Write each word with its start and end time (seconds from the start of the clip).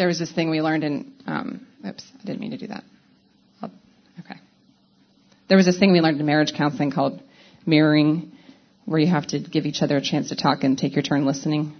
there 0.00 0.06
was 0.06 0.18
this 0.18 0.32
thing 0.32 0.48
we 0.48 0.62
learned 0.62 0.82
in. 0.82 1.12
Um, 1.26 1.66
oops, 1.86 2.02
I 2.18 2.24
didn't 2.24 2.40
mean 2.40 2.52
to 2.52 2.56
do 2.56 2.68
that. 2.68 2.84
I'll, 3.60 3.70
okay. 4.20 4.40
There 5.46 5.58
was 5.58 5.66
this 5.66 5.78
thing 5.78 5.92
we 5.92 6.00
learned 6.00 6.18
in 6.18 6.24
marriage 6.24 6.54
counseling 6.56 6.90
called 6.90 7.22
mirroring, 7.66 8.32
where 8.86 8.98
you 8.98 9.08
have 9.08 9.26
to 9.26 9.40
give 9.40 9.66
each 9.66 9.82
other 9.82 9.98
a 9.98 10.00
chance 10.00 10.30
to 10.30 10.36
talk 10.36 10.64
and 10.64 10.78
take 10.78 10.96
your 10.96 11.02
turn 11.02 11.26
listening. 11.26 11.74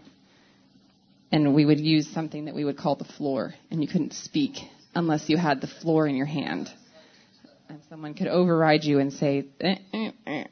And 1.33 1.55
we 1.55 1.65
would 1.65 1.81
use 1.81 2.13
something 2.13 2.45
that 2.45 2.55
we 2.55 2.63
would 2.63 2.77
call 2.77 2.95
the 2.95 3.07
floor, 3.07 3.55
and 3.71 3.81
you 3.81 3.89
couldn't 3.89 4.13
speak 4.13 4.59
unless 4.95 5.31
you 5.31 5.39
had 5.39 5.63
the 5.63 5.69
floor 5.81 6.07
in 6.07 6.15
your 6.15 6.27
hand. 6.27 6.69
And 7.71 7.81
someone 7.89 8.13
could 8.13 8.29
override 8.29 8.85
you 8.85 8.99
and 8.99 9.15
say, 9.15 9.47
eh, 9.63 9.77
eh, 9.95 10.11
eh. 10.27 10.45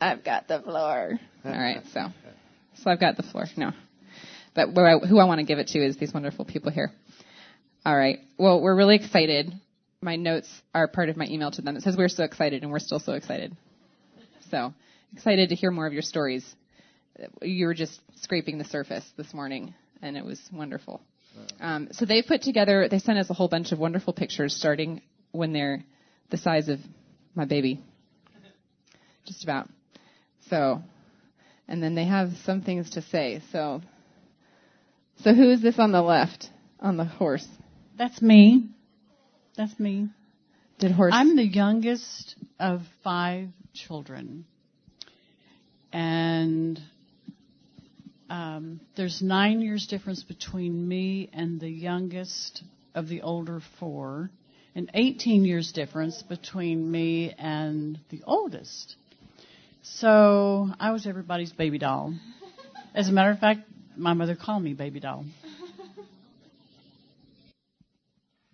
I've 0.00 0.22
got 0.22 0.46
the 0.46 0.60
floor. 0.60 1.18
All 1.44 1.50
right, 1.50 1.82
so 1.92 2.06
so 2.76 2.90
I've 2.92 3.00
got 3.00 3.16
the 3.16 3.24
floor. 3.24 3.46
No, 3.56 3.72
but 4.54 4.76
I, 4.76 4.98
who 4.98 5.18
I 5.18 5.24
want 5.24 5.38
to 5.38 5.44
give 5.44 5.58
it 5.58 5.68
to 5.68 5.78
is 5.78 5.96
these 5.96 6.12
wonderful 6.12 6.44
people 6.44 6.70
here. 6.70 6.92
All 7.84 7.96
right. 7.96 8.18
Well, 8.38 8.60
we're 8.60 8.74
really 8.74 8.96
excited. 8.96 9.52
My 10.00 10.16
notes 10.16 10.48
are 10.74 10.88
part 10.88 11.08
of 11.08 11.16
my 11.16 11.26
email 11.26 11.50
to 11.52 11.62
them. 11.62 11.76
It 11.76 11.82
says 11.82 11.96
we're 11.96 12.08
so 12.08 12.24
excited, 12.24 12.62
and 12.62 12.70
we're 12.70 12.78
still 12.78 13.00
so 13.00 13.12
excited. 13.12 13.56
So 14.50 14.72
excited 15.12 15.50
to 15.50 15.54
hear 15.54 15.70
more 15.70 15.86
of 15.86 15.92
your 15.92 16.02
stories. 16.02 16.44
You 17.42 17.66
were 17.66 17.74
just 17.74 18.00
scraping 18.16 18.58
the 18.58 18.64
surface 18.64 19.04
this 19.16 19.32
morning, 19.34 19.74
and 20.02 20.16
it 20.16 20.24
was 20.24 20.40
wonderful. 20.52 21.00
Um, 21.60 21.88
so 21.92 22.04
they 22.04 22.22
put 22.22 22.42
together. 22.42 22.88
They 22.88 22.98
sent 22.98 23.18
us 23.18 23.30
a 23.30 23.34
whole 23.34 23.48
bunch 23.48 23.72
of 23.72 23.78
wonderful 23.78 24.12
pictures, 24.12 24.54
starting 24.54 25.02
when 25.32 25.52
they're 25.52 25.84
the 26.30 26.36
size 26.36 26.68
of 26.68 26.78
my 27.34 27.44
baby, 27.44 27.80
just 29.26 29.44
about. 29.44 29.68
So, 30.48 30.82
and 31.66 31.82
then 31.82 31.94
they 31.94 32.04
have 32.04 32.30
some 32.44 32.62
things 32.62 32.90
to 32.90 33.02
say. 33.02 33.42
So, 33.52 33.82
so 35.22 35.34
who 35.34 35.50
is 35.50 35.62
this 35.62 35.78
on 35.78 35.92
the 35.92 36.02
left 36.02 36.48
on 36.80 36.96
the 36.96 37.04
horse? 37.04 37.46
That's 37.96 38.22
me. 38.22 38.68
That's 39.56 39.78
me. 39.78 40.08
Did 40.78 40.92
horse? 40.92 41.12
I'm 41.14 41.34
the 41.34 41.46
youngest 41.46 42.36
of 42.60 42.82
five 43.02 43.48
children, 43.74 44.44
and 45.92 46.80
um, 48.30 48.80
there's 48.96 49.20
nine 49.20 49.60
years 49.60 49.86
difference 49.86 50.22
between 50.22 50.86
me 50.86 51.30
and 51.32 51.60
the 51.60 51.68
youngest 51.68 52.62
of 52.94 53.08
the 53.08 53.22
older 53.22 53.60
four, 53.80 54.30
and 54.74 54.90
18 54.94 55.44
years 55.44 55.72
difference 55.72 56.22
between 56.22 56.90
me 56.90 57.34
and 57.38 57.98
the 58.10 58.22
oldest. 58.24 58.94
So 59.82 60.68
I 60.78 60.92
was 60.92 61.06
everybody's 61.06 61.52
baby 61.52 61.78
doll. 61.78 62.14
As 62.94 63.08
a 63.08 63.12
matter 63.12 63.30
of 63.30 63.38
fact, 63.38 63.60
my 63.98 64.14
mother 64.14 64.36
called 64.36 64.62
me 64.62 64.74
baby 64.74 65.00
doll. 65.00 65.24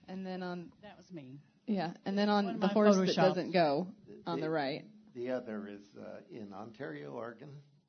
And 0.07 0.25
then 0.25 0.43
on 0.45 0.71
that 0.83 0.97
was 0.97 1.11
me. 1.11 1.41
Yeah, 1.67 1.91
and 2.05 2.17
then 2.17 2.29
on 2.29 2.61
the 2.61 2.69
horse 2.69 2.95
Photoshop. 2.95 3.07
that 3.07 3.17
doesn't 3.17 3.53
go 3.53 3.89
on 4.27 4.39
the, 4.39 4.47
the 4.47 4.51
right. 4.51 4.85
The 5.15 5.31
other 5.31 5.67
is 5.67 5.81
uh, 5.99 6.21
in 6.31 6.53
Ontario, 6.53 7.11
Oregon. 7.11 7.49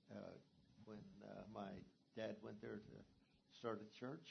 Uh, 0.09 0.15
when 0.85 0.97
uh, 1.23 1.41
my 1.53 1.67
dad 2.15 2.35
went 2.41 2.59
there 2.61 2.77
to 2.77 3.59
start 3.59 3.81
a 3.81 3.99
church, 3.99 4.27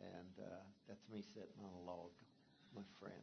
and 0.00 0.44
uh, 0.44 0.56
that's 0.88 1.08
me 1.10 1.22
sitting 1.32 1.64
on 1.64 1.70
a 1.80 1.86
log. 1.86 2.10
My 2.74 2.82
friends. 3.00 3.14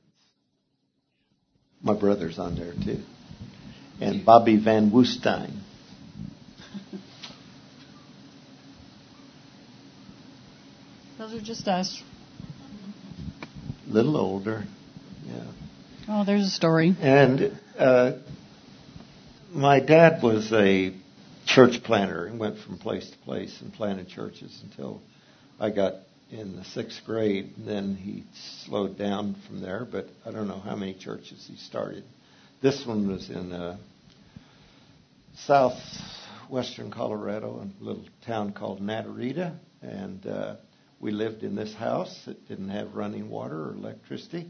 My 1.84 1.94
brother's 1.94 2.40
on 2.40 2.56
there 2.56 2.74
too 2.84 3.04
and 4.00 4.26
Bobby 4.26 4.58
Van 4.58 4.92
Woestijn. 4.92 5.52
Those 11.24 11.42
are 11.42 11.46
just 11.46 11.70
us. 11.70 12.04
A 13.90 13.94
little 13.94 14.18
older, 14.18 14.66
yeah. 15.26 15.46
Oh, 16.10 16.26
there's 16.26 16.44
a 16.44 16.50
story. 16.50 16.98
And 17.00 17.58
uh, 17.80 18.18
my 19.54 19.80
dad 19.80 20.22
was 20.22 20.52
a 20.52 20.94
church 21.46 21.82
planter 21.82 22.26
and 22.26 22.40
went 22.40 22.60
from 22.60 22.78
place 22.78 23.10
to 23.10 23.18
place 23.20 23.58
and 23.62 23.72
planted 23.72 24.10
churches 24.10 24.62
until 24.66 25.02
I 25.62 25.70
got 25.70 25.94
in 26.30 26.58
the 26.58 26.66
sixth 26.66 27.06
grade. 27.06 27.54
And 27.56 27.66
then 27.66 27.96
he 27.96 28.26
slowed 28.66 28.98
down 28.98 29.38
from 29.48 29.62
there, 29.62 29.88
but 29.90 30.08
I 30.26 30.32
don't 30.32 30.50
know 30.50 30.60
how 30.60 30.76
many 30.76 30.94
churches 30.94 31.48
he 31.50 31.56
started. 31.56 32.04
This 32.62 32.86
one 32.86 33.08
was 33.08 33.30
in 33.30 33.54
uh, 33.54 33.78
southwestern 35.38 36.92
Colorado, 36.92 37.62
in 37.62 37.74
a 37.80 37.84
little 37.86 38.04
town 38.26 38.52
called 38.52 38.82
Naturita, 38.82 39.58
and 39.82 40.28
uh, 40.28 40.56
we 41.04 41.12
lived 41.12 41.44
in 41.44 41.54
this 41.54 41.76
house. 41.76 42.18
It 42.28 42.48
didn't 42.48 42.70
have 42.70 42.96
running 42.96 43.30
water 43.30 43.66
or 43.66 43.74
electricity. 43.74 44.50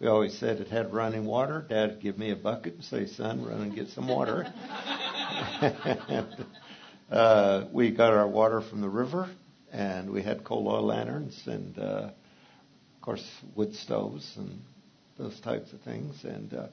We 0.00 0.08
always 0.08 0.36
said 0.36 0.58
it 0.58 0.66
had 0.66 0.92
running 0.92 1.24
water. 1.24 1.64
Dad 1.68 1.90
would 1.90 2.00
give 2.00 2.18
me 2.18 2.32
a 2.32 2.36
bucket 2.36 2.74
and 2.74 2.82
say, 2.82 3.06
"Son, 3.06 3.44
run 3.44 3.62
and 3.62 3.72
get 3.72 3.88
some 3.90 4.08
water." 4.08 4.52
uh, 7.10 7.66
we 7.72 7.92
got 7.92 8.12
our 8.12 8.26
water 8.26 8.60
from 8.62 8.80
the 8.80 8.88
river, 8.88 9.30
and 9.70 10.10
we 10.10 10.22
had 10.22 10.42
coal 10.42 10.66
oil 10.66 10.82
lanterns, 10.82 11.40
and 11.46 11.78
uh, 11.78 12.10
of 12.10 13.00
course 13.00 13.24
wood 13.54 13.72
stoves 13.76 14.28
and 14.36 14.60
those 15.18 15.38
types 15.38 15.72
of 15.72 15.82
things. 15.82 16.24
And 16.24 16.52
uh, 16.52 16.66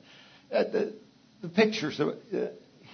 the, 0.49 0.95
the 1.43 1.49
pictures 1.49 1.99
of 1.99 2.15
uh, 2.33 2.47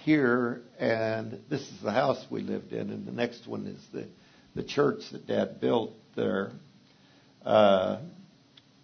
here, 0.04 0.60
and 0.78 1.40
this 1.48 1.62
is 1.62 1.80
the 1.82 1.92
house 1.92 2.22
we 2.30 2.42
lived 2.42 2.74
in, 2.74 2.90
and 2.90 3.06
the 3.06 3.12
next 3.12 3.46
one 3.46 3.66
is 3.66 3.80
the 3.94 4.06
the 4.54 4.64
church 4.64 5.00
that 5.12 5.26
Dad 5.26 5.60
built 5.60 5.92
there. 6.16 6.50
Uh, 7.44 7.98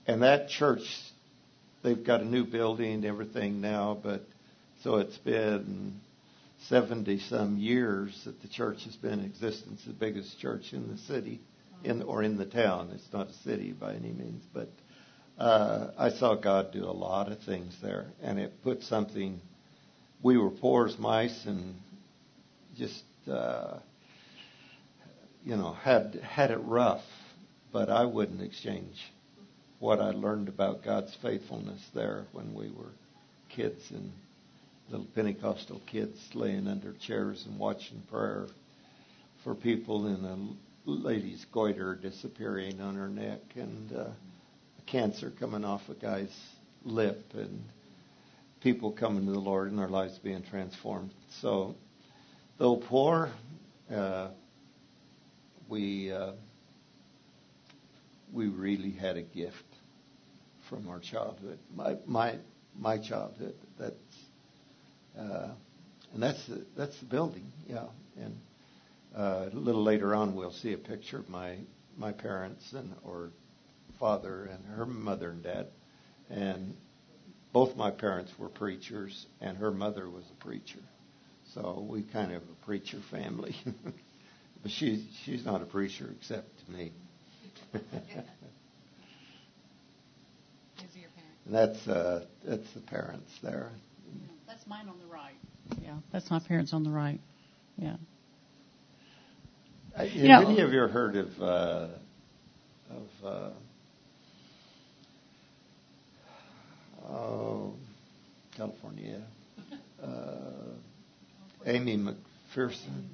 and 0.06 0.22
that 0.22 0.48
church, 0.48 0.82
they've 1.82 2.04
got 2.04 2.20
a 2.20 2.24
new 2.24 2.44
building 2.44 3.04
everything 3.04 3.60
now, 3.60 3.98
but 4.00 4.22
so 4.82 4.96
it's 4.96 5.18
been 5.18 6.00
70 6.68 7.18
some 7.20 7.58
years 7.58 8.20
that 8.24 8.40
the 8.42 8.48
church 8.48 8.84
has 8.84 8.94
been 8.96 9.20
in 9.20 9.24
existence, 9.24 9.82
the 9.86 9.92
biggest 9.92 10.38
church 10.38 10.72
in 10.72 10.88
the 10.88 10.98
city, 10.98 11.40
in 11.84 12.02
or 12.02 12.22
in 12.22 12.36
the 12.36 12.46
town. 12.46 12.90
It's 12.94 13.12
not 13.12 13.28
a 13.28 13.32
city 13.44 13.72
by 13.72 13.94
any 13.94 14.12
means, 14.12 14.42
but 14.52 14.68
uh, 15.38 15.90
I 15.98 16.10
saw 16.10 16.34
God 16.36 16.72
do 16.72 16.84
a 16.84 16.92
lot 16.92 17.32
of 17.32 17.40
things 17.40 17.76
there, 17.82 18.06
and 18.22 18.38
it 18.38 18.62
put 18.62 18.82
something. 18.82 19.40
We 20.22 20.38
were 20.38 20.50
poor 20.50 20.86
as 20.86 20.98
mice, 20.98 21.46
and 21.46 21.74
just 22.76 23.02
uh, 23.28 23.78
you 25.44 25.56
know 25.56 25.72
had 25.72 26.14
had 26.22 26.50
it 26.50 26.60
rough, 26.62 27.02
but 27.72 27.88
I 27.88 28.04
wouldn't 28.04 28.42
exchange 28.42 29.10
what 29.78 30.00
I 30.00 30.10
learned 30.10 30.48
about 30.48 30.84
God's 30.84 31.14
faithfulness 31.22 31.80
there 31.94 32.24
when 32.32 32.54
we 32.54 32.70
were 32.70 32.92
kids 33.48 33.90
and 33.90 34.12
little 34.90 35.06
Pentecostal 35.14 35.80
kids 35.86 36.18
laying 36.34 36.68
under 36.68 36.92
chairs 36.92 37.44
and 37.46 37.58
watching 37.58 38.02
prayer 38.10 38.46
for 39.42 39.54
people 39.54 40.06
in 40.06 40.24
a 40.24 40.90
lady's 40.90 41.44
goiter 41.46 41.94
disappearing 41.94 42.80
on 42.80 42.94
her 42.94 43.08
neck 43.08 43.40
and 43.54 43.92
uh, 43.96 44.04
cancer 44.86 45.32
coming 45.40 45.64
off 45.64 45.88
a 45.88 45.94
guy's 45.94 46.36
lip 46.84 47.24
and 47.34 47.64
people 48.60 48.92
coming 48.92 49.26
to 49.26 49.32
the 49.32 49.38
Lord 49.38 49.70
and 49.70 49.78
their 49.78 49.88
lives 49.88 50.18
being 50.18 50.42
transformed. 50.42 51.10
So, 51.40 51.74
though 52.58 52.76
poor, 52.76 53.30
uh, 53.92 54.28
we 55.68 56.12
uh, 56.12 56.32
we 58.32 58.48
really 58.48 58.92
had 58.92 59.16
a 59.16 59.22
gift 59.22 59.64
from 60.68 60.88
our 60.88 61.00
childhood. 61.00 61.58
My 61.74 61.96
my 62.06 62.38
my 62.78 62.98
childhood. 62.98 63.54
That's 63.78 63.94
uh, 65.18 65.48
and 66.14 66.22
that's 66.22 66.46
the, 66.46 66.64
that's 66.76 66.98
the 67.00 67.06
building. 67.06 67.52
Yeah, 67.66 67.86
and 68.16 68.36
uh, 69.16 69.48
a 69.52 69.56
little 69.56 69.82
later 69.82 70.14
on 70.14 70.34
we'll 70.34 70.52
see 70.52 70.72
a 70.72 70.78
picture 70.78 71.18
of 71.18 71.28
my 71.28 71.58
my 71.96 72.12
parents 72.12 72.72
and 72.72 72.94
or 73.04 73.30
father 74.00 74.44
and 74.44 74.64
her 74.76 74.86
mother 74.86 75.30
and 75.30 75.42
dad, 75.42 75.66
and 76.30 76.74
both 77.52 77.76
my 77.76 77.90
parents 77.90 78.32
were 78.38 78.48
preachers, 78.48 79.26
and 79.40 79.58
her 79.58 79.70
mother 79.70 80.08
was 80.08 80.24
a 80.30 80.44
preacher. 80.44 80.80
So 81.54 81.86
we 81.88 82.02
kind 82.02 82.32
of 82.32 82.42
a 82.42 82.64
preacher 82.64 82.98
family. 83.10 83.54
but 84.62 84.70
she 84.70 85.06
she's 85.24 85.44
not 85.44 85.60
a 85.60 85.66
preacher 85.66 86.08
except 86.18 86.48
to 86.64 86.72
me. 86.72 86.92
and 87.74 87.84
that's 91.46 91.86
uh, 91.88 92.24
that's 92.44 92.72
the 92.74 92.80
parents 92.80 93.30
there. 93.42 93.70
That's 94.46 94.66
mine 94.66 94.88
on 94.88 94.98
the 94.98 95.06
right. 95.06 95.34
Yeah, 95.80 95.96
that's 96.12 96.30
my 96.30 96.40
parents 96.40 96.72
on 96.72 96.84
the 96.84 96.90
right. 96.90 97.20
Yeah. 97.76 97.96
Uh, 99.96 100.04
have 100.04 100.12
you 100.12 100.28
know, 100.28 100.48
any 100.48 100.60
of 100.60 100.72
you 100.72 100.80
heard 100.80 101.16
of 101.16 101.40
uh, 101.40 101.88
of 102.90 103.08
uh, 103.24 103.50
oh, 107.08 107.74
California? 108.56 109.22
Uh, 110.02 110.06
Aimee 111.64 111.96
McPherson. 111.96 113.06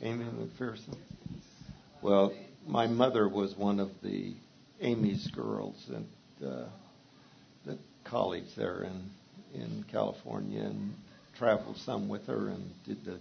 Aimee 0.00 0.24
McPherson. 0.24 0.96
Well, 2.00 2.32
my 2.66 2.86
mother 2.86 3.28
was 3.28 3.56
one 3.56 3.80
of 3.80 3.90
the 4.02 4.34
Aimee's 4.82 5.28
girls 5.28 5.90
at 5.90 6.46
uh, 6.46 6.66
the 7.64 7.78
college 8.04 8.54
there 8.56 8.82
in 8.82 9.10
in 9.54 9.84
California, 9.90 10.62
and 10.62 10.94
traveled 11.38 11.76
some 11.78 12.08
with 12.08 12.26
her 12.26 12.48
and 12.48 12.70
did 12.86 13.04
the 13.04 13.18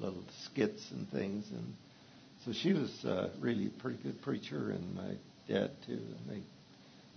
little 0.00 0.22
skits 0.44 0.90
and 0.92 1.08
things, 1.10 1.44
and 1.50 1.74
so 2.44 2.52
she 2.52 2.72
was 2.72 3.04
uh, 3.04 3.30
really 3.40 3.66
a 3.66 3.82
pretty 3.82 3.98
good 4.02 4.20
preacher, 4.22 4.70
and 4.70 4.94
my 4.94 5.14
dad 5.48 5.70
too. 5.86 5.92
And 5.92 6.18
they 6.28 6.42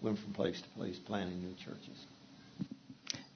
went 0.01 0.19
from 0.19 0.33
place 0.33 0.59
to 0.61 0.69
place 0.69 0.97
planting 1.05 1.41
new 1.41 1.53
churches. 1.63 2.05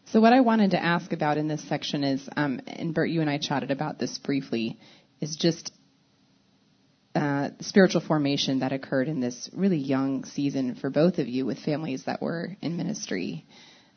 So 0.06 0.20
what 0.20 0.34
I 0.34 0.42
wanted 0.42 0.72
to 0.72 0.84
ask 0.84 1.14
about 1.14 1.38
in 1.38 1.48
this 1.48 1.68
section 1.70 2.04
is, 2.04 2.28
um, 2.36 2.60
and 2.68 2.94
Bert, 2.94 3.10
you 3.10 3.22
and 3.22 3.30
I 3.30 3.38
chatted 3.38 3.72
about 3.72 3.98
this 3.98 4.18
briefly, 4.18 4.78
is 5.22 5.38
just 5.38 5.72
uh, 7.42 7.50
spiritual 7.62 8.02
formation 8.02 8.60
that 8.60 8.72
occurred 8.72 9.08
in 9.08 9.20
this 9.20 9.50
really 9.54 9.78
young 9.78 10.26
season 10.26 10.76
for 10.76 10.90
both 10.90 11.18
of 11.18 11.28
you 11.28 11.46
with 11.46 11.58
families 11.60 12.04
that 12.06 12.22
were 12.22 12.56
in 12.62 12.78
ministry 12.78 13.46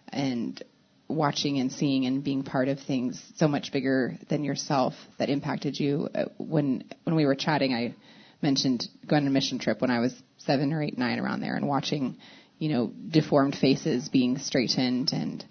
and 0.09 0.63
watching 1.09 1.59
and 1.59 1.71
seeing 1.71 2.07
and 2.07 2.25
being 2.25 2.43
part 2.43 2.69
of 2.69 2.81
things 2.81 3.23
so 3.37 3.47
much 3.47 3.71
bigger 3.71 4.17
than 4.31 4.45
yourself 4.45 4.95
that 5.19 5.29
impacted 5.29 5.79
you. 5.79 6.09
Uh, 6.15 6.25
when 6.39 6.85
when 7.05 7.17
we 7.17 7.27
were 7.27 7.35
chatting, 7.35 7.75
I 7.75 7.95
mentioned 8.41 8.89
going 9.07 9.25
on 9.25 9.29
a 9.29 9.31
mission 9.31 9.59
trip 9.59 9.81
when 9.81 9.91
I 9.91 10.01
was 10.01 10.15
seven 10.39 10.73
or 10.73 10.83
eight, 10.83 10.97
nine, 10.97 11.19
around 11.19 11.41
there, 11.41 11.57
and 11.57 11.69
watching, 11.69 12.17
you 12.59 12.71
know, 12.71 12.93
deformed 13.11 13.57
faces 13.57 14.09
being 14.09 14.39
straightened 14.39 15.13
and 15.13 15.45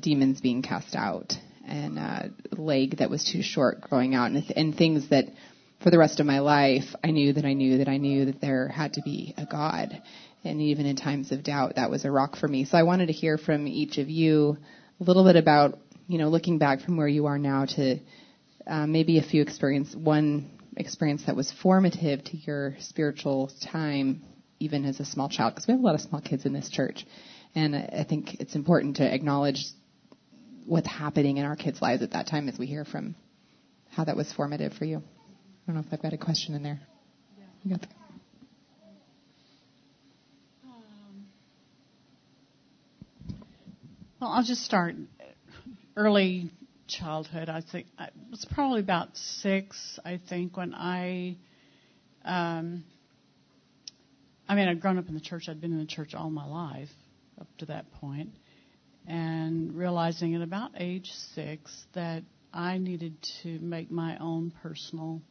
demons 0.00 0.40
being 0.40 0.62
cast 0.62 0.96
out 0.96 1.38
and 1.64 1.98
a 1.98 2.32
leg 2.52 2.98
that 2.98 3.10
was 3.10 3.24
too 3.24 3.42
short 3.42 3.80
growing 3.82 4.14
out 4.14 4.30
and, 4.30 4.52
and 4.56 4.76
things 4.76 5.10
that 5.10 5.26
for 5.82 5.90
the 5.90 5.98
rest 5.98 6.20
of 6.20 6.26
my 6.26 6.40
life 6.40 6.94
I 7.04 7.10
knew 7.10 7.32
that 7.32 7.44
I 7.44 7.52
knew 7.52 7.78
that 7.78 7.88
I 7.88 7.96
knew 7.96 8.26
that 8.26 8.40
there 8.40 8.68
had 8.68 8.94
to 8.94 9.02
be 9.02 9.34
a 9.36 9.46
God. 9.46 10.02
And 10.44 10.60
even 10.62 10.86
in 10.86 10.96
times 10.96 11.32
of 11.32 11.42
doubt, 11.42 11.76
that 11.76 11.90
was 11.90 12.04
a 12.04 12.10
rock 12.10 12.36
for 12.36 12.46
me. 12.46 12.64
So 12.64 12.78
I 12.78 12.84
wanted 12.84 13.06
to 13.06 13.12
hear 13.12 13.36
from 13.36 13.66
each 13.66 13.98
of 13.98 14.08
you 14.08 14.56
a 15.00 15.04
little 15.04 15.24
bit 15.24 15.36
about, 15.36 15.78
you 16.06 16.18
know, 16.18 16.28
looking 16.28 16.58
back 16.58 16.80
from 16.80 16.96
where 16.96 17.08
you 17.08 17.26
are 17.26 17.38
now 17.38 17.66
to 17.66 17.98
uh, 18.66 18.86
maybe 18.86 19.18
a 19.18 19.22
few 19.22 19.42
experience, 19.42 19.94
one 19.94 20.50
experience 20.76 21.24
that 21.26 21.36
was 21.36 21.52
formative 21.62 22.22
to 22.24 22.36
your 22.36 22.76
spiritual 22.80 23.50
time, 23.60 24.22
even 24.60 24.84
as 24.84 25.00
a 25.00 25.04
small 25.04 25.28
child, 25.28 25.54
because 25.54 25.66
we 25.66 25.72
have 25.72 25.80
a 25.80 25.84
lot 25.84 25.94
of 25.94 26.00
small 26.00 26.20
kids 26.20 26.46
in 26.46 26.52
this 26.52 26.68
church. 26.68 27.06
And 27.54 27.74
I 27.74 28.04
think 28.08 28.34
it's 28.40 28.54
important 28.54 28.96
to 28.96 29.14
acknowledge 29.14 29.64
what's 30.64 30.88
happening 30.88 31.38
in 31.38 31.44
our 31.44 31.56
kids' 31.56 31.80
lives 31.80 32.02
at 32.02 32.12
that 32.12 32.26
time 32.26 32.48
as 32.48 32.58
we 32.58 32.66
hear 32.66 32.84
from 32.84 33.14
how 33.88 34.04
that 34.04 34.16
was 34.16 34.32
formative 34.32 34.74
for 34.74 34.84
you. 34.84 35.02
I 35.66 35.72
don't 35.72 35.80
know 35.80 35.86
if 35.86 35.92
I've 35.92 36.02
got 36.02 36.12
a 36.12 36.18
question 36.18 36.54
in 36.54 36.62
there. 36.62 36.78
Yeah. 37.64 37.76
Um, 40.64 41.26
well, 44.20 44.30
I'll 44.30 44.44
just 44.44 44.64
start 44.64 44.94
early 45.96 46.52
childhood. 46.86 47.48
I 47.48 47.62
think 47.72 47.88
I 47.98 48.10
was 48.30 48.46
probably 48.54 48.78
about 48.78 49.16
six. 49.16 49.98
I 50.04 50.20
think 50.28 50.56
when 50.56 50.72
I, 50.72 51.36
um, 52.24 52.84
I 54.48 54.54
mean, 54.54 54.68
I'd 54.68 54.80
grown 54.80 54.98
up 54.98 55.08
in 55.08 55.14
the 55.14 55.20
church. 55.20 55.48
I'd 55.48 55.60
been 55.60 55.72
in 55.72 55.80
the 55.80 55.86
church 55.86 56.14
all 56.14 56.30
my 56.30 56.46
life, 56.46 56.90
up 57.40 57.48
to 57.58 57.66
that 57.66 57.90
point, 57.94 58.30
and 59.08 59.74
realizing 59.76 60.36
at 60.36 60.42
about 60.42 60.70
age 60.78 61.10
six 61.34 61.86
that 61.94 62.22
I 62.54 62.78
needed 62.78 63.16
to 63.42 63.58
make 63.58 63.90
my 63.90 64.16
own 64.18 64.52
personal 64.62 65.22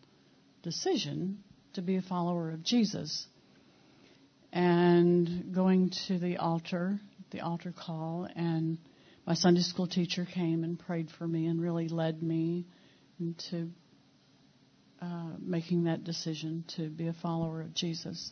decision 0.65 1.38
to 1.73 1.81
be 1.81 1.95
a 1.95 2.01
follower 2.01 2.50
of 2.50 2.63
Jesus. 2.63 3.27
And 4.51 5.53
going 5.53 5.91
to 6.07 6.17
the 6.17 6.38
altar, 6.38 7.00
the 7.31 7.41
altar 7.41 7.71
call, 7.71 8.27
and 8.35 8.79
my 9.27 9.35
Sunday 9.35 9.62
school 9.62 9.88
teacher 9.88 10.25
came 10.25 10.63
and 10.63 10.79
prayed 10.79 11.09
for 11.17 11.27
me 11.27 11.45
and 11.45 11.62
really 11.62 11.88
led 11.88 12.21
me 12.23 12.65
into 13.19 13.69
uh, 15.01 15.33
making 15.39 15.83
that 15.83 16.03
decision 16.03 16.63
to 16.77 16.89
be 16.89 17.07
a 17.07 17.13
follower 17.13 17.62
of 17.62 17.73
Jesus. 17.73 18.31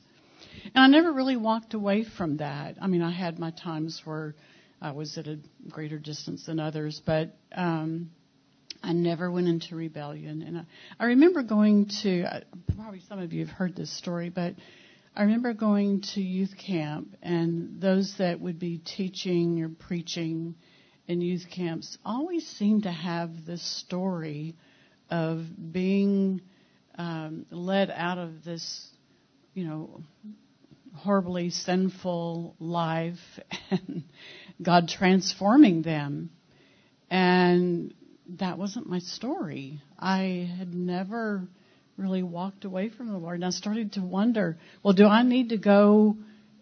And 0.73 0.83
I 0.83 0.87
never 0.87 1.13
really 1.13 1.37
walked 1.37 1.73
away 1.73 2.03
from 2.03 2.37
that. 2.37 2.77
I 2.81 2.87
mean, 2.87 3.01
I 3.01 3.11
had 3.11 3.37
my 3.37 3.51
times 3.51 4.01
where 4.05 4.33
I 4.81 4.91
was 4.91 5.17
at 5.17 5.27
a 5.27 5.39
greater 5.69 5.99
distance 5.99 6.45
than 6.45 6.59
others, 6.59 7.01
but 7.05 7.35
um, 7.55 8.09
I 8.83 8.93
never 8.93 9.31
went 9.31 9.47
into 9.47 9.75
rebellion. 9.75 10.41
And 10.41 10.57
I, 10.57 10.63
I 10.99 11.05
remember 11.05 11.41
going 11.41 11.89
to, 12.03 12.23
uh, 12.23 12.39
probably 12.75 13.01
some 13.07 13.19
of 13.19 13.33
you 13.33 13.45
have 13.45 13.55
heard 13.55 13.75
this 13.75 13.95
story, 13.97 14.29
but 14.29 14.55
I 15.15 15.23
remember 15.23 15.53
going 15.53 16.01
to 16.15 16.21
youth 16.21 16.55
camp, 16.57 17.15
and 17.21 17.79
those 17.79 18.15
that 18.17 18.41
would 18.41 18.59
be 18.59 18.79
teaching 18.79 19.61
or 19.61 19.69
preaching 19.69 20.55
in 21.07 21.21
youth 21.21 21.45
camps 21.49 21.97
always 22.03 22.45
seemed 22.45 22.83
to 22.83 22.91
have 22.91 23.45
this 23.45 23.63
story 23.63 24.55
of 25.09 25.45
being 25.71 26.41
um, 26.97 27.45
led 27.51 27.91
out 27.91 28.17
of 28.17 28.43
this 28.43 28.89
you 29.53 29.65
know, 29.65 30.01
horribly 30.95 31.49
sinful 31.49 32.55
life 32.59 33.19
and 33.71 34.03
God 34.61 34.87
transforming 34.87 35.81
them. 35.81 36.31
And 37.09 37.93
that 38.39 38.57
wasn't 38.57 38.87
my 38.87 38.99
story. 38.99 39.81
I 39.99 40.49
had 40.57 40.73
never 40.73 41.47
really 41.97 42.23
walked 42.23 42.65
away 42.65 42.89
from 42.89 43.09
the 43.09 43.17
Lord. 43.17 43.35
And 43.35 43.45
I 43.45 43.49
started 43.51 43.93
to 43.93 44.01
wonder, 44.01 44.57
well, 44.81 44.93
do 44.93 45.05
I 45.05 45.23
need 45.23 45.49
to 45.49 45.57
go 45.57 46.17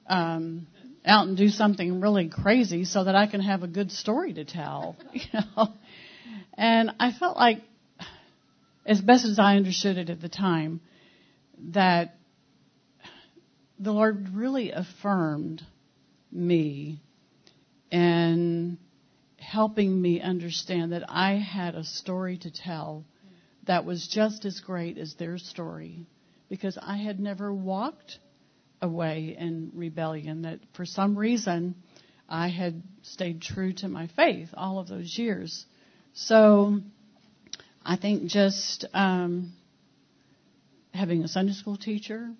um, 0.07 0.67
out 1.05 1.27
and 1.27 1.37
do 1.37 1.49
something 1.49 2.01
really 2.01 2.29
crazy 2.29 2.85
so 2.85 3.03
that 3.03 3.15
I 3.15 3.27
can 3.27 3.41
have 3.41 3.63
a 3.63 3.67
good 3.67 3.91
story 3.91 4.33
to 4.33 4.45
tell? 4.45 4.95
You 5.13 5.39
know? 5.55 5.73
And 6.57 6.91
I 6.99 7.11
felt 7.11 7.37
like, 7.37 7.61
as 8.85 8.99
best 8.99 9.25
as 9.25 9.39
I 9.39 9.55
understood 9.55 9.97
it 9.97 10.09
at 10.09 10.21
the 10.21 10.29
time, 10.29 10.81
that 11.71 12.15
the 13.79 13.91
Lord 13.91 14.29
really 14.33 14.71
affirmed 14.71 15.63
me 16.31 16.99
and 17.91 18.77
helping 19.51 20.01
me 20.01 20.21
understand 20.21 20.93
that 20.93 21.03
I 21.09 21.33
had 21.33 21.75
a 21.75 21.83
story 21.83 22.37
to 22.37 22.49
tell 22.49 23.03
that 23.67 23.85
was 23.85 24.07
just 24.07 24.45
as 24.45 24.61
great 24.61 24.97
as 24.97 25.15
their 25.15 25.37
story 25.37 26.05
because 26.47 26.77
I 26.81 26.95
had 26.95 27.19
never 27.19 27.53
walked 27.53 28.17
away 28.81 29.35
in 29.37 29.71
rebellion, 29.75 30.43
that 30.43 30.59
for 30.73 30.85
some 30.85 31.17
reason 31.17 31.75
I 32.29 32.47
had 32.47 32.81
stayed 33.01 33.41
true 33.41 33.73
to 33.73 33.89
my 33.89 34.07
faith 34.15 34.47
all 34.53 34.79
of 34.79 34.87
those 34.87 35.17
years. 35.17 35.65
So 36.13 36.79
I 37.85 37.97
think 37.97 38.31
just 38.31 38.85
um, 38.93 39.51
having 40.93 41.23
a 41.23 41.27
Sunday 41.27 41.53
school 41.53 41.75
teacher 41.75 42.31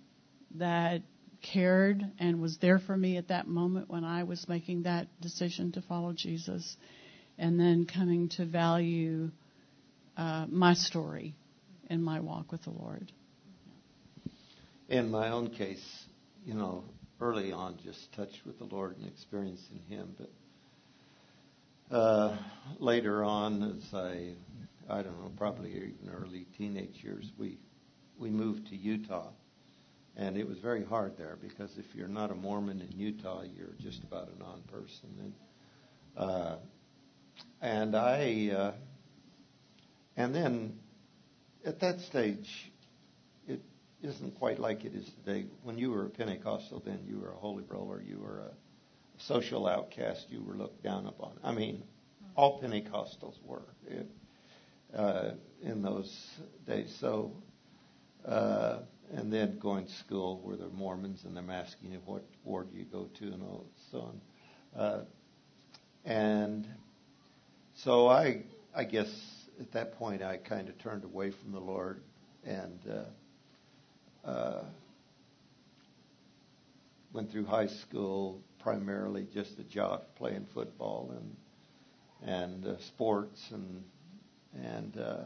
that 0.55 1.01
cared 1.41 2.03
and 2.19 2.41
was 2.41 2.57
there 2.59 2.79
for 2.79 2.95
me 2.95 3.17
at 3.17 3.27
that 3.27 3.47
moment 3.47 3.89
when 3.89 4.03
I 4.05 4.23
was 4.23 4.47
making 4.47 4.83
that 4.83 5.07
decision 5.19 5.71
to 5.73 5.81
follow 5.81 6.13
Jesus, 6.13 6.77
and 7.37 7.59
then 7.59 7.85
coming 7.85 8.29
to 8.29 8.45
value 8.45 9.31
uh, 10.17 10.45
my 10.49 10.73
story 10.73 11.35
and 11.89 12.03
my 12.03 12.19
walk 12.19 12.51
with 12.51 12.63
the 12.63 12.69
Lord. 12.69 13.11
In 14.89 15.09
my 15.09 15.29
own 15.29 15.49
case, 15.49 16.05
you 16.45 16.53
know, 16.53 16.83
early 17.19 17.51
on, 17.51 17.77
just 17.83 18.11
touched 18.13 18.45
with 18.45 18.57
the 18.59 18.65
Lord 18.65 18.97
and 18.97 19.07
experiencing 19.07 19.79
Him, 19.87 20.15
but 20.17 21.95
uh, 21.95 22.37
later 22.79 23.23
on, 23.23 23.63
as 23.63 23.93
I, 23.93 24.33
I 24.89 25.01
don't 25.01 25.19
know, 25.19 25.31
probably 25.37 25.71
even 25.71 26.09
early 26.13 26.47
teenage 26.57 27.03
years, 27.03 27.29
we 27.37 27.57
we 28.17 28.29
moved 28.29 28.67
to 28.67 28.75
Utah 28.75 29.31
and 30.17 30.37
it 30.37 30.47
was 30.47 30.57
very 30.59 30.83
hard 30.83 31.17
there 31.17 31.37
because 31.41 31.71
if 31.77 31.85
you're 31.95 32.07
not 32.07 32.31
a 32.31 32.35
Mormon 32.35 32.81
in 32.81 32.97
Utah, 32.97 33.43
you're 33.43 33.75
just 33.79 34.03
about 34.03 34.29
a 34.35 34.39
non-person. 34.39 35.09
And, 35.19 35.33
uh, 36.17 36.55
and 37.61 37.95
I, 37.95 38.49
uh, 38.55 38.71
and 40.17 40.33
then 40.33 40.79
at 41.65 41.79
that 41.81 41.99
stage, 42.01 42.71
it 43.47 43.61
isn't 44.01 44.35
quite 44.39 44.59
like 44.59 44.83
it 44.83 44.93
is 44.93 45.09
today. 45.23 45.45
When 45.63 45.77
you 45.77 45.91
were 45.91 46.05
a 46.05 46.09
Pentecostal, 46.09 46.81
then 46.85 46.99
you 47.07 47.19
were 47.19 47.31
a 47.31 47.35
holy 47.37 47.63
roller, 47.67 48.01
you 48.01 48.19
were 48.19 48.39
a 48.39 49.21
social 49.23 49.67
outcast, 49.67 50.25
you 50.29 50.43
were 50.43 50.55
looked 50.55 50.83
down 50.83 51.05
upon. 51.05 51.33
I 51.43 51.51
mean, 51.53 51.83
all 52.35 52.61
Pentecostals 52.61 53.35
were 53.43 53.63
it, 53.87 54.09
uh, 54.95 55.31
in 55.61 55.81
those 55.81 56.13
days. 56.65 56.95
So. 56.99 57.31
Uh, 58.25 58.79
and 59.13 59.31
then 59.31 59.59
going 59.59 59.85
to 59.85 59.91
school 59.93 60.39
where 60.43 60.55
they're 60.55 60.69
Mormons 60.69 61.23
and 61.25 61.35
they're 61.35 61.51
asking 61.51 61.91
you 61.91 62.01
what 62.05 62.23
ward 62.43 62.69
you 62.73 62.85
go 62.85 63.09
to 63.19 63.25
and 63.25 63.43
all 63.43 63.65
so 63.91 63.99
on. 63.99 64.21
Uh, 64.81 65.03
and 66.05 66.67
so 67.83 68.07
I, 68.07 68.43
I 68.75 68.83
guess 68.83 69.09
at 69.59 69.71
that 69.71 69.97
point 69.97 70.21
I 70.21 70.37
kind 70.37 70.69
of 70.69 70.77
turned 70.77 71.03
away 71.03 71.31
from 71.31 71.51
the 71.51 71.59
Lord 71.59 72.01
and 72.43 72.79
uh, 74.25 74.27
uh, 74.27 74.63
went 77.11 77.31
through 77.31 77.45
high 77.45 77.67
school 77.67 78.39
primarily 78.59 79.27
just 79.33 79.57
a 79.57 79.63
jock 79.63 80.03
playing 80.15 80.47
football 80.53 81.13
and 81.17 81.35
and 82.23 82.67
uh, 82.67 82.79
sports 82.79 83.49
and 83.51 83.83
and 84.63 84.97
uh, 84.97 85.23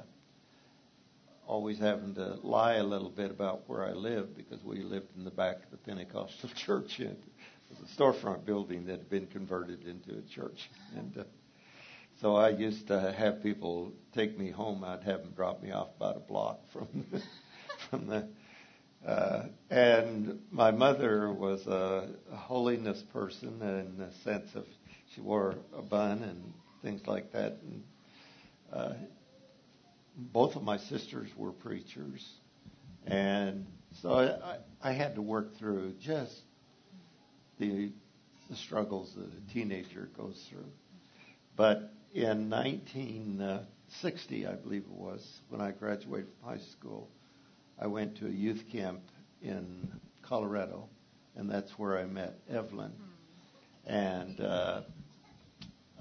always 1.45 1.77
having 1.77 2.15
to 2.15 2.37
lie 2.41 2.75
a 2.75 2.83
little 2.83 3.09
bit 3.09 3.31
about 3.31 3.63
where 3.67 3.83
I 3.83 3.91
lived 3.91 4.37
because 4.37 4.63
we 4.63 4.81
lived 4.81 5.07
in 5.17 5.25
the 5.25 5.31
back 5.31 5.57
of 5.57 5.71
the 5.71 5.77
Pentecostal 5.77 6.49
church. 6.55 7.01
It 7.01 7.19
was 7.69 7.79
a 7.79 8.01
storefront 8.01 8.45
building 8.45 8.85
that 8.85 8.99
had 8.99 9.09
been 9.09 9.27
converted 9.27 9.85
into 9.85 10.17
a 10.17 10.21
church, 10.33 10.69
and 10.95 11.17
uh, 11.17 11.23
so 12.21 12.35
I 12.35 12.49
used 12.49 12.87
to 12.87 13.13
have 13.17 13.43
people 13.43 13.91
take 14.13 14.37
me 14.37 14.49
home. 14.49 14.83
I'd 14.83 15.03
have 15.03 15.21
them 15.23 15.33
drop 15.35 15.61
me 15.61 15.71
off 15.71 15.89
about 15.97 16.15
a 16.15 16.19
block 16.19 16.59
from 16.71 16.87
the, 17.11 17.21
from 17.89 18.07
the. 18.07 18.27
Uh, 19.05 19.47
and 19.69 20.39
my 20.49 20.71
mother 20.71 21.31
was 21.31 21.67
a, 21.67 22.09
holiness 22.31 23.01
person 23.13 23.61
in 23.61 23.97
the 23.97 24.09
sense 24.23 24.55
of 24.55 24.65
she 25.13 25.21
wore 25.21 25.55
a 25.77 25.81
bun 25.81 26.23
and 26.23 26.53
things 26.81 27.05
like 27.05 27.31
that. 27.33 27.59
And 27.61 27.83
uh, 28.71 28.93
both 30.17 30.55
of 30.55 30.63
my 30.63 30.77
sisters 30.77 31.29
were 31.35 31.51
preachers, 31.51 32.25
and 33.05 33.65
so 34.01 34.13
I, 34.13 34.57
I 34.81 34.93
had 34.93 35.15
to 35.15 35.21
work 35.21 35.57
through 35.57 35.93
just 36.01 36.33
the 37.59 37.91
the 38.49 38.55
struggles 38.55 39.13
that 39.15 39.27
a 39.27 39.53
teenager 39.53 40.09
goes 40.17 40.39
through. 40.49 40.71
But 41.55 41.94
in 42.15 42.49
1960, 42.49 44.47
I 44.47 44.53
believe 44.53 44.83
it 44.83 44.89
was, 44.89 45.41
when 45.49 45.59
I 45.59 45.71
graduated 45.71 46.29
from 46.39 46.49
high 46.49 46.63
school, 46.63 47.09
I 47.77 47.87
went 47.87 48.17
to 48.19 48.27
a 48.27 48.29
youth 48.29 48.63
camp 48.71 49.01
in 49.41 49.91
Colorado, 50.21 50.87
and 51.35 51.51
that's 51.51 51.77
where 51.77 51.97
I 51.99 52.05
met 52.05 52.39
Evelyn. 52.49 52.93
And 53.85 54.39
uh, 54.39 54.83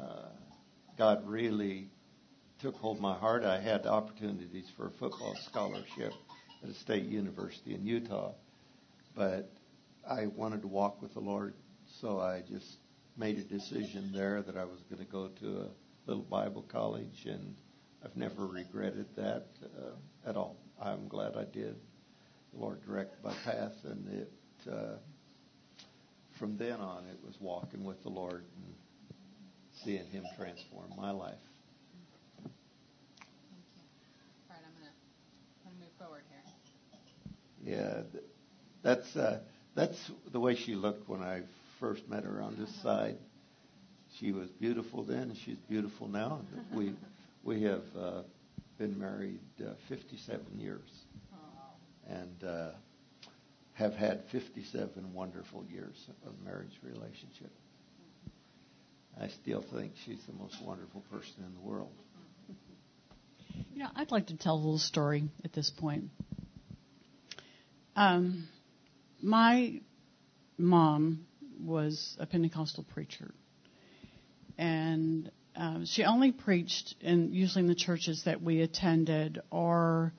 uh, 0.00 0.28
God 0.96 1.26
really 1.26 1.88
took 2.60 2.76
hold 2.76 2.98
of 2.98 3.02
my 3.02 3.14
heart. 3.14 3.42
I 3.42 3.60
had 3.60 3.84
opportunities 3.84 4.70
for 4.76 4.86
a 4.86 4.92
football 4.92 5.34
scholarship 5.48 6.12
at 6.62 6.68
a 6.68 6.74
state 6.74 7.06
university 7.06 7.74
in 7.74 7.84
Utah, 7.84 8.30
but 9.16 9.50
I 10.08 10.26
wanted 10.26 10.62
to 10.62 10.68
walk 10.68 11.02
with 11.02 11.12
the 11.14 11.20
Lord, 11.20 11.54
so 12.00 12.20
I 12.20 12.44
just 12.48 12.76
made 13.16 13.38
a 13.38 13.42
decision 13.42 14.12
there 14.14 14.42
that 14.42 14.56
I 14.56 14.64
was 14.64 14.78
going 14.88 15.04
to 15.04 15.10
go 15.10 15.26
to 15.40 15.62
a 15.62 15.83
little 16.06 16.22
Bible 16.22 16.62
college, 16.62 17.26
and 17.26 17.54
I've 18.04 18.16
never 18.16 18.46
regretted 18.46 19.06
that 19.16 19.46
uh, 19.64 20.28
at 20.28 20.36
all. 20.36 20.56
I'm 20.80 21.08
glad 21.08 21.36
I 21.36 21.44
did. 21.44 21.76
The 22.52 22.60
Lord 22.60 22.84
directed 22.84 23.16
my 23.22 23.34
path, 23.44 23.72
and 23.84 24.08
it 24.08 24.32
uh, 24.70 24.96
from 26.38 26.56
then 26.56 26.80
on 26.80 27.04
it 27.06 27.18
was 27.24 27.36
walking 27.40 27.84
with 27.84 28.02
the 28.02 28.10
Lord 28.10 28.44
and 28.56 28.74
seeing 29.84 30.06
Him 30.06 30.24
transform 30.36 30.92
my 30.96 31.10
life. 31.10 31.34
Yeah, 37.64 38.02
that's 38.82 39.16
uh, 39.16 39.40
that's 39.74 40.10
the 40.30 40.40
way 40.40 40.54
she 40.54 40.74
looked 40.74 41.08
when 41.08 41.22
I 41.22 41.42
first 41.80 42.08
met 42.08 42.24
her 42.24 42.42
on 42.42 42.56
this 42.58 42.70
side. 42.82 43.16
She 44.18 44.32
was 44.32 44.48
beautiful 44.50 45.02
then, 45.02 45.22
and 45.22 45.36
she's 45.36 45.58
beautiful 45.68 46.08
now. 46.08 46.40
We 46.72 46.94
we 47.42 47.62
have 47.62 47.82
uh, 47.98 48.22
been 48.78 48.98
married 48.98 49.40
uh, 49.60 49.72
57 49.88 50.40
years, 50.58 50.88
and 52.08 52.44
uh, 52.44 52.70
have 53.74 53.94
had 53.94 54.22
57 54.30 55.12
wonderful 55.12 55.64
years 55.70 55.96
of 56.26 56.32
marriage 56.44 56.78
relationship. 56.82 57.50
I 59.20 59.28
still 59.28 59.64
think 59.72 59.92
she's 60.04 60.20
the 60.26 60.32
most 60.32 60.56
wonderful 60.64 61.02
person 61.10 61.44
in 61.44 61.54
the 61.54 61.60
world. 61.60 61.92
You 63.72 63.82
know, 63.82 63.88
I'd 63.94 64.10
like 64.10 64.28
to 64.28 64.36
tell 64.36 64.54
a 64.54 64.56
little 64.56 64.78
story 64.78 65.24
at 65.44 65.52
this 65.52 65.70
point. 65.70 66.10
Um, 67.96 68.48
my 69.22 69.80
mom 70.58 71.26
was 71.60 72.16
a 72.18 72.26
Pentecostal 72.26 72.84
preacher, 72.92 73.32
and 74.58 75.30
um, 75.56 75.86
she 75.86 76.04
only 76.04 76.32
preached 76.32 76.94
in 77.00 77.32
usually 77.32 77.62
in 77.62 77.68
the 77.68 77.74
churches 77.74 78.22
that 78.24 78.42
we 78.42 78.60
attended, 78.60 79.40
or 79.50 80.12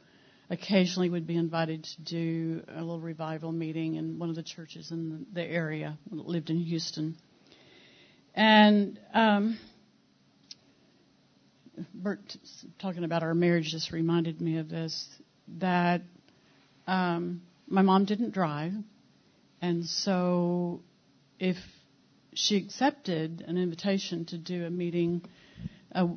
occasionally 0.50 1.10
would 1.10 1.27
be 1.27 1.36
invited 1.36 1.84
to 1.84 2.01
do 2.01 2.63
a 2.70 2.80
little 2.80 3.00
revival 3.00 3.51
meeting 3.51 3.96
in 3.96 4.20
one 4.20 4.30
of 4.30 4.36
the 4.36 4.44
churches 4.44 4.92
in 4.92 5.25
the, 5.34 5.44
area. 5.44 5.98
Lived 6.10 6.50
in 6.50 6.60
Houston, 6.60 7.18
and 8.34 9.00
um, 9.13 9.58
Bert 11.94 12.38
talking 12.80 13.04
about 13.04 13.24
our 13.24 13.34
marriage 13.34 13.72
just 13.72 13.92
reminded 13.92 14.42
me 14.42 14.58
of 14.58 14.70
this 14.70 15.08
that. 15.60 16.01
Um, 16.88 17.42
my 17.68 17.82
mom 17.82 18.06
didn't 18.06 18.32
drive, 18.32 18.74
and 19.60 19.86
so 19.86 20.82
if 21.39 21.58
she 22.36 22.58
accepted 22.58 23.44
an 23.48 23.58
invitation 23.58 24.25
to 24.25 24.38
do 24.38 24.65
a 24.65 24.70
meeting, 24.70 25.24
uh, 25.94 26.08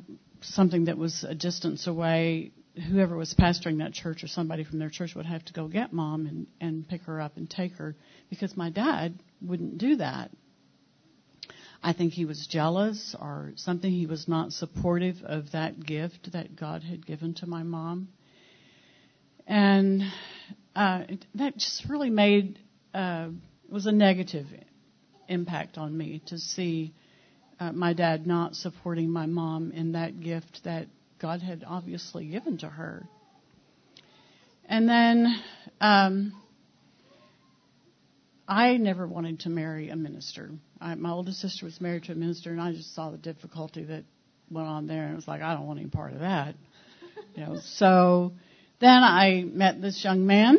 something 0.41 0.85
that 0.85 0.97
was 0.97 1.23
a 1.23 1.33
distance 1.33 1.87
away, 1.87 2.51
whoever 2.89 3.15
was 3.15 3.33
pastoring 3.33 3.79
that 3.79 3.93
church 3.93 4.23
or 4.23 4.27
somebody 4.27 4.63
from 4.63 4.79
their 4.79 4.89
church 4.89 5.15
would 5.15 5.25
have 5.25 5.43
to 5.45 5.53
go 5.53 5.67
get 5.67 5.91
mom 5.91 6.25
and, 6.25 6.47
and 6.61 6.87
pick 6.87 7.03
her 7.03 7.19
up 7.19 7.37
and 7.37 7.49
take 7.49 7.73
her 7.73 7.95
because 8.29 8.55
my 8.55 8.69
dad 8.69 9.19
wouldn't 9.41 9.77
do 9.77 9.97
that. 9.97 10.31
I 11.81 11.93
think 11.93 12.13
he 12.13 12.25
was 12.25 12.45
jealous 12.45 13.15
or 13.19 13.53
something. 13.55 13.89
He 13.89 14.05
was 14.05 14.27
not 14.27 14.51
supportive 14.51 15.17
of 15.23 15.51
that 15.53 15.79
gift 15.83 16.33
that 16.33 16.55
God 16.55 16.83
had 16.83 17.05
given 17.05 17.33
to 17.35 17.47
my 17.47 17.63
mom. 17.63 18.09
And 19.47 20.03
uh, 20.75 21.03
that 21.35 21.57
just 21.57 21.85
really 21.87 22.09
made 22.09 22.59
uh, 22.93 23.29
was 23.69 23.85
a 23.85 23.91
negative 23.91 24.47
impact 25.29 25.77
on 25.77 25.95
me 25.97 26.21
to 26.27 26.37
see 26.37 26.93
uh, 27.59 27.71
my 27.71 27.93
dad 27.93 28.25
not 28.25 28.55
supporting 28.55 29.09
my 29.09 29.25
mom 29.25 29.71
in 29.71 29.93
that 29.93 30.19
gift 30.19 30.61
that 30.63 30.87
God 31.19 31.41
had 31.41 31.63
obviously 31.67 32.27
given 32.27 32.57
to 32.59 32.69
her. 32.69 33.05
And 34.65 34.87
then 34.87 35.41
um, 35.81 36.33
I 38.47 38.77
never 38.77 39.07
wanted 39.07 39.41
to 39.41 39.49
marry 39.49 39.89
a 39.89 39.95
minister. 39.95 40.51
I, 40.79 40.95
my 40.95 41.11
oldest 41.11 41.39
sister 41.39 41.65
was 41.65 41.79
married 41.81 42.03
to 42.05 42.13
a 42.13 42.15
minister, 42.15 42.51
and 42.51 42.61
I 42.61 42.71
just 42.71 42.95
saw 42.95 43.11
the 43.11 43.17
difficulty 43.17 43.83
that 43.85 44.03
went 44.49 44.67
on 44.67 44.87
there, 44.87 45.03
and 45.03 45.13
it 45.13 45.15
was 45.15 45.27
like 45.27 45.41
I 45.41 45.53
don't 45.53 45.67
want 45.67 45.79
any 45.79 45.89
part 45.89 46.13
of 46.13 46.19
that. 46.19 46.55
You 47.35 47.45
know, 47.45 47.59
so 47.63 48.33
then 48.79 49.03
I 49.03 49.43
met 49.45 49.81
this 49.81 50.03
young 50.03 50.25
man, 50.25 50.57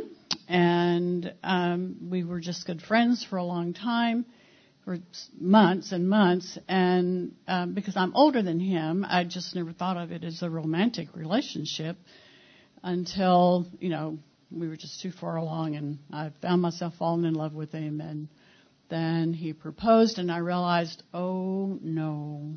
and 0.49 1.35
um, 1.43 2.09
we 2.11 2.23
were 2.23 2.39
just 2.39 2.65
good 2.65 2.81
friends 2.81 3.27
for 3.29 3.37
a 3.37 3.45
long 3.45 3.75
time, 3.75 4.25
for 4.91 4.99
months 5.39 5.93
and 5.93 6.09
months. 6.09 6.59
And 6.67 7.37
um, 7.47 7.75
because 7.75 7.97
I'm 7.97 8.13
older 8.17 8.43
than 8.43 8.59
him, 8.59 9.07
I 9.09 9.23
just 9.23 9.55
never 9.55 9.73
thought 9.73 9.97
of 9.97 10.11
it 10.11 10.25
as 10.25 10.43
a 10.43 10.51
romantic 10.51 11.15
relationship 11.15 11.97
until 12.83 13.69
you 13.79 13.89
know 13.89 14.19
we 14.51 14.67
were 14.67 14.77
just 14.77 15.01
too 15.01 15.13
far 15.13 15.37
along, 15.37 15.77
and 15.77 16.01
I 16.13 16.33
found 16.43 16.61
myself 16.61 16.95
falling 16.99 17.25
in 17.25 17.35
love 17.35 17.55
with 17.55 17.71
him. 17.71 18.01
And 18.01 18.27
then 18.89 19.33
he 19.33 19.53
proposed, 19.53 20.19
and 20.19 20.29
I 20.29 20.39
realized, 20.39 21.05
oh 21.15 21.79
no, 21.81 22.55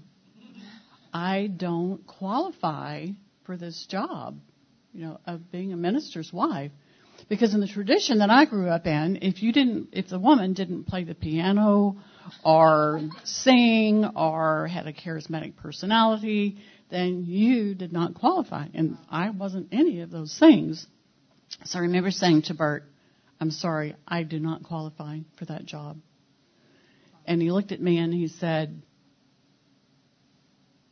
I 1.13 1.51
don't 1.55 2.07
qualify 2.07 3.09
for 3.45 3.57
this 3.57 3.85
job 3.85 4.39
you 4.91 5.05
know, 5.05 5.19
of 5.27 5.51
being 5.51 5.71
a 5.71 5.77
minister's 5.77 6.33
wife. 6.33 6.71
Because 7.29 7.53
in 7.53 7.61
the 7.61 7.67
tradition 7.67 8.19
that 8.19 8.29
I 8.29 8.45
grew 8.45 8.69
up 8.69 8.85
in, 8.85 9.19
if 9.21 9.41
you 9.41 9.51
didn't, 9.51 9.89
if 9.93 10.09
the 10.09 10.19
woman 10.19 10.53
didn't 10.53 10.85
play 10.85 11.03
the 11.03 11.15
piano 11.15 11.97
or 12.43 13.01
sing 13.23 14.05
or 14.15 14.67
had 14.67 14.87
a 14.87 14.93
charismatic 14.93 15.55
personality, 15.55 16.57
then 16.89 17.25
you 17.25 17.75
did 17.75 17.91
not 17.91 18.13
qualify. 18.13 18.67
And 18.73 18.97
I 19.09 19.29
wasn't 19.31 19.69
any 19.71 20.01
of 20.01 20.11
those 20.11 20.37
things. 20.37 20.85
So 21.65 21.79
I 21.79 21.83
remember 21.83 22.11
saying 22.11 22.43
to 22.43 22.53
Bert, 22.53 22.83
I'm 23.39 23.51
sorry, 23.51 23.95
I 24.07 24.23
do 24.23 24.39
not 24.39 24.63
qualify 24.63 25.19
for 25.37 25.45
that 25.45 25.65
job. 25.65 25.97
And 27.25 27.41
he 27.41 27.51
looked 27.51 27.71
at 27.71 27.81
me 27.81 27.99
and 27.99 28.13
he 28.13 28.27
said, 28.27 28.81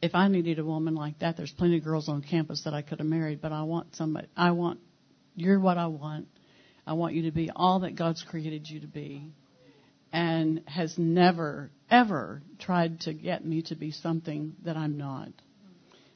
if 0.02 0.16
I 0.16 0.28
needed 0.28 0.60
a 0.60 0.66
woman 0.66 0.96
like 0.96 1.20
that, 1.20 1.38
there's 1.38 1.52
plenty 1.52 1.78
of 1.78 1.84
girls 1.84 2.10
on 2.10 2.22
campus 2.22 2.64
that 2.64 2.74
I 2.74 2.82
could 2.82 3.00
have 3.00 3.08
married, 3.08 3.42
but 3.42 3.52
I 3.52 3.64
want 3.64 3.96
somebody, 3.96 4.28
I 4.36 4.52
want, 4.52 4.80
you're 5.36 5.60
what 5.60 5.78
I 5.78 5.88
want. 5.88 6.28
I 6.86 6.94
want 6.94 7.14
you 7.14 7.24
to 7.24 7.32
be 7.32 7.52
all 7.56 7.82
that 7.82 7.96
God's 7.96 8.24
created 8.24 8.70
you 8.70 8.82
to 8.82 8.88
be. 8.88 9.32
And 10.14 10.64
has 10.68 10.98
never, 10.98 11.72
ever 11.90 12.42
tried 12.60 13.02
to 13.02 13.14
get 13.14 13.46
me 13.46 13.62
to 13.64 13.76
be 13.76 13.92
something 13.92 14.56
that 14.66 14.76
I'm 14.76 14.98
not. 14.98 15.30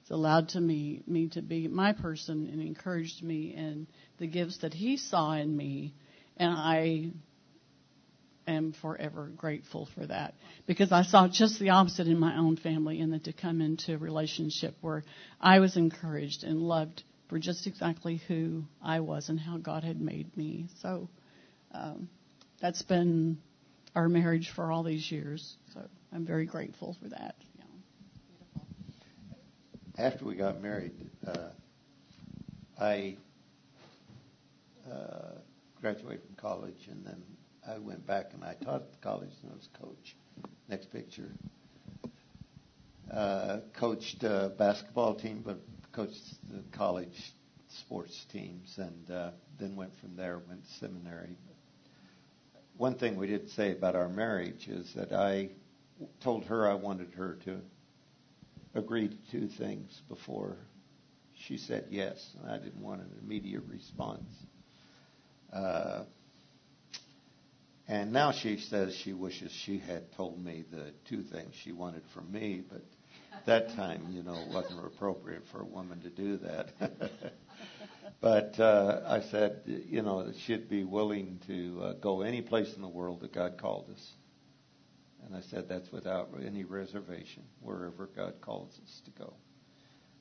It's 0.01 0.11
allowed 0.11 0.49
to 0.49 0.59
me, 0.59 1.01
me 1.07 1.29
to 1.29 1.41
be 1.41 1.67
my 1.67 1.93
person 1.93 2.49
and 2.51 2.61
encouraged 2.61 3.23
me 3.23 3.55
in 3.55 3.87
the 4.17 4.27
gifts 4.27 4.59
that 4.59 4.73
he 4.73 4.97
saw 4.97 5.33
in 5.33 5.55
me. 5.55 5.93
And 6.37 6.53
I 6.53 7.11
am 8.47 8.73
forever 8.81 9.31
grateful 9.35 9.87
for 9.95 10.05
that 10.05 10.35
because 10.67 10.91
I 10.91 11.03
saw 11.03 11.27
just 11.27 11.59
the 11.59 11.69
opposite 11.69 12.07
in 12.07 12.19
my 12.19 12.37
own 12.37 12.57
family, 12.57 13.01
and 13.01 13.11
then 13.11 13.21
to 13.21 13.33
come 13.33 13.61
into 13.61 13.93
a 13.93 13.97
relationship 13.97 14.75
where 14.81 15.03
I 15.39 15.59
was 15.59 15.77
encouraged 15.77 16.43
and 16.43 16.59
loved 16.59 17.03
for 17.27 17.39
just 17.39 17.67
exactly 17.67 18.17
who 18.27 18.63
I 18.81 18.99
was 18.99 19.29
and 19.29 19.39
how 19.39 19.57
God 19.57 19.83
had 19.83 19.99
made 19.99 20.35
me. 20.37 20.67
So 20.81 21.09
um, 21.71 22.09
that's 22.61 22.81
been 22.81 23.37
our 23.95 24.09
marriage 24.09 24.51
for 24.55 24.71
all 24.71 24.83
these 24.83 25.11
years. 25.11 25.55
So 25.73 25.81
I'm 26.13 26.25
very 26.25 26.45
grateful 26.45 26.95
for 27.01 27.09
that. 27.09 27.35
Yeah. 27.57 27.65
After 29.97 30.25
we 30.25 30.35
got 30.35 30.61
married, 30.61 30.93
uh, 31.25 31.49
I 32.79 33.17
uh, 34.91 35.39
graduated 35.81 36.21
from 36.25 36.35
college, 36.35 36.87
and 36.89 37.05
then 37.05 37.23
I 37.67 37.79
went 37.79 38.05
back 38.05 38.31
and 38.33 38.43
I 38.43 38.53
taught 38.53 38.81
at 38.81 38.91
the 38.91 38.97
college 39.01 39.31
and 39.41 39.51
I 39.51 39.55
was 39.55 39.69
coach. 39.79 40.15
Next 40.69 40.91
picture. 40.91 41.31
Uh, 43.11 43.59
coached 43.73 44.23
a 44.23 44.51
basketball 44.57 45.15
team, 45.15 45.41
but 45.45 45.59
coached 45.95 46.21
the 46.51 46.61
college 46.77 47.33
sports 47.85 48.25
teams, 48.31 48.73
and 48.77 49.09
uh, 49.09 49.31
then 49.59 49.75
went 49.75 49.91
from 50.01 50.15
there, 50.15 50.41
went 50.47 50.63
to 50.63 50.71
seminary. 50.79 51.37
One 52.77 52.95
thing 52.95 53.17
we 53.17 53.27
did 53.27 53.49
say 53.51 53.71
about 53.71 53.95
our 53.95 54.09
marriage 54.09 54.67
is 54.67 54.91
that 54.95 55.13
I 55.13 55.51
told 56.21 56.43
her 56.45 56.69
I 56.69 56.73
wanted 56.73 57.13
her 57.13 57.37
to 57.45 57.61
agree 58.73 59.07
to 59.07 59.15
two 59.31 59.47
things 59.47 60.01
before 60.09 60.57
she 61.47 61.57
said 61.57 61.85
yes, 61.89 62.17
and 62.41 62.51
I 62.51 62.57
didn't 62.57 62.81
want 62.81 63.01
an 63.01 63.11
immediate 63.23 63.63
response. 63.69 64.29
Uh, 65.53 66.03
and 67.87 68.11
now 68.11 68.31
she 68.31 68.57
says 68.57 68.95
she 69.03 69.13
wishes 69.13 69.51
she 69.51 69.77
had 69.77 70.11
told 70.13 70.43
me 70.43 70.65
the 70.71 70.91
two 71.07 71.21
things 71.21 71.53
she 71.63 71.71
wanted 71.71 72.03
from 72.13 72.31
me, 72.31 72.63
but 72.67 72.83
that 73.45 73.75
time, 73.75 74.07
you 74.11 74.23
know, 74.23 74.35
it 74.35 74.53
wasn't 74.53 74.85
appropriate 74.85 75.43
for 75.51 75.61
a 75.61 75.65
woman 75.65 76.01
to 76.01 76.09
do 76.09 76.37
that. 76.37 76.71
but 78.21 78.59
uh, 78.59 79.01
I 79.07 79.21
said, 79.21 79.61
you 79.65 80.01
know, 80.01 80.23
that 80.25 80.35
she'd 80.45 80.69
be 80.69 80.83
willing 80.83 81.39
to 81.47 81.81
uh, 81.81 81.93
go 81.93 82.21
any 82.21 82.41
place 82.41 82.73
in 82.75 82.81
the 82.81 82.87
world 82.87 83.21
that 83.21 83.33
God 83.33 83.57
called 83.57 83.89
us. 83.91 84.11
And 85.25 85.35
I 85.35 85.41
said, 85.41 85.67
that's 85.67 85.91
without 85.91 86.29
any 86.45 86.63
reservation, 86.63 87.43
wherever 87.61 88.07
God 88.15 88.35
calls 88.41 88.79
us 88.83 89.01
to 89.05 89.11
go. 89.11 89.33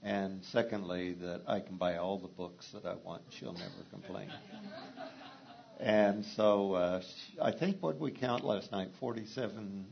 And 0.02 0.42
secondly, 0.44 1.14
that 1.14 1.42
I 1.46 1.60
can 1.60 1.76
buy 1.76 1.96
all 1.96 2.18
the 2.18 2.28
books 2.28 2.70
that 2.72 2.84
I 2.86 2.94
want. 2.94 3.22
She'll 3.30 3.52
never 3.52 3.84
complain. 3.90 4.30
And 5.80 6.24
so 6.36 6.74
uh, 6.74 7.02
I 7.42 7.50
think 7.50 7.82
what 7.82 7.98
we 7.98 8.12
count 8.12 8.44
last 8.44 8.70
night, 8.70 8.90
47 9.00 9.86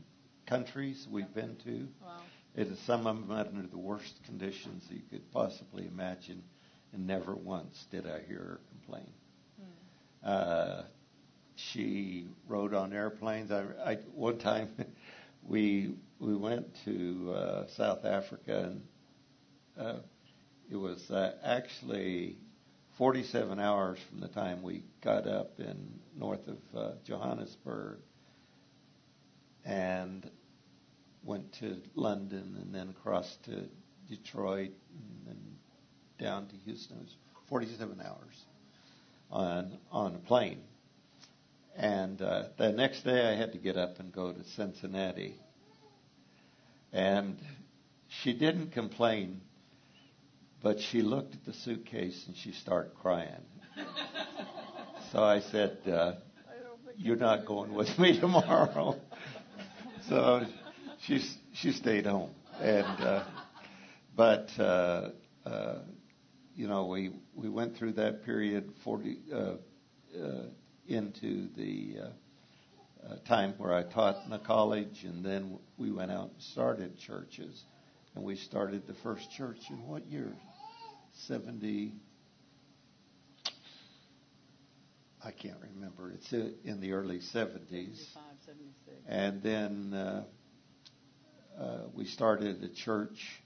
countries 0.47 1.07
we've 1.11 1.33
been 1.33 1.57
to. 1.65 1.87
Wow. 2.01 2.21
It 2.55 2.67
is 2.67 2.79
some 2.79 3.07
of 3.07 3.27
them 3.27 3.31
under 3.31 3.67
the 3.67 3.77
worst 3.77 4.23
conditions 4.25 4.83
you 4.89 5.01
could 5.09 5.31
possibly 5.31 5.87
imagine, 5.87 6.43
and 6.93 7.07
never 7.07 7.33
once 7.33 7.85
did 7.89 8.05
I 8.05 8.21
hear 8.27 8.39
her 8.39 8.59
complain. 8.69 9.11
Hmm. 9.57 10.29
Uh, 10.29 10.83
she 11.55 12.27
rode 12.47 12.73
on 12.73 12.93
airplanes. 12.93 13.51
I, 13.51 13.63
I 13.85 13.95
one 14.13 14.37
time 14.37 14.69
we 15.47 15.95
we 16.19 16.35
went 16.35 16.67
to 16.85 17.33
uh, 17.35 17.67
South 17.75 18.05
Africa 18.05 18.71
and 18.71 18.81
uh, 19.77 19.99
it 20.71 20.75
was 20.75 21.09
uh, 21.11 21.33
actually 21.43 22.37
47 22.97 23.59
hours 23.59 23.99
from 24.09 24.19
the 24.19 24.27
time 24.27 24.61
we 24.61 24.83
got 25.01 25.27
up 25.27 25.59
in 25.59 25.99
north 26.15 26.47
of 26.47 26.57
uh, 26.75 26.91
Johannesburg 27.03 27.97
and 29.65 30.29
went 31.23 31.53
to 31.59 31.77
London 31.95 32.57
and 32.61 32.73
then 32.73 32.89
across 32.89 33.37
to 33.45 33.63
Detroit 34.09 34.71
and 34.71 35.27
then 35.27 35.39
down 36.19 36.47
to 36.47 36.55
Houston. 36.65 36.97
It 36.97 37.03
was 37.03 37.15
47 37.49 38.01
hours 38.01 38.45
on 39.31 39.77
on 39.91 40.15
a 40.15 40.19
plane. 40.19 40.61
And 41.75 42.21
uh, 42.21 42.49
the 42.57 42.71
next 42.71 43.03
day 43.03 43.27
I 43.27 43.35
had 43.35 43.53
to 43.53 43.57
get 43.57 43.77
up 43.77 43.99
and 43.99 44.11
go 44.11 44.31
to 44.31 44.43
Cincinnati. 44.55 45.35
And 46.91 47.37
she 48.21 48.33
didn't 48.33 48.71
complain 48.71 49.41
but 50.63 50.79
she 50.79 51.01
looked 51.01 51.35
at 51.35 51.45
the 51.45 51.53
suitcase 51.53 52.23
and 52.25 52.35
she 52.37 52.53
started 52.53 52.93
crying. 52.95 53.43
so 55.11 55.21
I 55.21 55.41
said, 55.41 55.77
uh, 55.85 56.13
"You're 56.95 57.17
not 57.17 57.45
going 57.45 57.73
with 57.73 57.99
me 57.99 58.17
tomorrow." 58.21 58.95
so 60.09 60.45
she 61.05 61.23
she 61.53 61.71
stayed 61.71 62.05
home, 62.05 62.31
and 62.59 62.85
uh, 62.85 63.23
but 64.15 64.49
uh, 64.59 65.09
uh, 65.45 65.79
you 66.55 66.67
know 66.67 66.85
we 66.85 67.11
we 67.35 67.49
went 67.49 67.77
through 67.77 67.93
that 67.93 68.23
period 68.25 68.71
forty 68.83 69.19
uh, 69.33 69.55
uh, 70.17 70.43
into 70.87 71.47
the. 71.55 71.95
Uh, 72.03 72.07
uh, 73.05 73.17
time 73.27 73.53
where 73.57 73.73
I 73.73 73.83
taught 73.83 74.23
in 74.23 74.29
the 74.29 74.39
college, 74.39 75.03
and 75.03 75.25
then 75.25 75.59
we 75.77 75.91
went 75.91 76.09
out 76.09 76.31
and 76.31 76.41
started 76.41 76.97
churches. 76.97 77.61
And 78.15 78.23
we 78.23 78.37
started 78.37 78.87
the 78.87 78.93
first 79.03 79.29
church 79.31 79.57
in 79.69 79.85
what 79.87 80.05
year? 80.07 80.31
70. 81.27 81.91
I 85.21 85.31
can't 85.31 85.57
remember. 85.75 86.11
It's 86.11 86.31
in 86.31 86.79
the 86.79 86.93
early 86.93 87.19
70s. 87.19 87.99
And 89.07 89.41
then 89.41 89.93
uh, 89.93 90.23
uh, 91.59 91.79
we 91.93 92.05
started 92.05 92.63
a 92.63 92.69
church 92.69 93.41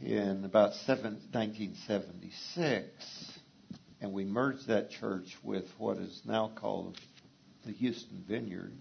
in 0.00 0.44
about 0.44 0.74
seven, 0.86 1.20
1976, 1.32 3.40
and 4.00 4.12
we 4.12 4.24
merged 4.24 4.68
that 4.68 4.90
church 4.90 5.36
with 5.42 5.66
what 5.78 5.98
is 5.98 6.22
now 6.24 6.52
called 6.54 6.96
the 7.64 7.72
Houston 7.72 8.24
Vineyard. 8.28 8.72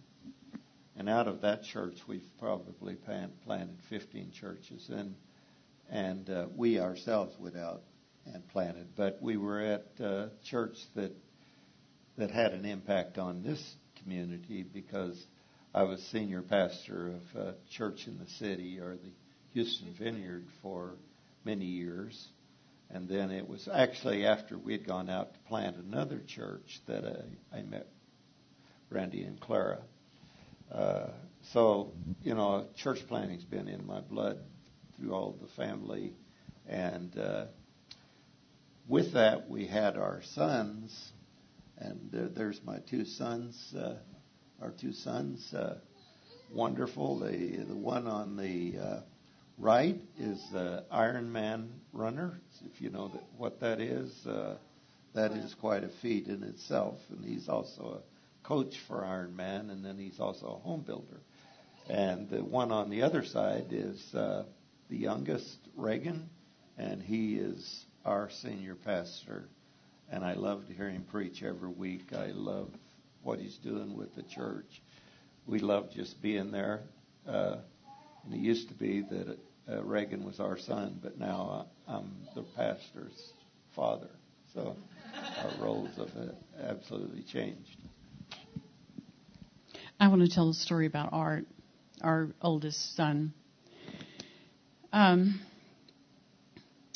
And 0.95 1.09
out 1.09 1.27
of 1.27 1.41
that 1.41 1.63
church, 1.63 1.95
we've 2.07 2.27
probably 2.39 2.95
planted 2.95 3.77
15 3.89 4.31
churches. 4.31 4.87
And 4.89 5.15
and 5.89 6.29
uh, 6.29 6.45
we 6.55 6.79
ourselves 6.79 7.33
went 7.39 7.57
out 7.57 7.81
and 8.25 8.47
planted. 8.49 8.95
But 8.95 9.17
we 9.21 9.37
were 9.37 9.61
at 9.61 9.87
a 9.99 10.29
church 10.45 10.77
that 10.95 11.11
that 12.17 12.31
had 12.31 12.53
an 12.53 12.65
impact 12.65 13.17
on 13.17 13.43
this 13.43 13.75
community 14.03 14.63
because 14.63 15.25
I 15.73 15.83
was 15.83 16.01
senior 16.11 16.41
pastor 16.41 17.09
of 17.09 17.41
a 17.41 17.55
church 17.69 18.07
in 18.07 18.17
the 18.17 18.27
city 18.39 18.79
or 18.79 18.95
the 18.95 19.11
Houston 19.53 19.93
Vineyard 19.99 20.45
for 20.63 20.95
many 21.45 21.65
years. 21.65 22.27
And 22.89 23.07
then 23.07 23.29
it 23.29 23.47
was 23.47 23.69
actually 23.71 24.25
after 24.25 24.57
we'd 24.57 24.87
gone 24.87 25.11
out 25.11 25.33
to 25.33 25.39
plant 25.47 25.77
another 25.77 26.23
church 26.25 26.81
that 26.87 27.05
I, 27.05 27.59
I 27.59 27.61
met 27.61 27.85
Randy 28.89 29.21
and 29.23 29.39
Clara. 29.39 29.81
Uh, 30.71 31.09
so, 31.53 31.91
you 32.23 32.33
know, 32.33 32.65
church 32.77 32.99
planting's 33.07 33.43
been 33.43 33.67
in 33.67 33.85
my 33.85 34.01
blood 34.01 34.39
through 34.97 35.13
all 35.13 35.37
the 35.39 35.47
family. 35.49 36.13
And 36.67 37.15
uh, 37.15 37.45
with 38.87 39.13
that, 39.13 39.47
we 39.47 39.67
had 39.67 39.97
our 39.97 40.21
sons, 40.33 41.11
and 41.77 42.09
there, 42.11 42.27
there's 42.27 42.59
my 42.65 42.79
two 42.89 43.05
sons, 43.05 43.75
uh, 43.77 43.93
our 44.61 44.71
two 44.71 44.93
sons, 44.93 45.53
uh, 45.53 45.77
wonderful. 46.51 47.19
The 47.19 47.57
the 47.67 47.75
one 47.75 48.07
on 48.07 48.35
the 48.35 48.77
uh, 48.77 48.99
right 49.57 49.99
is 50.17 50.49
the 50.51 50.83
Ironman 50.91 51.69
runner. 51.93 52.39
If 52.65 52.81
you 52.81 52.89
know 52.89 53.09
that, 53.09 53.23
what 53.37 53.59
that 53.59 53.79
is, 53.79 54.25
uh, 54.25 54.55
that 55.13 55.31
is 55.31 55.55
quite 55.55 55.83
a 55.83 55.89
feat 56.01 56.27
in 56.27 56.43
itself. 56.43 56.99
And 57.09 57.23
he's 57.23 57.49
also 57.49 58.01
a 58.01 58.47
coach 58.47 58.79
for 58.87 59.01
Ironman, 59.01 59.71
and 59.71 59.83
then 59.83 59.97
he's 59.97 60.19
also 60.19 60.47
a 60.47 60.67
home 60.67 60.81
builder. 60.81 61.21
And 61.89 62.29
the 62.29 62.43
one 62.43 62.71
on 62.71 62.89
the 62.89 63.03
other 63.03 63.23
side 63.23 63.67
is 63.71 64.13
uh, 64.13 64.43
the 64.89 64.97
youngest, 64.97 65.57
Reagan, 65.75 66.29
and 66.77 67.01
he 67.01 67.35
is 67.35 67.85
our 68.05 68.29
senior 68.29 68.75
pastor. 68.75 69.49
And 70.11 70.23
I 70.23 70.33
love 70.33 70.67
to 70.67 70.73
hear 70.73 70.89
him 70.89 71.03
preach 71.03 71.43
every 71.43 71.69
week. 71.69 72.13
I 72.13 72.27
love 72.27 72.69
what 73.23 73.39
he's 73.39 73.57
doing 73.57 73.97
with 73.97 74.15
the 74.15 74.23
church. 74.23 74.81
We 75.47 75.59
love 75.59 75.91
just 75.91 76.21
being 76.21 76.51
there. 76.51 76.81
Uh, 77.27 77.57
and 78.25 78.33
it 78.33 78.39
used 78.39 78.67
to 78.69 78.73
be 78.73 79.01
that 79.01 79.37
uh, 79.69 79.83
Reagan 79.83 80.25
was 80.25 80.39
our 80.39 80.57
son, 80.57 80.99
but 81.01 81.19
now 81.19 81.67
I'm 81.87 82.11
the 82.35 82.43
pastor's 82.55 83.33
father. 83.75 84.09
So 84.53 84.75
our 85.43 85.63
roles 85.63 85.89
have 85.97 86.09
absolutely 86.61 87.23
changed. 87.23 87.77
I 89.99 90.07
want 90.07 90.21
to 90.21 90.29
tell 90.29 90.49
a 90.49 90.53
story 90.53 90.85
about 90.85 91.09
Art, 91.11 91.45
our 92.01 92.29
oldest 92.41 92.95
son. 92.95 93.33
Um, 94.91 95.41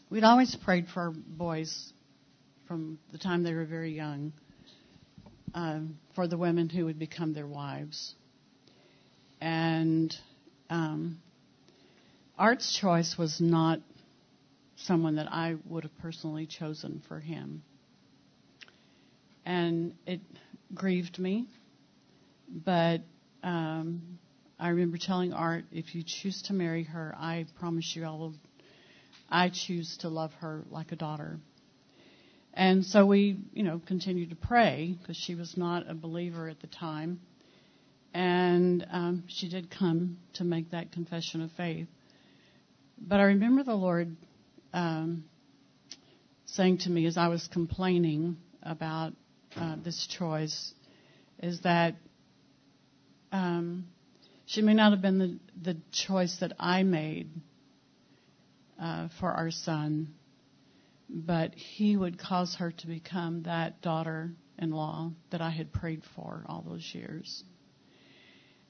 we'd 0.10 0.24
always 0.24 0.56
prayed 0.56 0.88
for 0.88 1.02
our 1.02 1.12
boys 1.12 1.94
from 2.68 2.98
the 3.12 3.18
time 3.18 3.44
they 3.44 3.54
were 3.54 3.66
very 3.66 3.94
young. 3.94 4.34
Um, 5.54 5.98
for 6.16 6.28
the 6.28 6.38
women 6.38 6.70
who 6.70 6.86
would 6.86 7.00
become 7.00 7.34
their 7.34 7.48
wives. 7.48 8.16
And 9.42 10.16
um, 10.70 11.20
Art's 12.38 12.78
choice 12.78 13.18
was 13.18 13.40
not 13.40 13.80
someone 14.76 15.16
that 15.16 15.32
I 15.32 15.56
would 15.66 15.84
have 15.84 15.98
personally 16.00 16.46
chosen 16.46 17.02
for 17.08 17.20
him. 17.20 17.64
And 19.46 19.94
it 20.08 20.22
grieved 20.74 21.20
me, 21.20 21.48
but 22.48 23.02
um, 23.44 24.20
I 24.60 24.70
remember 24.70 24.98
telling 24.98 25.34
Art, 25.34 25.66
if 25.72 25.94
you 25.94 26.04
choose 26.06 26.42
to 26.44 26.54
marry 26.54 26.84
her, 26.84 27.14
I 27.18 27.46
promise 27.60 27.94
you 27.96 28.06
I 28.06 28.10
will. 28.12 28.34
I 29.30 29.50
choose 29.50 29.98
to 29.98 30.10
love 30.10 30.32
her 30.40 30.64
like 30.70 30.92
a 30.92 30.96
daughter. 30.96 31.40
And 32.54 32.86
so 32.86 33.06
we, 33.06 33.40
you 33.54 33.64
know, 33.64 33.82
continued 33.86 34.30
to 34.30 34.36
pray 34.36 34.96
because 35.00 35.18
she 35.18 35.36
was 35.36 35.58
not 35.58 35.90
a 35.90 35.94
believer 35.96 36.48
at 36.48 36.60
the 36.60 36.68
time. 36.68 37.20
And 38.14 38.86
um, 38.92 39.24
she 39.28 39.50
did 39.50 39.72
come 39.72 40.18
to 40.34 40.44
make 40.44 40.72
that 40.72 40.92
confession 40.92 41.42
of 41.42 41.52
faith. 41.54 41.88
But 43.00 43.20
I 43.20 43.24
remember 43.24 43.64
the 43.64 43.74
Lord 43.74 44.16
um, 44.72 45.26
saying 46.46 46.80
to 46.80 46.92
me 46.92 47.08
as 47.08 47.18
I 47.18 47.28
was 47.28 47.48
complaining 47.52 48.38
about 48.62 49.14
uh, 49.56 49.76
this 49.84 50.08
choice 50.08 50.74
is 51.42 51.62
that 51.62 51.96
um, 53.32 53.88
she 54.46 54.62
may 54.62 54.76
not 54.76 54.92
have 54.92 55.02
been 55.02 55.18
the, 55.18 55.40
the 55.74 55.78
choice 55.92 56.38
that 56.40 56.54
I 56.60 56.84
made 56.84 57.30
uh, 58.80 59.08
for 59.20 59.32
our 59.32 59.50
son, 59.50 60.14
but 61.10 61.54
he 61.56 61.96
would 61.96 62.18
cause 62.18 62.56
her 62.56 62.72
to 62.72 62.88
become 62.88 63.44
that 63.44 63.82
daughter 63.82 64.32
in 64.58 64.72
law 64.72 65.12
that 65.32 65.42
I 65.42 65.50
had 65.50 65.72
prayed 65.72 66.04
for 66.16 66.46
all 66.48 66.64
those 66.68 66.90
years. 66.94 67.44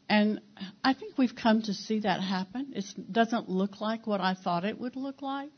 And 0.10 0.42
I 0.84 0.94
think 0.94 1.18
we've 1.18 1.36
come 1.36 1.62
to 1.64 1.74
see 1.74 2.00
that 2.02 2.22
happen. 2.22 2.74
It 2.76 2.86
doesn't 3.12 3.50
look 3.50 3.82
like 3.82 4.06
what 4.06 4.22
I 4.22 4.34
thought 4.34 4.66
it 4.66 4.80
would 4.80 4.96
look 4.96 5.22
like. 5.22 5.52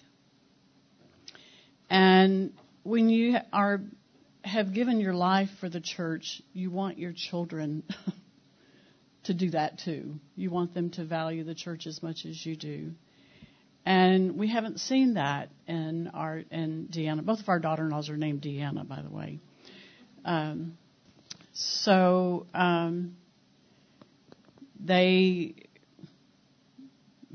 And 1.90 2.54
when 2.84 3.10
you 3.10 3.38
are 3.52 3.82
have 4.44 4.74
given 4.74 5.00
your 5.00 5.14
life 5.14 5.50
for 5.60 5.70
the 5.70 5.82
church, 5.82 6.42
you 6.54 6.70
want 6.70 7.00
your 7.00 7.14
children 7.14 7.84
to 9.24 9.34
do 9.34 9.50
that 9.52 9.80
too. 9.80 10.20
You 10.36 10.52
want 10.52 10.74
them 10.74 10.92
to 10.92 11.04
value 11.04 11.44
the 11.44 11.56
church 11.56 11.88
as 11.88 12.04
much 12.04 12.26
as 12.26 12.46
you 12.46 12.56
do. 12.56 12.92
And 13.86 14.38
we 14.38 14.48
haven't 14.48 14.80
seen 14.80 15.13
that 15.13 15.50
in 15.67 16.08
our 16.08 16.39
in 16.50 16.88
Deanna. 16.91 17.24
Both 17.24 17.39
of 17.39 17.50
our 17.50 17.60
daughter-in-laws 17.60 18.10
are 18.10 18.17
named 18.17 18.41
Deanna, 18.41 18.88
by 18.88 19.02
the 19.02 19.10
way. 19.10 19.39
Um, 20.24 20.78
so 21.54 22.48
um, 22.56 23.15
they 24.84 25.54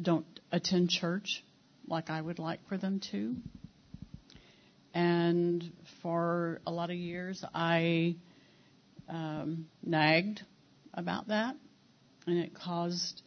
don't 0.00 0.26
attend 0.50 0.90
church 0.90 1.44
like 1.86 2.10
I 2.10 2.20
would 2.20 2.40
like 2.40 2.66
for 2.68 2.76
them 2.76 3.00
to. 3.12 3.36
And 4.92 5.72
for 6.02 6.60
a 6.66 6.72
lot 6.72 6.90
of 6.90 6.96
years, 6.96 7.44
I 7.54 8.16
um, 9.08 9.66
nagged 9.84 10.42
about 10.92 11.28
that, 11.28 11.54
and 12.26 12.38
it 12.38 12.54
caused 12.54 13.22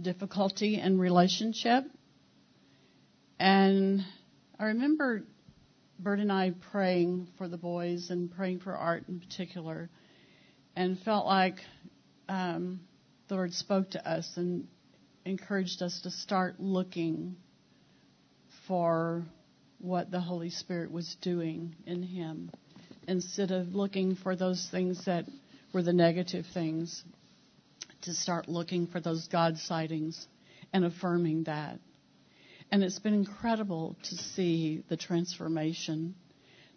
difficulty 0.00 0.78
in 0.80 0.98
relationship 0.98 1.84
and 3.38 4.04
I 4.58 4.66
remember 4.66 5.24
Bert 5.98 6.20
and 6.20 6.32
I 6.32 6.52
praying 6.72 7.28
for 7.38 7.48
the 7.48 7.56
boys 7.56 8.10
and 8.10 8.30
praying 8.30 8.60
for 8.60 8.76
Art 8.76 9.04
in 9.08 9.20
particular, 9.20 9.88
and 10.76 10.98
felt 11.00 11.26
like 11.26 11.56
um, 12.28 12.80
the 13.28 13.34
Lord 13.34 13.52
spoke 13.52 13.90
to 13.90 14.08
us 14.08 14.30
and 14.36 14.66
encouraged 15.24 15.82
us 15.82 16.00
to 16.02 16.10
start 16.10 16.60
looking 16.60 17.36
for 18.66 19.24
what 19.78 20.10
the 20.10 20.20
Holy 20.20 20.50
Spirit 20.50 20.90
was 20.90 21.16
doing 21.20 21.74
in 21.86 22.02
him 22.02 22.50
instead 23.06 23.50
of 23.50 23.74
looking 23.74 24.16
for 24.16 24.34
those 24.34 24.66
things 24.70 25.04
that 25.04 25.26
were 25.72 25.82
the 25.82 25.92
negative 25.92 26.46
things, 26.54 27.02
to 28.02 28.14
start 28.14 28.48
looking 28.48 28.86
for 28.86 29.00
those 29.00 29.28
God 29.28 29.58
sightings 29.58 30.26
and 30.72 30.84
affirming 30.84 31.44
that. 31.44 31.78
And 32.70 32.82
it's 32.82 32.98
been 32.98 33.14
incredible 33.14 33.96
to 34.04 34.16
see 34.16 34.82
the 34.88 34.96
transformation. 34.96 36.14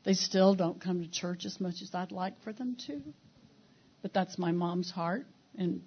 They 0.03 0.13
still 0.13 0.53
don't 0.55 0.79
come 0.79 1.01
to 1.01 1.09
church 1.09 1.45
as 1.45 1.59
much 1.59 1.81
as 1.81 1.93
I'd 1.93 2.11
like 2.11 2.41
for 2.43 2.53
them 2.53 2.77
to, 2.87 3.01
but 4.01 4.13
that's 4.13 4.37
my 4.37 4.51
mom's 4.51 4.91
heart. 4.91 5.25
And 5.57 5.81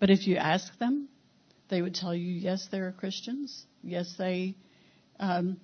but 0.00 0.10
if 0.10 0.26
you 0.26 0.36
ask 0.36 0.76
them, 0.78 1.08
they 1.68 1.80
would 1.80 1.94
tell 1.94 2.14
you, 2.14 2.32
yes, 2.32 2.68
they're 2.70 2.92
Christians. 2.92 3.64
Yes, 3.82 4.14
they 4.18 4.56
um, 5.20 5.58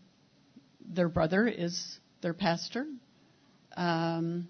their 0.89 1.09
brother 1.09 1.47
is 1.47 1.99
their 2.23 2.35
pastor. 2.35 2.87
Um, 3.77 4.49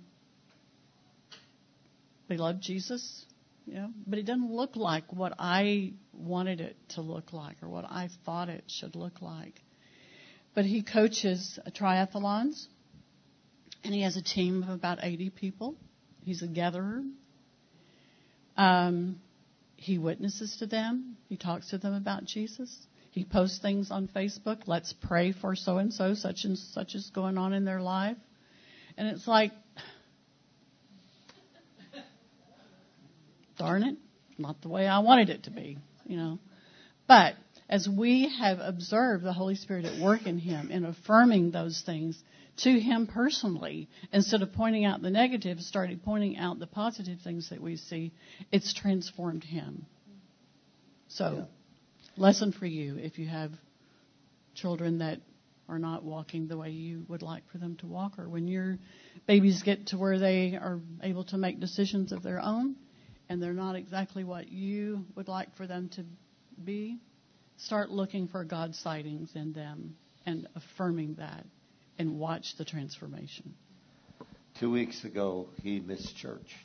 they 2.29 2.37
love 2.37 2.61
Jesus. 2.61 3.25
Know, 3.67 3.91
but 4.07 4.19
it 4.19 4.27
doesn't 4.27 4.51
look 4.51 4.75
like 4.75 5.13
what 5.13 5.35
I 5.39 5.93
wanted 6.13 6.61
it 6.61 6.77
to 6.91 7.03
look 7.03 7.33
like 7.33 7.63
or 7.63 7.69
what 7.69 7.85
I 7.85 8.09
thought 8.25 8.49
it 8.49 8.65
should 8.67 8.97
look 8.97 9.23
like. 9.23 9.61
But 10.55 10.65
he 10.65 10.83
coaches 10.83 11.59
triathlons, 11.69 12.67
and 13.85 13.95
he 13.95 14.03
has 14.03 14.17
a 14.17 14.23
team 14.23 14.63
of 14.65 14.71
about 14.71 14.99
80 15.03 15.31
people. 15.31 15.77
He's 16.25 16.43
a 16.43 16.49
gatherer. 16.49 17.03
Um, 18.57 19.21
he 19.77 19.99
witnesses 19.99 20.57
to 20.59 20.67
them. 20.67 21.17
He 21.29 21.37
talks 21.37 21.71
to 21.71 21.79
them 21.79 21.95
about 21.95 22.25
Jesus. 22.25 22.77
He 23.11 23.25
posts 23.25 23.59
things 23.59 23.91
on 23.91 24.09
Facebook. 24.09 24.63
Let's 24.67 24.93
pray 24.93 25.33
for 25.33 25.57
so 25.57 25.79
and 25.79 25.93
so, 25.93 26.15
such 26.15 26.45
and 26.45 26.59
such 26.59 26.95
is 26.95 27.11
going 27.11 27.39
on 27.39 27.53
in 27.53 27.65
their 27.65 27.81
life. 27.81 28.17
And 28.97 29.09
it's 29.09 29.27
like, 29.27 29.53
darn 33.61 33.83
it, 33.83 33.97
not 34.39 34.61
the 34.63 34.69
way 34.69 34.87
I 34.87 35.01
wanted 35.01 35.29
it 35.29 35.45
to 35.45 35.51
be, 35.51 35.77
you 36.07 36.17
know. 36.17 36.39
But 37.07 37.35
as 37.69 37.87
we 37.89 38.33
have 38.41 38.59
observed 38.61 39.23
the 39.23 39.35
Holy 39.35 39.55
Spirit 39.55 39.85
at 39.85 40.01
work 40.01 40.27
in 40.27 40.39
him 40.39 40.71
in 40.71 40.85
affirming 40.85 41.51
those 41.51 41.83
things 41.85 42.19
to 42.59 42.81
him 42.81 43.07
personally, 43.07 43.89
instead 44.13 44.43
of 44.43 44.53
pointing 44.53 44.85
out 44.85 45.03
the 45.03 45.11
negative, 45.11 45.61
started 45.61 46.03
pointing 46.03 46.39
out 46.39 46.59
the 46.59 46.67
positive 46.67 47.21
things 47.21 47.51
that 47.51 47.61
we 47.61 47.77
see, 47.77 48.13
it's 48.51 48.73
transformed 48.73 49.45
him. 49.45 49.87
So, 51.09 51.35
yeah. 51.39 51.45
lesson 52.17 52.53
for 52.53 52.67
you 52.67 52.97
if 52.97 53.19
you 53.19 53.29
have 53.29 53.53
children 54.55 54.99
that 54.99 55.21
are 55.69 55.79
not 55.79 56.03
walking 56.03 56.49
the 56.49 56.57
way 56.57 56.71
you 56.71 57.05
would 57.09 57.23
like 57.23 57.43
for 57.53 57.59
them 57.59 57.77
to 57.77 57.87
walk, 57.87 58.19
or 58.19 58.29
when 58.29 58.49
your 58.49 58.79
babies 59.27 59.63
get 59.63 59.89
to 59.89 59.99
where 59.99 60.19
they 60.19 60.57
are 60.57 60.81
able 61.03 61.25
to 61.25 61.39
make 61.39 61.61
decisions 61.61 62.11
of 62.11 62.23
their 62.23 62.41
own, 62.41 62.75
and 63.31 63.41
they're 63.41 63.53
not 63.53 63.77
exactly 63.77 64.25
what 64.25 64.51
you 64.51 65.07
would 65.15 65.29
like 65.29 65.55
for 65.57 65.67
them 65.67 65.89
to 65.95 66.05
be, 66.63 66.99
start 67.57 67.89
looking 67.89 68.27
for 68.27 68.45
God 68.45 68.75
sightings 68.75 69.31
in 69.37 69.53
them 69.53 69.95
and 70.27 70.49
affirming 70.57 71.15
that 71.15 71.47
and 71.97 72.19
watch 72.19 72.57
the 72.59 72.65
transformation. 72.65 73.55
Two 74.59 74.73
weeks 74.73 75.05
ago, 75.05 75.47
he 75.63 75.79
missed 75.79 76.17
church. 76.17 76.57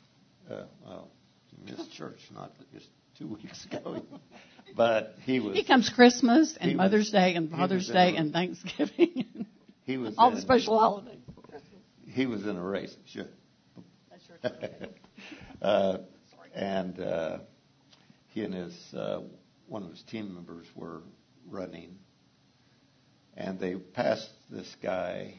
Uh, 0.50 0.64
well, 0.84 1.08
he 1.46 1.70
missed 1.70 1.92
church, 1.92 2.18
not 2.34 2.52
just 2.74 2.88
two 3.16 3.28
weeks 3.28 3.64
ago. 3.66 4.04
but 4.76 5.14
he 5.22 5.38
was. 5.38 5.54
He 5.54 5.64
comes 5.64 5.88
Christmas 5.88 6.58
and 6.60 6.76
Mother's 6.76 7.04
was, 7.04 7.10
Day 7.12 7.34
and 7.36 7.48
Father's 7.48 7.86
Day 7.86 8.16
a, 8.16 8.18
and 8.18 8.32
Thanksgiving. 8.32 9.46
He 9.84 9.98
was 9.98 10.16
all 10.18 10.30
in, 10.30 10.34
the 10.34 10.40
special 10.40 10.80
holidays. 10.80 11.20
He 12.08 12.26
was 12.26 12.44
in 12.44 12.56
a 12.56 12.60
race. 12.60 12.92
Sure. 13.04 13.26
uh, 15.62 15.98
and 16.56 16.98
uh, 16.98 17.38
he 18.28 18.42
and 18.42 18.54
his 18.54 18.94
uh, 18.94 19.20
one 19.68 19.82
of 19.82 19.90
his 19.90 20.02
team 20.02 20.34
members 20.34 20.66
were 20.74 21.02
running, 21.48 21.98
and 23.36 23.60
they 23.60 23.74
passed 23.74 24.30
this 24.50 24.74
guy, 24.82 25.34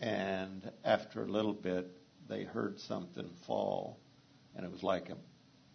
and 0.00 0.70
after 0.84 1.22
a 1.22 1.26
little 1.26 1.52
bit, 1.52 1.90
they 2.28 2.44
heard 2.44 2.78
something 2.78 3.28
fall, 3.46 3.98
and 4.54 4.64
it 4.64 4.70
was 4.70 4.84
like 4.84 5.10
a 5.10 5.16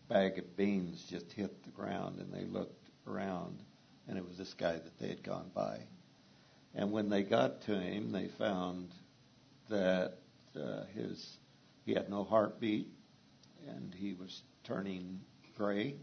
bag 0.08 0.40
of 0.40 0.56
beans 0.56 1.06
just 1.10 1.30
hit 1.34 1.64
the 1.66 1.72
ground, 1.72 2.20
and 2.20 2.34
they 2.34 2.46
looked 2.46 2.90
around, 3.06 3.60
and 4.08 4.18
it 4.18 4.26
was 4.26 4.38
this 4.38 4.54
guy 4.54 4.74
that 4.74 4.98
they 5.00 5.10
had 5.10 5.24
gone 5.24 5.52
by. 5.54 5.78
And 6.74 6.92
when 6.94 7.10
they 7.10 7.24
got 7.24 7.64
to 7.64 7.78
him, 7.78 8.14
they 8.14 8.30
found 8.38 8.92
that 9.70 10.14
uh, 10.56 10.84
his 10.94 11.38
he 11.86 11.94
had 11.94 12.10
no 12.10 12.24
heartbeat, 12.24 12.88
and 13.68 13.94
he 13.94 14.14
was 14.14 14.42
turning 14.64 15.20
gray, 15.58 15.96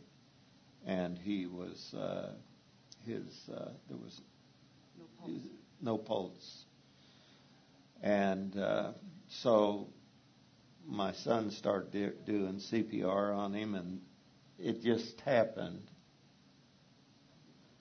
and 0.87 1.19
he 1.19 1.47
was 1.47 1.95
uh, 1.95 2.33
his 3.07 3.23
uh, 3.53 3.71
there 3.89 3.99
was 3.99 4.21
no 4.99 5.05
pulse, 5.19 5.31
his, 5.31 5.43
no 5.81 5.99
pulse. 5.99 6.65
and 8.03 8.57
uh, 8.59 8.93
so 9.29 9.89
my 10.87 11.13
son 11.13 11.51
started 11.51 11.91
do, 11.93 12.13
doing 12.27 12.61
CPR 12.61 13.35
on 13.37 13.55
him, 13.55 13.75
and 13.75 14.01
it 14.59 14.83
just 14.83 15.21
happened. 15.21 15.91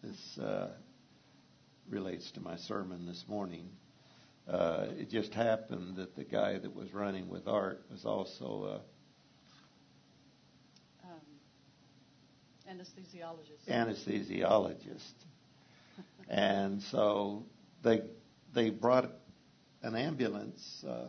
This 0.03 0.37
uh, 0.37 0.69
relates 1.89 2.31
to 2.31 2.41
my 2.41 2.57
sermon 2.57 3.05
this 3.05 3.23
morning. 3.27 3.69
Uh, 4.47 4.87
it 4.97 5.09
just 5.09 5.33
happened 5.33 5.95
that 5.97 6.15
the 6.15 6.23
guy 6.25 6.57
that 6.59 6.75
was 6.75 6.93
running 6.93 7.29
with 7.29 7.47
Art 7.47 7.85
was 7.89 8.05
also 8.05 8.81
Um, 11.03 11.21
anesthesiologist. 12.73 13.67
anesthesiologist, 13.69 15.13
and 16.29 16.81
so 16.83 17.43
they 17.83 18.01
they 18.53 18.69
brought 18.69 19.12
an 19.81 19.95
ambulance 19.95 20.83
uh, 20.88 21.07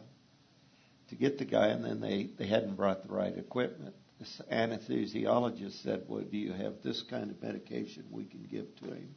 to 1.09 1.15
get 1.15 1.39
the 1.39 1.45
guy, 1.45 1.69
and 1.69 1.85
then 1.85 2.01
they 2.01 2.29
they 2.39 2.47
hadn't 2.47 2.77
brought 2.77 3.07
the 3.07 3.13
right 3.13 3.37
equipment. 3.37 3.95
This 4.19 4.41
anesthesiologist 4.51 5.83
said, 5.83 6.05
"Well, 6.09 6.23
do 6.23 6.37
you 6.37 6.53
have 6.53 6.83
this 6.83 7.03
kind 7.03 7.31
of 7.31 7.43
medication 7.43 8.05
we 8.11 8.25
can 8.25 8.43
give 8.51 8.75
to 8.77 8.87
him?" 8.87 9.15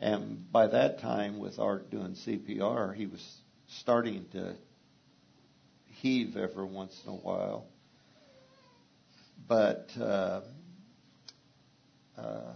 And 0.00 0.50
by 0.52 0.68
that 0.68 1.00
time, 1.00 1.38
with 1.38 1.58
Art 1.58 1.90
doing 1.90 2.14
CPR, 2.14 2.94
he 2.94 3.06
was 3.06 3.40
starting 3.66 4.26
to 4.32 4.54
heave 5.86 6.36
every 6.36 6.64
once 6.64 7.00
in 7.04 7.12
a 7.12 7.16
while. 7.16 7.66
But 9.48 9.88
uh, 10.00 10.42
uh, 12.18 12.52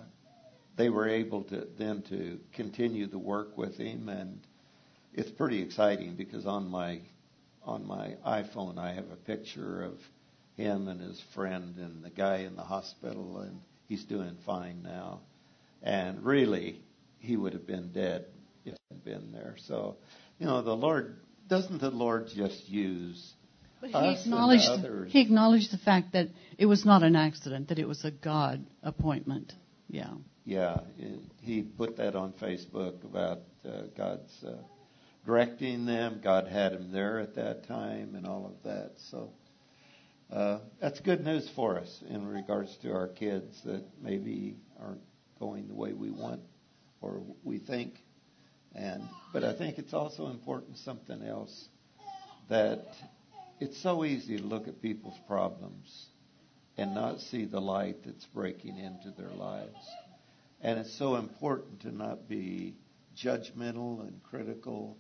they 0.77 0.89
were 0.89 1.09
able 1.09 1.45
to 1.45 1.67
then 1.79 2.03
to 2.03 2.39
continue 2.53 3.07
the 3.07 3.19
work 3.19 3.57
with 3.57 3.77
him, 3.77 4.09
and 4.09 4.41
it's 5.13 5.31
pretty 5.31 5.61
exciting 5.61 6.15
because 6.15 6.47
on 6.47 6.69
my 6.69 7.01
on 7.65 7.87
my 7.87 8.17
iPhone 8.27 8.79
I 8.79 8.93
have 8.93 9.11
a 9.11 9.17
picture 9.17 9.85
of 9.85 9.99
him 10.57 10.89
and 10.89 11.01
his 11.01 11.21
friend 11.35 11.77
and 11.79 12.03
the 12.03 12.11
guy 12.11 12.39
in 12.39 12.57
the 12.57 12.63
hospital, 12.63 13.39
and 13.39 13.61
he's 13.89 14.05
doing 14.05 14.37
fine 14.45 14.83
now. 14.83 15.21
And 15.83 16.25
really, 16.25 16.81
he 17.19 17.37
would 17.37 17.53
have 17.53 17.67
been 17.67 17.93
dead 17.93 18.27
if 18.65 18.75
he 18.75 18.95
had 18.95 19.05
been 19.05 19.33
there. 19.33 19.57
So, 19.59 19.97
you 20.39 20.47
know, 20.47 20.63
the 20.63 20.77
Lord 20.77 21.19
doesn't 21.49 21.79
the 21.79 21.91
Lord 21.91 22.29
just 22.29 22.69
use 22.69 23.35
But 23.83 23.91
he 23.91 23.97
us 23.97 24.25
and 24.25 24.33
acknowledged 24.33 24.69
others? 24.69 25.13
he 25.13 25.21
acknowledged 25.21 25.73
the 25.73 25.79
fact 25.79 26.13
that 26.13 26.29
it 26.57 26.67
was 26.67 26.87
not 26.87 27.03
an 27.03 27.17
accident, 27.17 27.69
that 27.69 27.81
it 27.81 27.89
was 27.89 28.05
a 28.05 28.13
God 28.13 28.65
appointment. 28.81 29.53
Yeah. 29.89 30.13
Yeah, 30.45 30.81
he 31.41 31.63
put 31.63 31.97
that 31.97 32.15
on 32.15 32.33
Facebook 32.35 33.05
about 33.05 33.41
uh, 33.65 33.83
God's 33.97 34.33
uh, 34.47 34.55
directing 35.27 35.85
them. 35.85 36.21
God 36.23 36.47
had 36.47 36.73
him 36.73 36.93
there 36.93 37.19
at 37.19 37.35
that 37.35 37.67
time 37.67 38.15
and 38.15 38.25
all 38.25 38.47
of 38.47 38.63
that. 38.63 38.93
So 39.11 39.31
uh, 40.33 40.61
that's 40.81 41.01
good 41.01 41.25
news 41.25 41.51
for 41.57 41.77
us 41.79 42.05
in 42.09 42.25
regards 42.27 42.77
to 42.83 42.93
our 42.93 43.09
kids 43.09 43.61
that 43.65 43.85
maybe 44.01 44.57
aren't 44.81 45.03
going 45.41 45.67
the 45.67 45.75
way 45.75 45.93
we 45.93 46.11
want 46.11 46.41
or 47.01 47.21
we 47.43 47.59
think. 47.59 47.95
And 48.77 49.03
but 49.33 49.43
I 49.43 49.59
think 49.59 49.79
it's 49.79 49.93
also 49.93 50.29
important 50.29 50.79
something 50.79 51.21
else 51.23 51.69
that 52.49 52.85
it's 53.63 53.81
so 53.81 54.05
easy 54.05 54.39
to 54.39 54.43
look 54.43 54.67
at 54.67 54.83
people's 54.83 55.19
problems 55.29 56.07
and 56.77 56.95
not 56.95 57.21
see 57.21 57.45
the 57.45 57.61
light 57.61 58.05
that's 58.05 58.27
breaking 58.27 58.77
into 58.77 59.13
their 59.17 59.31
lives. 59.31 59.89
And 60.61 60.81
it's 60.81 60.93
so 60.99 61.15
important 61.15 61.83
to 61.83 61.93
not 61.93 62.29
be 62.29 62.75
judgmental 63.17 64.01
and 64.01 64.21
critical, 64.25 64.97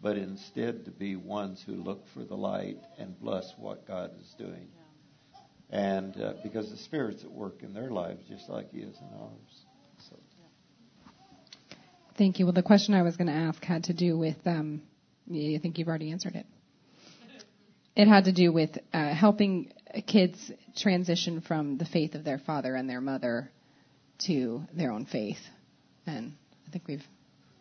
but 0.00 0.16
instead 0.16 0.84
to 0.84 0.92
be 0.92 1.16
ones 1.16 1.62
who 1.66 1.72
look 1.72 2.04
for 2.14 2.24
the 2.24 2.36
light 2.36 2.78
and 2.98 3.18
bless 3.18 3.52
what 3.58 3.86
God 3.86 4.12
is 4.20 4.32
doing. 4.38 4.68
And 5.70 6.20
uh, 6.20 6.34
because 6.44 6.70
the 6.70 6.76
Spirit's 6.76 7.24
at 7.24 7.32
work 7.32 7.62
in 7.62 7.74
their 7.74 7.90
lives 7.90 8.22
just 8.28 8.48
like 8.48 8.70
He 8.70 8.78
is 8.78 8.96
in 8.96 9.18
ours. 9.20 9.64
So. 10.08 10.16
Thank 12.16 12.38
you. 12.38 12.46
Well, 12.46 12.52
the 12.52 12.62
question 12.62 12.94
I 12.94 13.02
was 13.02 13.16
going 13.16 13.26
to 13.26 13.32
ask 13.32 13.64
had 13.64 13.84
to 13.84 13.92
do 13.92 14.16
with, 14.16 14.36
um, 14.46 14.82
I 15.28 15.58
think 15.60 15.78
you've 15.78 15.88
already 15.88 16.12
answered 16.12 16.36
it. 16.36 16.46
It 17.96 18.08
had 18.08 18.24
to 18.24 18.32
do 18.32 18.52
with 18.52 18.70
uh, 18.92 19.14
helping 19.14 19.72
kids 20.06 20.50
transition 20.76 21.40
from 21.40 21.78
the 21.78 21.84
faith 21.84 22.14
of 22.14 22.24
their 22.24 22.38
father 22.38 22.74
and 22.74 22.90
their 22.90 23.00
mother 23.00 23.50
to 24.26 24.62
their 24.72 24.90
own 24.90 25.06
faith. 25.06 25.38
And 26.06 26.34
I 26.66 26.70
think 26.70 26.88
we've, 26.88 27.04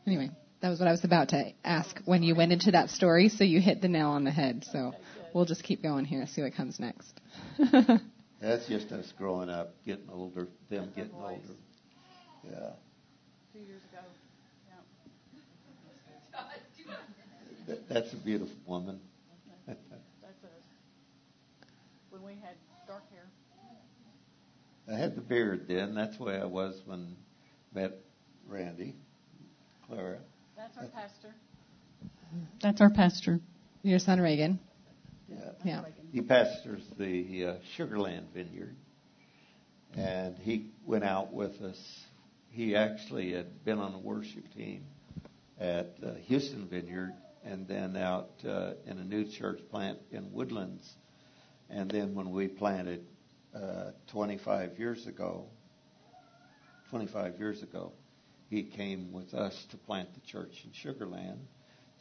anyway, 0.08 0.32
that 0.62 0.70
was 0.70 0.80
what 0.80 0.88
I 0.88 0.92
was 0.92 1.04
about 1.04 1.30
to 1.30 1.52
ask 1.64 2.00
when 2.06 2.24
you 2.24 2.36
went 2.36 2.52
into 2.52 2.72
that 2.72 2.90
story, 2.90 3.30
so 3.30 3.44
you 3.44 3.62
hit 3.62 3.82
the 3.82 3.88
nail 3.88 4.10
on 4.10 4.24
the 4.24 4.32
head. 4.32 4.66
So 4.72 4.94
we'll 5.34 5.46
just 5.46 5.64
keep 5.64 5.84
going 5.84 6.06
here, 6.06 6.26
see 6.26 6.42
what 6.42 6.56
comes 6.56 6.80
next. 6.80 7.20
That's 8.42 8.68
just 8.68 8.92
us 8.92 9.12
growing 9.18 9.50
up, 9.50 9.74
getting 9.86 10.10
older, 10.12 10.48
them 10.70 10.92
getting 10.96 11.14
older. 11.14 11.40
Yeah. 12.44 12.72
Two 13.54 13.60
years 13.60 13.82
ago. 13.92 14.02
That, 17.68 17.88
that's 17.88 18.12
a 18.12 18.18
beautiful 18.18 18.56
woman. 18.66 19.00
That's 19.66 19.80
us. 19.90 20.04
When 22.34 22.42
had 22.42 22.56
dark 22.88 23.04
hair. 23.12 23.26
I 24.92 25.00
had 25.00 25.16
the 25.16 25.22
beard 25.22 25.66
then. 25.68 25.94
That's 25.94 26.18
the 26.18 26.24
way 26.24 26.40
I 26.40 26.46
was 26.46 26.82
when 26.86 27.16
met 27.76 27.94
Randy, 28.48 28.96
Clara. 29.86 30.18
That's 30.58 30.76
our 30.78 30.88
pastor. 30.88 31.36
That's 32.60 32.82
our 32.82 32.90
pastor. 32.90 33.40
Your 33.84 34.00
son 34.00 34.20
Reagan. 34.20 34.60
Yeah. 35.30 35.38
Yeah. 35.64 35.82
He 36.12 36.22
pastors 36.22 36.82
the 36.98 37.46
uh, 37.46 37.56
Sugarland 37.78 38.34
Vineyard, 38.34 38.76
and 39.96 40.36
he 40.40 40.72
went 40.88 41.04
out 41.04 41.34
with 41.34 41.62
us. 41.62 41.80
He 42.50 42.76
actually 42.76 43.34
had 43.34 43.64
been 43.64 43.78
on 43.78 43.94
a 43.94 44.00
worship 44.00 44.52
team 44.56 44.86
at 45.60 45.98
uh, 46.04 46.14
Houston 46.26 46.68
Vineyard, 46.68 47.14
and 47.44 47.68
then 47.68 47.96
out 47.96 48.32
uh, 48.44 48.72
in 48.88 48.98
a 48.98 49.04
new 49.04 49.26
church 49.26 49.60
plant 49.70 50.00
in 50.10 50.32
Woodlands. 50.32 50.96
And 51.76 51.90
then 51.90 52.14
when 52.14 52.30
we 52.30 52.48
planted 52.48 53.04
uh, 53.56 53.92
25 54.12 54.78
years 54.78 55.08
ago, 55.08 55.48
25 56.92 57.40
years 57.40 57.64
ago, 57.64 57.94
he 58.48 58.62
came 58.62 59.12
with 59.12 59.34
us 59.34 59.66
to 59.72 59.78
plant 59.78 60.14
the 60.14 60.20
church 60.20 60.64
in 60.66 60.70
Sugarland. 60.70 61.40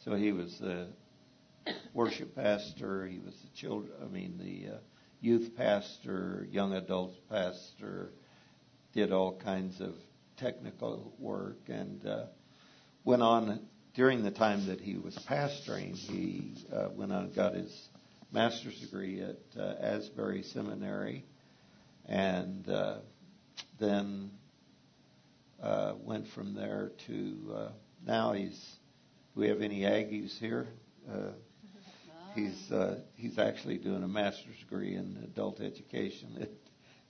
So 0.04 0.14
he 0.14 0.32
was 0.32 0.58
the 0.58 0.88
worship 1.94 2.34
pastor. 2.34 3.06
He 3.06 3.18
was 3.18 3.34
the 3.34 3.56
children. 3.56 3.92
I 4.02 4.08
mean, 4.08 4.36
the 4.36 4.74
uh, 4.74 4.78
youth 5.22 5.56
pastor, 5.56 6.46
young 6.50 6.74
adults 6.74 7.16
pastor. 7.30 8.10
Did 8.92 9.10
all 9.10 9.38
kinds 9.38 9.80
of 9.80 9.94
technical 10.36 11.14
work 11.18 11.60
and 11.68 12.06
uh, 12.06 12.26
went 13.04 13.22
on 13.22 13.66
during 13.94 14.22
the 14.22 14.30
time 14.30 14.66
that 14.66 14.82
he 14.82 14.98
was 14.98 15.16
pastoring. 15.26 15.96
He 15.96 16.56
uh, 16.70 16.88
went 16.94 17.10
on 17.10 17.24
and 17.24 17.34
got 17.34 17.54
his 17.54 17.88
master's 18.32 18.78
degree 18.80 19.20
at 19.20 19.60
uh, 19.60 19.74
Asbury 19.80 20.42
Seminary, 20.42 21.24
and 22.06 22.68
uh, 22.68 22.96
then 23.78 24.30
uh, 25.62 25.94
went 26.02 26.26
from 26.28 26.54
there 26.54 26.92
to 27.06 27.54
uh, 27.54 27.68
now 28.06 28.32
he's. 28.32 28.58
Do 29.34 29.40
we 29.40 29.48
have 29.48 29.62
any 29.62 29.80
Aggies 29.80 30.38
here? 30.38 30.66
Uh, 31.10 31.30
he's 32.34 32.70
uh, 32.70 33.00
he's 33.16 33.38
actually 33.38 33.78
doing 33.78 34.02
a 34.02 34.08
master's 34.08 34.58
degree 34.58 34.94
in 34.94 35.22
adult 35.24 35.60
education 35.60 36.36
at 36.40 36.50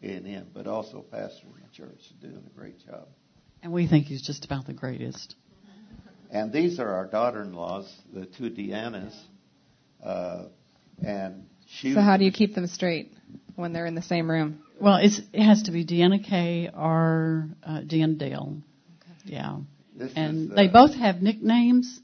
A&M, 0.03 0.49
but 0.53 0.67
also 0.67 1.05
pastoring 1.13 1.63
the 1.63 1.77
church 1.77 2.01
doing 2.21 2.45
a 2.47 2.59
great 2.59 2.85
job. 2.85 3.09
And 3.63 3.73
we 3.73 3.87
think 3.87 4.07
he's 4.07 4.23
just 4.23 4.45
about 4.45 4.67
the 4.67 4.73
greatest. 4.73 5.37
And 6.31 6.53
these 6.53 6.81
are 6.81 6.89
our 6.89 7.07
daughter-in-laws, 7.07 7.93
the 8.13 8.25
two 8.25 8.51
Deannas, 8.51 9.15
uh, 10.03 10.45
and 11.05 11.47
she. 11.67 11.95
So 11.95 12.01
how 12.01 12.17
do 12.17 12.25
you 12.25 12.33
keep 12.33 12.55
them 12.55 12.67
straight 12.67 13.13
when 13.57 13.73
they're 13.73 13.87
in 13.87 13.95
the 13.95 14.03
same 14.03 14.31
room? 14.31 14.63
Well, 14.81 14.97
it's, 14.97 15.21
it 15.33 15.45
has 15.45 15.63
to 15.65 15.71
be 15.71 15.85
Deanna 15.87 16.25
Kay 16.25 16.69
or 16.77 17.49
uh, 17.63 17.81
Deanna 17.83 18.19
Dale. 18.19 18.57
Yeah. 19.25 19.59
This 19.95 20.13
And 20.17 20.47
is, 20.47 20.51
uh, 20.51 20.55
they 20.57 20.69
both 20.69 20.95
have 20.97 21.23
nicknames, 21.23 22.01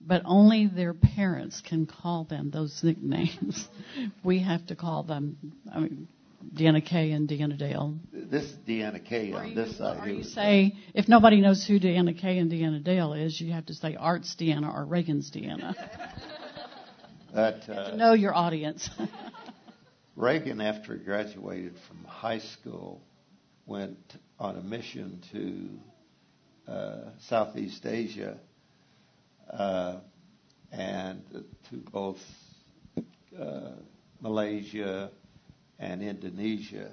but 0.00 0.22
only 0.26 0.66
their 0.66 0.92
parents 0.92 1.62
can 1.66 1.86
call 1.86 2.24
them 2.24 2.50
those 2.50 2.80
nicknames. 2.82 3.66
we 4.24 4.42
have 4.42 4.66
to 4.66 4.76
call 4.76 5.02
them, 5.04 5.36
I 5.72 5.80
mean, 5.80 6.08
Deanna 6.54 6.84
Kay 6.84 7.12
and 7.12 7.28
Deanna 7.28 7.56
Dale. 7.56 7.94
This 8.12 8.44
is 8.44 8.56
Deanna 8.68 9.02
Kay 9.02 9.32
on 9.32 9.48
you, 9.50 9.54
this 9.54 9.78
side. 9.78 9.98
or 10.02 10.06
here. 10.06 10.16
you 10.16 10.24
say, 10.24 10.74
if 10.94 11.08
nobody 11.08 11.40
knows 11.40 11.64
who 11.66 11.78
Deanna 11.78 12.18
Kay 12.18 12.38
and 12.38 12.50
Deanna 12.50 12.82
Dale 12.82 13.12
is, 13.14 13.40
you 13.40 13.52
have 13.52 13.66
to 13.66 13.74
say 13.74 13.96
Art's 13.96 14.34
Deanna 14.38 14.74
or 14.74 14.84
Reagan's 14.84 15.30
Deanna. 15.30 15.74
That, 17.34 17.62
to 17.66 17.92
uh, 17.92 17.96
know 17.96 18.12
your 18.12 18.34
audience. 18.34 18.90
Reagan, 20.16 20.60
after 20.60 20.96
he 20.96 21.04
graduated 21.04 21.74
from 21.86 22.04
high 22.04 22.40
school, 22.40 23.00
went 23.66 23.98
on 24.38 24.56
a 24.56 24.60
mission 24.62 25.22
to 25.32 26.72
uh, 26.72 27.10
Southeast 27.28 27.86
Asia 27.86 28.36
uh, 29.52 29.98
and 30.72 31.22
to 31.70 31.76
both 31.92 32.18
uh, 33.38 33.70
Malaysia 34.20 35.10
and 35.78 36.02
Indonesia. 36.02 36.90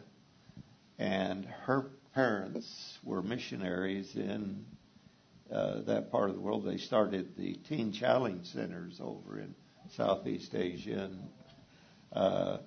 And 0.99 1.45
her 1.63 1.87
parents 2.13 2.97
were 3.03 3.21
missionaries 3.21 4.15
in 4.15 4.65
uh, 5.51 5.81
that 5.81 6.11
part 6.11 6.29
of 6.29 6.35
the 6.35 6.41
world. 6.41 6.65
They 6.65 6.77
started 6.77 7.35
the 7.37 7.55
Teen 7.67 7.91
Challenge 7.91 8.45
Centers 8.45 8.99
over 9.01 9.39
in 9.39 9.55
Southeast 9.95 10.53
Asia. 10.55 11.09
And 11.09 11.29
uh, 12.13 12.57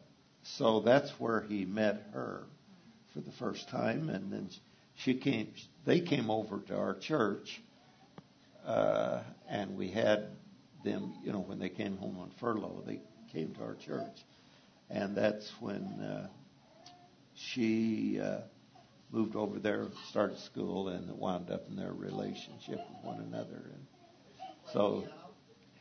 so 0.42 0.80
that's 0.80 1.10
where 1.20 1.40
he 1.42 1.64
met 1.64 2.08
her 2.12 2.44
for 3.12 3.20
the 3.20 3.32
first 3.32 3.68
time. 3.68 4.08
And 4.08 4.32
then 4.32 4.48
she 4.94 5.14
came, 5.14 5.52
they 5.84 6.00
came 6.00 6.30
over 6.30 6.60
to 6.68 6.76
our 6.76 6.94
church. 6.94 7.60
Uh, 8.66 9.22
and 9.48 9.76
we 9.76 9.88
had 9.88 10.28
them, 10.84 11.14
you 11.24 11.32
know, 11.32 11.40
when 11.40 11.58
they 11.58 11.68
came 11.68 11.96
home 11.96 12.18
on 12.18 12.30
furlough, 12.38 12.82
they 12.86 13.00
came 13.32 13.54
to 13.54 13.62
our 13.62 13.74
church. 13.74 14.24
And 14.88 15.16
that's 15.16 15.50
when 15.60 15.82
uh, 15.82 16.28
she 17.34 18.20
uh, 18.20 18.40
moved 19.10 19.36
over 19.36 19.58
there, 19.58 19.86
started 20.10 20.38
school, 20.38 20.88
and 20.88 21.10
wound 21.18 21.50
up 21.50 21.68
in 21.68 21.76
their 21.76 21.92
relationship 21.92 22.78
with 22.78 23.04
one 23.04 23.20
another. 23.20 23.70
And 23.72 23.86
so, 24.72 25.04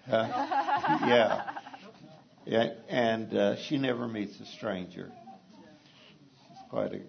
uh, 0.09 0.27
yeah, 1.07 1.43
yeah, 2.45 2.73
and 2.87 3.33
uh, 3.33 3.55
she 3.63 3.77
never 3.77 4.07
meets 4.07 4.39
a 4.39 4.45
stranger. 4.45 5.11
She's 6.47 6.57
quite 6.69 6.93
a 6.93 7.01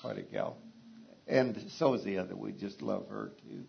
quite 0.00 0.18
a 0.18 0.22
gal, 0.22 0.56
and 1.26 1.70
so 1.78 1.94
is 1.94 2.04
the 2.04 2.18
other. 2.18 2.36
We 2.36 2.52
just 2.52 2.82
love 2.82 3.08
her 3.08 3.32
too. 3.42 3.64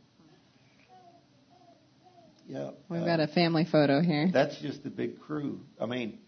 Yeah, 2.47 2.71
we've 2.89 3.01
uh, 3.01 3.05
got 3.05 3.19
a 3.19 3.27
family 3.27 3.65
photo 3.71 4.01
here. 4.01 4.29
That's 4.32 4.60
just 4.60 4.86
a 4.86 4.89
big 4.89 5.19
crew. 5.19 5.60
I 5.79 5.86
mean, 5.86 6.19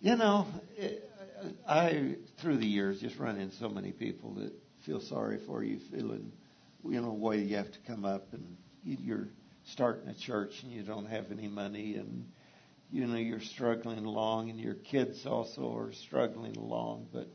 you 0.00 0.16
know, 0.16 0.46
it, 0.76 1.10
I 1.68 2.16
through 2.40 2.58
the 2.58 2.66
years 2.66 3.00
just 3.00 3.18
run 3.18 3.38
into 3.38 3.56
so 3.56 3.68
many 3.68 3.92
people 3.92 4.34
that 4.34 4.52
feel 4.84 5.00
sorry 5.00 5.38
for 5.46 5.62
you, 5.62 5.78
feeling, 5.90 6.32
you 6.84 7.00
know, 7.00 7.12
way 7.12 7.38
you 7.38 7.56
have 7.56 7.70
to 7.70 7.78
come 7.86 8.04
up 8.04 8.32
and 8.32 8.56
you're 8.84 9.28
starting 9.66 10.08
a 10.08 10.14
church 10.14 10.62
and 10.62 10.72
you 10.72 10.82
don't 10.82 11.06
have 11.06 11.30
any 11.30 11.48
money 11.48 11.96
and 11.96 12.26
you 12.90 13.06
know 13.06 13.16
you're 13.16 13.40
struggling 13.40 14.04
along 14.04 14.50
and 14.50 14.60
your 14.60 14.74
kids 14.74 15.26
also 15.26 15.74
are 15.76 15.92
struggling 15.92 16.56
along, 16.56 17.06
but 17.12 17.26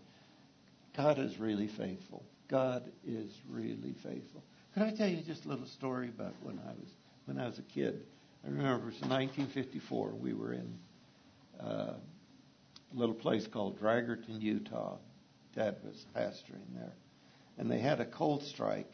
God 0.96 1.20
is 1.20 1.40
really 1.40 1.68
faithful. 1.68 2.24
God 2.48 2.84
is 3.06 3.30
really 3.50 3.96
faithful. 4.04 4.44
Could 4.74 4.84
I 4.84 4.92
tell 4.92 5.08
you 5.08 5.22
just 5.24 5.46
a 5.46 5.50
little 5.50 5.66
story 5.66 6.10
about 6.10 6.34
when 6.42 6.60
I 6.60 6.72
was 6.72 6.90
when 7.26 7.40
I 7.40 7.46
was 7.46 7.60
a 7.60 7.64
kid? 7.64 8.06
I 8.46 8.50
remember 8.50 8.88
it 8.88 8.94
was 8.94 9.02
1954. 9.02 10.12
We 10.12 10.34
were 10.34 10.54
in 10.54 10.78
uh, 11.60 11.94
a 11.94 11.98
little 12.94 13.16
place 13.16 13.48
called 13.48 13.80
Dragerton, 13.82 14.42
Utah. 14.42 14.98
Dad 15.56 15.78
was 15.84 16.06
pastoring 16.16 16.76
there 16.76 16.94
and 17.58 17.70
they 17.70 17.80
had 17.80 18.00
a 18.00 18.06
coal 18.06 18.40
strike, 18.40 18.92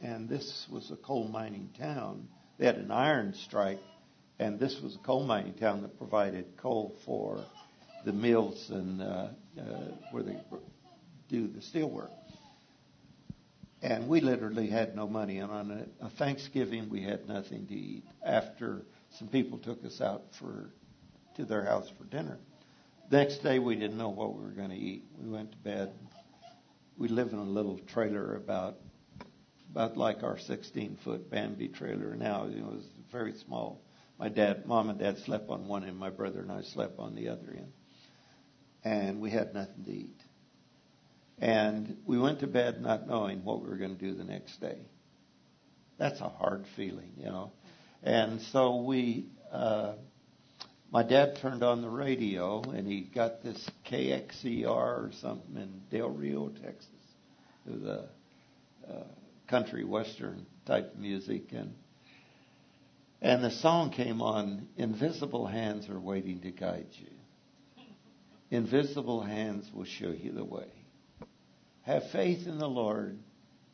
and 0.00 0.28
this 0.28 0.66
was 0.70 0.90
a 0.90 0.96
coal 0.96 1.28
mining 1.28 1.70
town. 1.78 2.28
They 2.58 2.66
had 2.66 2.76
an 2.76 2.90
iron 2.90 3.34
strike, 3.34 3.80
and 4.38 4.58
this 4.58 4.80
was 4.80 4.94
a 4.94 4.98
coal 4.98 5.24
mining 5.24 5.54
town 5.54 5.82
that 5.82 5.98
provided 5.98 6.56
coal 6.56 6.96
for 7.04 7.44
the 8.04 8.12
mills 8.12 8.70
and 8.70 9.00
uh, 9.00 9.28
uh, 9.58 9.62
where 10.10 10.22
they 10.22 10.36
do 11.28 11.48
the 11.48 11.62
steel 11.62 11.88
work. 11.88 12.10
And 13.82 14.08
we 14.08 14.20
literally 14.20 14.68
had 14.68 14.96
no 14.96 15.06
money. 15.06 15.38
And 15.38 15.50
on 15.50 15.70
a, 15.70 16.06
a 16.06 16.10
Thanksgiving, 16.10 16.88
we 16.88 17.02
had 17.02 17.28
nothing 17.28 17.66
to 17.66 17.74
eat. 17.74 18.04
After 18.24 18.82
some 19.18 19.28
people 19.28 19.58
took 19.58 19.84
us 19.84 20.00
out 20.00 20.22
for 20.38 20.70
to 21.36 21.44
their 21.44 21.64
house 21.64 21.90
for 21.98 22.04
dinner. 22.04 22.38
Next 23.10 23.38
day, 23.38 23.58
we 23.58 23.74
didn't 23.74 23.98
know 23.98 24.08
what 24.08 24.34
we 24.34 24.44
were 24.44 24.52
going 24.52 24.70
to 24.70 24.76
eat. 24.76 25.04
We 25.18 25.28
went 25.30 25.50
to 25.52 25.58
bed 25.58 25.92
we 26.96 27.08
live 27.08 27.32
in 27.32 27.38
a 27.38 27.44
little 27.44 27.78
trailer 27.78 28.36
about 28.36 28.76
about 29.74 29.96
like 29.96 30.22
our 30.22 30.38
16 30.38 30.98
foot 31.02 31.28
Bambi 31.28 31.66
trailer 31.66 32.14
now. 32.14 32.44
It 32.44 32.62
was 32.62 32.84
very 33.10 33.32
small. 33.32 33.82
My 34.20 34.28
dad, 34.28 34.66
mom, 34.66 34.88
and 34.88 35.00
dad 35.00 35.18
slept 35.18 35.50
on 35.50 35.66
one 35.66 35.82
end. 35.82 35.98
My 35.98 36.10
brother 36.10 36.40
and 36.40 36.52
I 36.52 36.62
slept 36.62 37.00
on 37.00 37.16
the 37.16 37.30
other 37.30 37.52
end, 37.56 37.72
and 38.84 39.20
we 39.20 39.30
had 39.30 39.52
nothing 39.52 39.84
to 39.84 39.90
eat. 39.90 40.20
And 41.40 41.96
we 42.06 42.20
went 42.20 42.38
to 42.40 42.46
bed 42.46 42.80
not 42.80 43.08
knowing 43.08 43.44
what 43.44 43.62
we 43.62 43.68
were 43.68 43.76
going 43.76 43.96
to 43.96 44.00
do 44.00 44.14
the 44.14 44.22
next 44.22 44.60
day. 44.60 44.78
That's 45.98 46.20
a 46.20 46.28
hard 46.28 46.66
feeling, 46.76 47.10
you 47.16 47.26
know. 47.26 47.50
And 48.04 48.42
so 48.52 48.76
we 48.76 49.26
uh, 49.50 49.94
my 50.92 51.02
dad 51.02 51.38
turned 51.42 51.64
on 51.64 51.82
the 51.82 51.90
radio 51.90 52.62
and 52.62 52.86
he 52.86 53.00
got 53.00 53.42
this 53.42 53.68
KXCR 53.90 54.68
or 54.68 55.10
something 55.20 55.56
in 55.56 55.82
Del 55.90 56.10
Rio, 56.10 56.50
Texas. 56.50 56.88
It 57.66 57.72
was 57.72 57.82
a, 57.82 58.08
a 58.88 59.04
country 59.54 59.84
western 59.84 60.44
type 60.66 60.96
music 60.96 61.52
and 61.52 61.72
and 63.22 63.44
the 63.44 63.52
song 63.52 63.92
came 63.92 64.20
on 64.20 64.66
invisible 64.76 65.46
hands 65.46 65.88
are 65.88 66.00
waiting 66.00 66.40
to 66.40 66.50
guide 66.50 66.88
you. 66.90 67.86
Invisible 68.50 69.22
hands 69.22 69.70
will 69.72 69.84
show 69.84 70.10
you 70.10 70.32
the 70.32 70.42
way. 70.42 70.66
Have 71.82 72.02
faith 72.10 72.48
in 72.48 72.58
the 72.58 72.66
lord 72.66 73.16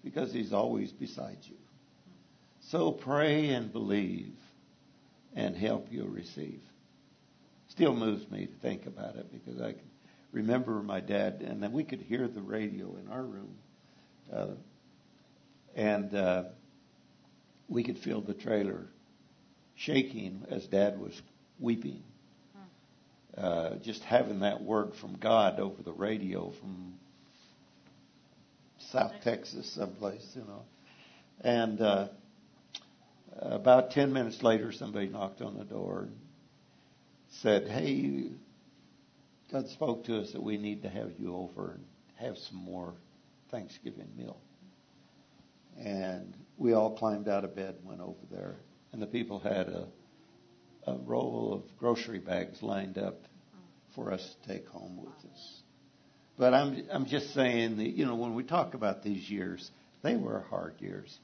because 0.04 0.34
he's 0.34 0.52
always 0.52 0.92
beside 0.92 1.38
you. 1.44 1.56
So 2.68 2.92
pray 2.92 3.48
and 3.48 3.72
believe 3.72 4.34
and 5.34 5.56
help 5.56 5.86
you'll 5.90 6.08
receive. 6.08 6.60
Still 7.68 7.94
moves 7.94 8.30
me 8.30 8.44
to 8.44 8.52
think 8.60 8.84
about 8.84 9.16
it 9.16 9.32
because 9.32 9.62
I 9.62 9.72
can 9.72 9.90
remember 10.30 10.82
my 10.82 11.00
dad, 11.00 11.40
and 11.40 11.62
then 11.62 11.72
we 11.72 11.84
could 11.84 12.02
hear 12.02 12.28
the 12.28 12.42
radio 12.42 12.96
in 13.02 13.10
our 13.10 13.22
room, 13.22 13.54
uh, 14.30 14.46
and 15.74 16.14
uh, 16.14 16.44
we 17.68 17.84
could 17.84 17.98
feel 17.98 18.20
the 18.20 18.34
trailer 18.34 18.86
shaking 19.76 20.44
as 20.50 20.66
Dad 20.66 20.98
was 20.98 21.20
weeping. 21.58 22.02
Uh, 23.36 23.76
just 23.76 24.02
having 24.02 24.40
that 24.40 24.60
word 24.60 24.92
from 25.00 25.16
God 25.16 25.60
over 25.60 25.82
the 25.82 25.92
radio 25.92 26.52
from 26.60 26.94
South 28.90 29.12
Texas, 29.22 29.72
someplace, 29.74 30.26
you 30.34 30.42
know. 30.42 30.62
And 31.40 31.80
uh, 31.80 32.08
about 33.38 33.92
ten 33.92 34.12
minutes 34.12 34.42
later, 34.42 34.72
somebody 34.72 35.08
knocked 35.08 35.40
on 35.40 35.56
the 35.56 35.64
door. 35.64 36.02
And 36.02 36.16
said, 37.42 37.68
Hey, 37.68 38.30
God 39.52 39.68
spoke 39.68 40.04
to 40.04 40.18
us 40.20 40.32
that 40.32 40.42
we 40.42 40.56
need 40.56 40.82
to 40.82 40.88
have 40.88 41.12
you 41.18 41.34
over 41.34 41.72
and 41.72 41.84
have 42.16 42.36
some 42.36 42.58
more 42.58 42.94
Thanksgiving 43.50 44.08
meal. 44.16 44.36
And 45.80 46.36
we 46.58 46.74
all 46.74 46.96
climbed 46.96 47.26
out 47.26 47.44
of 47.44 47.56
bed 47.56 47.76
and 47.78 47.88
went 47.88 48.00
over 48.00 48.20
there. 48.30 48.56
And 48.92 49.00
the 49.00 49.06
people 49.06 49.38
had 49.38 49.68
a, 49.68 49.86
a 50.86 50.98
roll 50.98 51.54
of 51.54 51.78
grocery 51.78 52.18
bags 52.18 52.62
lined 52.62 52.98
up 52.98 53.22
for 53.94 54.12
us 54.12 54.36
to 54.42 54.52
take 54.52 54.68
home 54.68 54.98
with 54.98 55.32
us. 55.32 55.62
But 56.38 56.54
I'm, 56.54 56.86
I'm 56.92 57.06
just 57.06 57.34
saying 57.34 57.78
that, 57.78 57.90
you 57.90 58.06
know, 58.06 58.14
when 58.14 58.34
we 58.34 58.42
talk 58.44 58.74
about 58.74 59.02
these 59.02 59.28
years, 59.28 59.70
they 60.02 60.16
were 60.16 60.44
hard 60.50 60.74
years. 60.80 61.18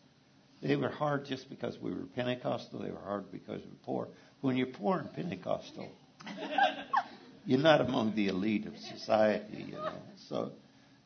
They 0.62 0.77
were 0.77 0.88
hard 0.88 1.27
just 1.27 1.49
because 1.51 1.79
we 1.81 1.90
were 1.90 2.07
Pentecostal. 2.14 2.81
They 2.81 2.90
were 2.90 3.01
hard 3.01 3.31
because 3.31 3.61
we 3.62 3.69
were 3.69 3.85
poor. 3.85 4.09
When 4.40 4.57
you're 4.57 4.66
poor 4.69 4.99
and 4.99 5.12
Pentecostal, 5.12 5.90
you're 7.47 7.61
not 7.61 7.81
among 7.81 8.14
the 8.14 8.29
elite 8.29 8.66
of 8.66 8.77
society, 8.77 9.66
you 9.69 9.75
know. 9.75 9.92
So, 10.29 10.53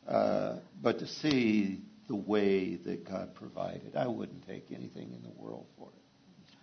uh, 0.09 0.57
but 0.81 1.01
to 1.01 1.07
see 1.07 1.83
the 2.11 2.17
way 2.17 2.75
that 2.75 3.09
God 3.09 3.37
provided, 3.37 3.95
I 3.95 4.09
wouldn't 4.09 4.45
take 4.45 4.73
anything 4.73 5.13
in 5.13 5.23
the 5.23 5.31
world 5.41 5.67
for 5.79 5.91
it. 5.95 6.57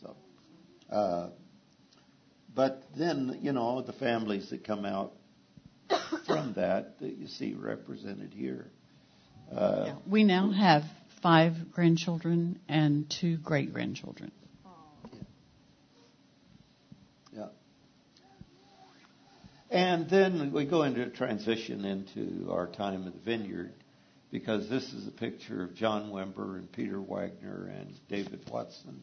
So, 0.00 0.16
uh, 0.90 1.28
but 2.54 2.84
then 2.96 3.40
you 3.42 3.52
know 3.52 3.82
the 3.82 3.92
families 3.92 4.48
that 4.48 4.64
come 4.64 4.86
out 4.86 5.12
from 6.26 6.54
that 6.54 6.98
that 7.00 7.14
you 7.18 7.26
see 7.26 7.52
represented 7.52 8.32
here. 8.32 8.70
Uh, 9.54 9.84
yeah. 9.88 9.94
We 10.08 10.24
now 10.24 10.50
have 10.50 10.84
five 11.22 11.72
grandchildren 11.72 12.58
and 12.66 13.04
two 13.20 13.36
great 13.36 13.74
grandchildren. 13.74 14.32
And 19.70 20.10
then 20.10 20.52
we 20.52 20.64
go 20.64 20.82
into 20.82 21.02
a 21.02 21.10
transition 21.10 21.84
into 21.84 22.50
our 22.50 22.66
time 22.66 23.06
at 23.06 23.12
the 23.12 23.20
vineyard 23.20 23.72
because 24.30 24.68
this 24.68 24.92
is 24.92 25.06
a 25.06 25.10
picture 25.10 25.62
of 25.62 25.74
John 25.74 26.10
Wimber 26.10 26.58
and 26.58 26.70
Peter 26.70 27.00
Wagner 27.00 27.72
and 27.76 27.92
David 28.08 28.48
Watson, 28.50 29.02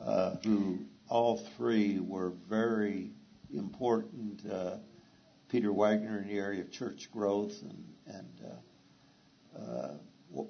uh, 0.00 0.36
who 0.44 0.80
all 1.08 1.42
three 1.56 1.98
were 2.00 2.32
very 2.48 3.10
important. 3.54 4.42
Uh, 4.50 4.76
Peter 5.48 5.72
Wagner 5.72 6.18
in 6.18 6.28
the 6.28 6.38
area 6.38 6.62
of 6.62 6.70
church 6.70 7.10
growth 7.12 7.52
and, 7.62 7.84
and 8.06 8.40
uh, 8.44 9.58
uh 9.58 9.94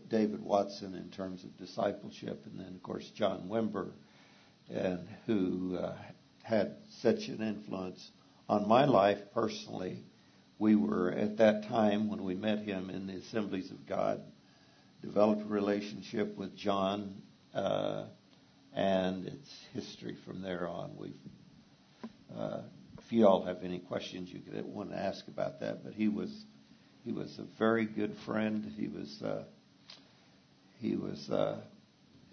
David 0.08 0.40
Watson 0.40 0.94
in 0.94 1.10
terms 1.10 1.42
of 1.42 1.56
discipleship, 1.56 2.46
and 2.46 2.60
then 2.60 2.68
of 2.68 2.82
course 2.84 3.10
John 3.16 3.48
Wimber, 3.48 3.90
and 4.70 5.08
who 5.26 5.76
uh, 5.76 5.96
had 6.44 6.76
such 7.00 7.26
an 7.26 7.42
influence 7.42 8.12
on 8.48 8.68
my 8.68 8.84
life 8.84 9.18
personally, 9.34 10.04
we 10.62 10.76
were 10.76 11.10
at 11.10 11.38
that 11.38 11.66
time 11.66 12.08
when 12.08 12.22
we 12.22 12.36
met 12.36 12.60
him 12.60 12.88
in 12.88 13.08
the 13.08 13.14
Assemblies 13.14 13.72
of 13.72 13.84
God, 13.84 14.20
developed 15.02 15.42
a 15.42 15.46
relationship 15.46 16.36
with 16.36 16.54
John, 16.56 17.20
uh, 17.52 18.04
and 18.72 19.26
it's 19.26 19.50
history 19.74 20.16
from 20.24 20.40
there 20.40 20.68
on. 20.68 20.92
We've, 20.96 21.12
uh, 22.38 22.60
if 23.04 23.12
you 23.12 23.26
all 23.26 23.44
have 23.44 23.64
any 23.64 23.80
questions, 23.80 24.28
you 24.32 24.38
could 24.38 24.64
want 24.64 24.92
to 24.92 24.96
ask 24.96 25.26
about 25.26 25.58
that. 25.58 25.82
But 25.82 25.94
he 25.94 26.06
was, 26.06 26.30
he 27.04 27.10
was 27.10 27.40
a 27.40 27.58
very 27.58 27.84
good 27.84 28.14
friend. 28.24 28.72
He 28.78 28.86
was, 28.86 29.20
uh, 29.20 29.42
he 30.78 30.94
was 30.94 31.28
uh, 31.28 31.56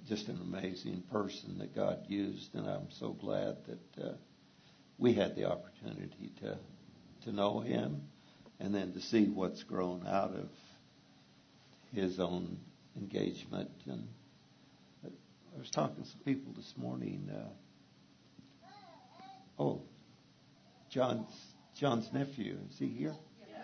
just 0.07 0.27
an 0.27 0.39
amazing 0.39 1.01
person 1.11 1.57
that 1.57 1.75
God 1.75 2.05
used, 2.07 2.53
and 2.53 2.67
I'm 2.69 2.91
so 2.91 3.09
glad 3.09 3.57
that 3.65 4.05
uh, 4.05 4.11
we 4.99 5.15
had 5.15 5.35
the 5.35 5.45
opportunity 5.45 6.31
to 6.41 6.59
to 7.23 7.31
know 7.31 7.59
him, 7.59 8.01
and 8.59 8.73
then 8.73 8.93
to 8.93 9.01
see 9.01 9.25
what's 9.25 9.63
grown 9.63 10.05
out 10.07 10.31
of 10.31 10.49
his 11.93 12.19
own 12.19 12.57
engagement. 12.97 13.71
And 13.85 14.07
I 15.05 15.59
was 15.59 15.69
talking 15.69 16.03
to 16.03 16.09
some 16.09 16.21
people 16.25 16.53
this 16.55 16.73
morning. 16.77 17.29
Uh, 17.33 17.49
oh, 19.57 19.81
John's 20.89 21.31
John's 21.79 22.09
nephew 22.13 22.57
is 22.69 22.77
he 22.77 22.87
here? 22.87 23.15
Yeah. 23.49 23.57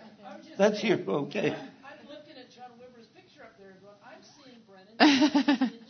That's 0.56 0.80
here. 0.80 1.02
Okay. 1.06 1.50
I'm 1.50 2.08
looking 2.08 2.36
at 2.38 2.50
John 2.50 2.70
Wimber's 2.78 3.06
picture 3.14 3.42
up 3.42 3.58
there, 3.58 3.70
and 3.72 3.80
going, 3.82 3.96
I'm 4.04 4.22
seeing 4.22 4.60
Brennan 4.66 4.94
in 4.98 5.28
John's 5.28 5.70
face. 5.70 5.85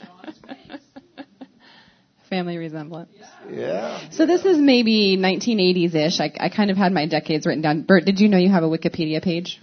Family 2.28 2.56
resemblance. 2.56 3.10
Yeah. 3.50 4.10
So 4.10 4.26
this 4.26 4.44
is 4.44 4.58
maybe 4.58 5.16
1980s-ish. 5.16 6.20
I, 6.20 6.32
I 6.40 6.48
kind 6.48 6.70
of 6.70 6.76
had 6.76 6.92
my 6.92 7.06
decades 7.06 7.46
written 7.46 7.62
down. 7.62 7.82
Bert, 7.82 8.04
did 8.04 8.18
you 8.18 8.28
know 8.28 8.38
you 8.38 8.50
have 8.50 8.64
a 8.64 8.68
Wikipedia 8.68 9.22
page? 9.22 9.60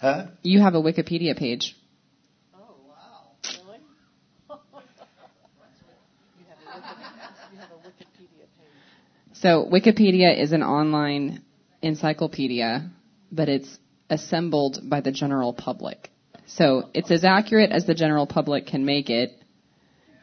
Huh? 0.00 0.26
You 0.42 0.60
have 0.60 0.74
a 0.74 0.82
Wikipedia 0.82 1.36
page. 1.36 1.76
Oh, 2.54 2.74
wow. 2.88 3.30
Really? 3.44 3.78
you, 6.38 6.44
have 6.48 6.58
a 6.58 7.54
you 7.54 7.60
have 7.60 7.70
a 7.70 7.88
Wikipedia 7.88 8.46
page. 8.58 9.34
So 9.34 9.68
Wikipedia 9.72 10.36
is 10.36 10.52
an 10.52 10.64
online 10.64 11.42
encyclopedia, 11.82 12.90
but 13.30 13.48
it's 13.48 13.78
assembled 14.10 14.80
by 14.82 15.00
the 15.00 15.12
general 15.12 15.52
public. 15.52 16.10
So 16.46 16.90
it's 16.94 17.10
as 17.10 17.24
accurate 17.24 17.70
as 17.70 17.86
the 17.86 17.94
general 17.94 18.26
public 18.26 18.66
can 18.66 18.84
make 18.84 19.10
it, 19.10 19.30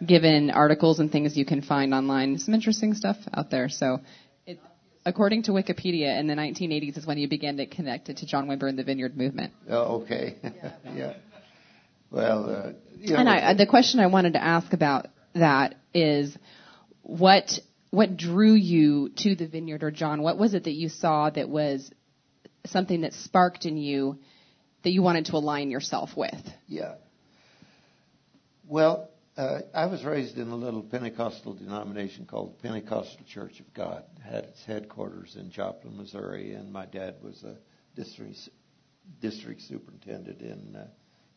given 0.06 0.50
articles 0.52 1.00
and 1.00 1.12
things 1.12 1.38
you 1.38 1.46
can 1.46 1.62
find 1.62 1.94
online. 1.94 2.38
Some 2.38 2.54
interesting 2.54 2.94
stuff 2.94 3.18
out 3.34 3.50
there. 3.50 3.70
So 3.70 4.00
it, 4.46 4.60
according 5.06 5.44
to 5.44 5.52
Wikipedia, 5.52 6.20
in 6.20 6.28
the 6.28 6.36
1980s 6.36 6.98
is 6.98 7.06
when 7.06 7.18
you 7.18 7.28
began 7.28 7.58
to 7.58 7.66
connect 7.66 8.10
it 8.10 8.18
to 8.18 8.26
John 8.26 8.48
Wimber 8.48 8.70
and 8.70 8.78
the 8.78 8.84
Vineyard 8.84 9.18
Movement. 9.18 9.54
Oh, 9.70 10.02
okay. 10.02 10.38
yeah. 10.96 11.14
Well, 12.12 12.50
uh, 12.50 12.72
you 12.98 13.14
know, 13.14 13.20
And 13.20 13.30
I, 13.30 13.54
the 13.54 13.66
question 13.66 14.00
I 14.00 14.08
wanted 14.08 14.34
to 14.34 14.44
ask 14.44 14.72
about 14.74 15.08
that 15.34 15.76
is, 15.94 16.38
what 17.02 17.60
what 17.90 18.18
drew 18.18 18.54
you 18.54 19.10
to 19.18 19.36
the 19.36 19.48
vineyard 19.48 19.84
or 19.84 19.92
John? 19.92 20.24
What 20.24 20.38
was 20.38 20.56
it 20.56 20.64
that 20.64 20.72
you 20.72 20.90
saw 20.90 21.30
that 21.30 21.48
was 21.48 21.92
something 22.66 23.02
that 23.02 23.14
sparked 23.14 23.66
in 23.66 23.78
you 23.78 24.18
that 24.84 24.92
you 24.92 25.04
wanted 25.04 25.26
to 25.26 25.36
align 25.36 25.70
yourself 25.70 26.10
with? 26.18 26.42
Yeah. 26.68 26.96
Well, 28.68 29.10
uh, 29.36 29.62
I 29.74 29.88
was 29.88 30.04
raised 30.04 30.38
in 30.38 30.50
a 30.50 30.56
little 30.56 30.84
Pentecostal 30.84 31.56
denomination 31.56 32.26
called 32.26 32.54
the 32.54 32.62
Pentecostal 32.62 33.26
Church 33.26 33.60
of 33.60 33.74
God. 33.74 34.04
It 34.18 34.22
had 34.22 34.44
its 34.44 34.64
headquarters 34.66 35.36
in 35.40 35.50
Joplin, 35.50 35.98
Missouri, 35.98 36.54
and 36.54 36.72
my 36.72 36.86
dad 36.86 37.16
was 37.22 37.44
a 37.44 37.58
district 37.96 38.38
district 39.22 39.62
superintendent 39.62 40.42
in 40.42 40.76
uh, 40.76 40.88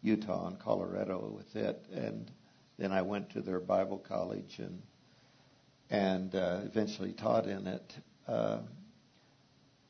Utah 0.03 0.47
and 0.47 0.59
Colorado 0.61 1.33
with 1.35 1.57
it. 1.57 1.87
And 1.93 2.31
then 2.79 2.93
I 2.93 3.03
went 3.03 3.31
to 3.31 3.41
their 3.41 3.61
Bible 3.61 3.99
college 3.99 4.59
and 4.59 4.83
and 5.89 6.35
uh, 6.35 6.61
eventually 6.65 7.13
taught 7.13 7.47
in 7.47 7.67
it. 7.67 7.95
Uh, 8.29 8.59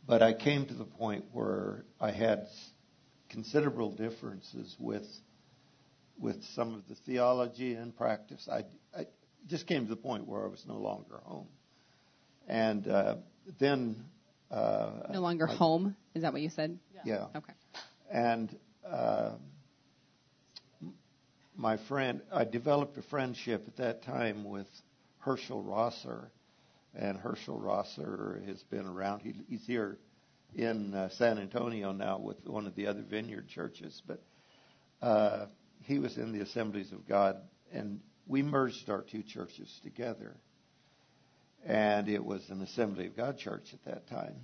but 0.07 0.23
I 0.23 0.33
came 0.33 0.67
to 0.67 0.75
the 0.75 0.85
point 0.85 1.25
where 1.33 1.85
I 2.01 2.13
had 2.13 2.47
considerable 3.31 3.91
differences 3.91 4.77
with 4.79 5.07
with 6.19 6.43
some 6.55 6.75
of 6.75 6.87
the 6.89 6.95
theology 6.95 7.75
and 7.75 7.97
practice. 7.97 8.49
I, 8.51 8.65
I 8.99 9.07
just 9.47 9.67
came 9.67 9.85
to 9.85 9.91
the 9.91 9.97
point 9.97 10.27
where 10.27 10.45
I 10.45 10.49
was 10.49 10.65
no 10.67 10.77
longer 10.79 11.21
home, 11.25 11.49
and 12.49 12.87
uh, 12.89 13.17
then 13.59 13.97
uh, 14.51 14.91
No 15.13 15.21
longer 15.21 15.49
I- 15.49 15.55
home. 15.55 15.97
Is 16.15 16.23
that 16.23 16.33
what 16.33 16.43
you 16.43 16.51
said? 16.51 16.79
Yeah, 17.05 17.27
Okay. 17.37 17.53
and 18.11 18.57
uh, 18.89 19.33
my 21.57 21.77
friend, 21.89 22.21
I 22.33 22.45
developed 22.45 22.99
a 22.99 23.03
friendship 23.03 23.65
at 23.69 23.77
that 23.77 24.03
time 24.03 24.45
with 24.45 24.67
Herschel 25.19 25.63
Rosser, 25.63 26.31
and 26.95 27.19
Herschel 27.19 27.59
Rosser 27.59 28.43
has 28.47 28.63
been 28.65 28.87
around. 28.87 29.21
He, 29.21 29.35
he's 29.49 29.67
here 29.67 29.99
in 30.55 30.95
uh, 30.95 31.09
San 31.11 31.39
Antonio 31.39 31.93
now 31.93 32.19
with 32.19 32.45
one 32.47 32.67
of 32.67 32.75
the 32.75 32.87
other 32.87 33.03
vineyard 33.03 33.49
churches, 33.49 34.03
but 34.07 34.23
uh, 35.03 35.47
he 35.87 35.99
was 36.01 36.19
in 36.19 36.33
the 36.33 36.41
Assemblies 36.41 36.93
of 36.93 37.07
God, 37.07 37.37
and 37.73 38.01
we 38.27 38.43
merged 38.43 38.91
our 38.91 39.03
two 39.03 39.23
churches 39.23 39.81
together. 39.85 40.37
And 41.65 42.09
it 42.09 42.25
was 42.25 42.49
an 42.51 42.61
Assembly 42.61 43.07
of 43.07 43.17
God 43.17 43.39
church 43.39 43.73
at 43.73 43.85
that 43.85 44.09
time. 44.09 44.35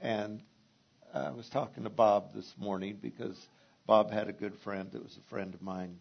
And 0.00 0.42
I 1.12 1.30
was 1.30 1.48
talking 1.48 1.84
to 1.84 1.90
Bob 1.90 2.32
this 2.34 2.54
morning 2.56 2.98
because 3.02 3.36
Bob 3.86 4.10
had 4.12 4.28
a 4.28 4.32
good 4.32 4.54
friend 4.64 4.90
that 4.92 5.02
was 5.02 5.16
a 5.16 5.28
friend 5.28 5.54
of 5.54 5.62
mine, 5.62 5.98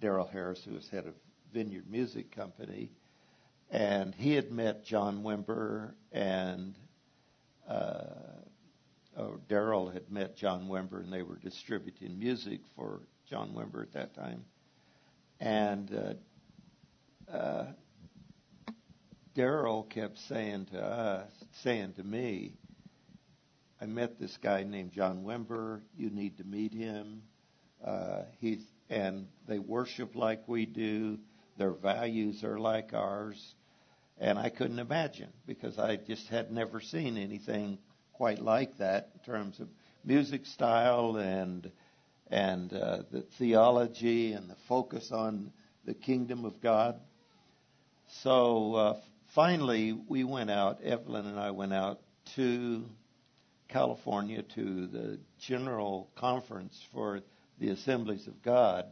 Daryl 0.00 0.30
Harris, 0.30 0.62
who 0.64 0.74
was 0.74 0.88
head 0.88 1.06
of 1.06 1.14
Vineyard 1.52 1.90
Music 1.90 2.34
Company. 2.34 2.90
And 3.70 4.14
he 4.14 4.34
had 4.34 4.50
met 4.50 4.84
John 4.84 5.22
Wimber, 5.22 5.92
and 6.10 6.74
uh, 7.68 8.04
oh, 9.16 9.40
Daryl 9.48 9.92
had 9.92 10.10
met 10.10 10.36
John 10.36 10.68
Wimber, 10.68 11.00
and 11.00 11.12
they 11.12 11.22
were 11.22 11.36
distributing 11.36 12.18
music 12.18 12.60
for 12.76 13.00
John 13.32 13.54
Wimber 13.54 13.82
at 13.82 13.94
that 13.94 14.14
time. 14.14 14.44
And 15.40 15.90
uh, 17.30 17.34
uh, 17.34 17.66
Daryl 19.34 19.88
kept 19.88 20.18
saying 20.28 20.66
to 20.72 20.78
us, 20.78 21.30
saying 21.62 21.94
to 21.94 22.04
me, 22.04 22.52
I 23.80 23.86
met 23.86 24.20
this 24.20 24.36
guy 24.36 24.64
named 24.64 24.92
John 24.92 25.24
Wimber. 25.24 25.80
You 25.96 26.10
need 26.10 26.36
to 26.36 26.44
meet 26.44 26.74
him. 26.74 27.22
Uh, 27.82 28.24
he's 28.38 28.60
and 28.90 29.28
they 29.48 29.58
worship 29.58 30.14
like 30.14 30.46
we 30.46 30.66
do. 30.66 31.18
Their 31.56 31.72
values 31.72 32.44
are 32.44 32.58
like 32.58 32.92
ours, 32.92 33.54
and 34.18 34.38
I 34.38 34.50
couldn't 34.50 34.78
imagine 34.78 35.32
because 35.46 35.78
I 35.78 35.96
just 35.96 36.28
had 36.28 36.52
never 36.52 36.82
seen 36.82 37.16
anything 37.16 37.78
quite 38.12 38.40
like 38.40 38.76
that 38.76 39.08
in 39.14 39.20
terms 39.24 39.58
of 39.58 39.68
music 40.04 40.44
style 40.44 41.16
and 41.16 41.72
and 42.32 42.72
uh, 42.72 43.02
the 43.10 43.20
theology 43.38 44.32
and 44.32 44.48
the 44.48 44.56
focus 44.66 45.12
on 45.12 45.52
the 45.84 45.92
kingdom 45.92 46.46
of 46.46 46.62
God. 46.62 46.98
So 48.22 48.74
uh, 48.74 49.00
finally, 49.34 49.92
we 49.92 50.24
went 50.24 50.50
out. 50.50 50.82
Evelyn 50.82 51.26
and 51.26 51.38
I 51.38 51.50
went 51.50 51.74
out 51.74 52.00
to 52.36 52.86
California 53.68 54.42
to 54.54 54.86
the 54.86 55.18
general 55.40 56.08
conference 56.16 56.74
for 56.94 57.20
the 57.60 57.68
Assemblies 57.68 58.26
of 58.26 58.42
God, 58.42 58.86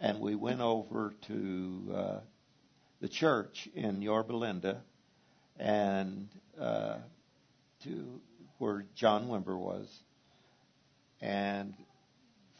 and 0.00 0.18
we 0.18 0.34
went 0.34 0.60
over 0.60 1.14
to 1.28 1.94
uh, 1.94 2.20
the 3.00 3.08
church 3.08 3.68
in 3.76 4.02
Yorba 4.02 4.32
Linda 4.32 4.82
and 5.56 6.28
uh, 6.60 6.96
to 7.84 8.20
where 8.58 8.84
John 8.96 9.28
Wimber 9.28 9.56
was, 9.56 9.88
and 11.20 11.74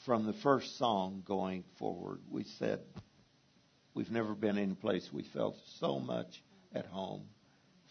from 0.04 0.26
the 0.26 0.32
first 0.32 0.78
song 0.78 1.22
going 1.26 1.64
forward, 1.78 2.20
we 2.30 2.44
said, 2.44 2.80
We've 3.94 4.10
never 4.10 4.34
been 4.34 4.56
in 4.56 4.72
a 4.72 4.74
place 4.74 5.12
we 5.12 5.22
felt 5.22 5.56
so 5.78 5.98
much 5.98 6.42
at 6.74 6.86
home. 6.86 7.24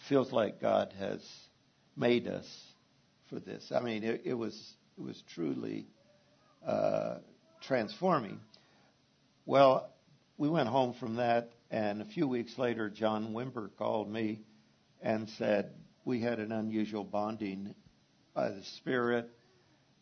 Feels 0.09 0.31
like 0.31 0.59
God 0.59 0.93
has 0.97 1.21
made 1.95 2.27
us 2.27 2.47
for 3.29 3.39
this. 3.39 3.71
I 3.71 3.81
mean, 3.81 4.03
it, 4.03 4.23
it 4.25 4.33
was 4.33 4.73
it 4.97 5.01
was 5.01 5.23
truly 5.33 5.85
uh, 6.65 7.17
transforming. 7.61 8.39
Well, 9.45 9.89
we 10.37 10.49
went 10.49 10.69
home 10.69 10.93
from 10.99 11.17
that, 11.17 11.51
and 11.69 12.01
a 12.01 12.05
few 12.05 12.27
weeks 12.27 12.57
later, 12.57 12.89
John 12.89 13.33
Wimber 13.33 13.69
called 13.77 14.11
me 14.11 14.39
and 15.01 15.29
said 15.37 15.71
we 16.03 16.19
had 16.19 16.39
an 16.39 16.51
unusual 16.51 17.03
bonding 17.03 17.75
by 18.33 18.49
the 18.49 18.63
Spirit, 18.63 19.29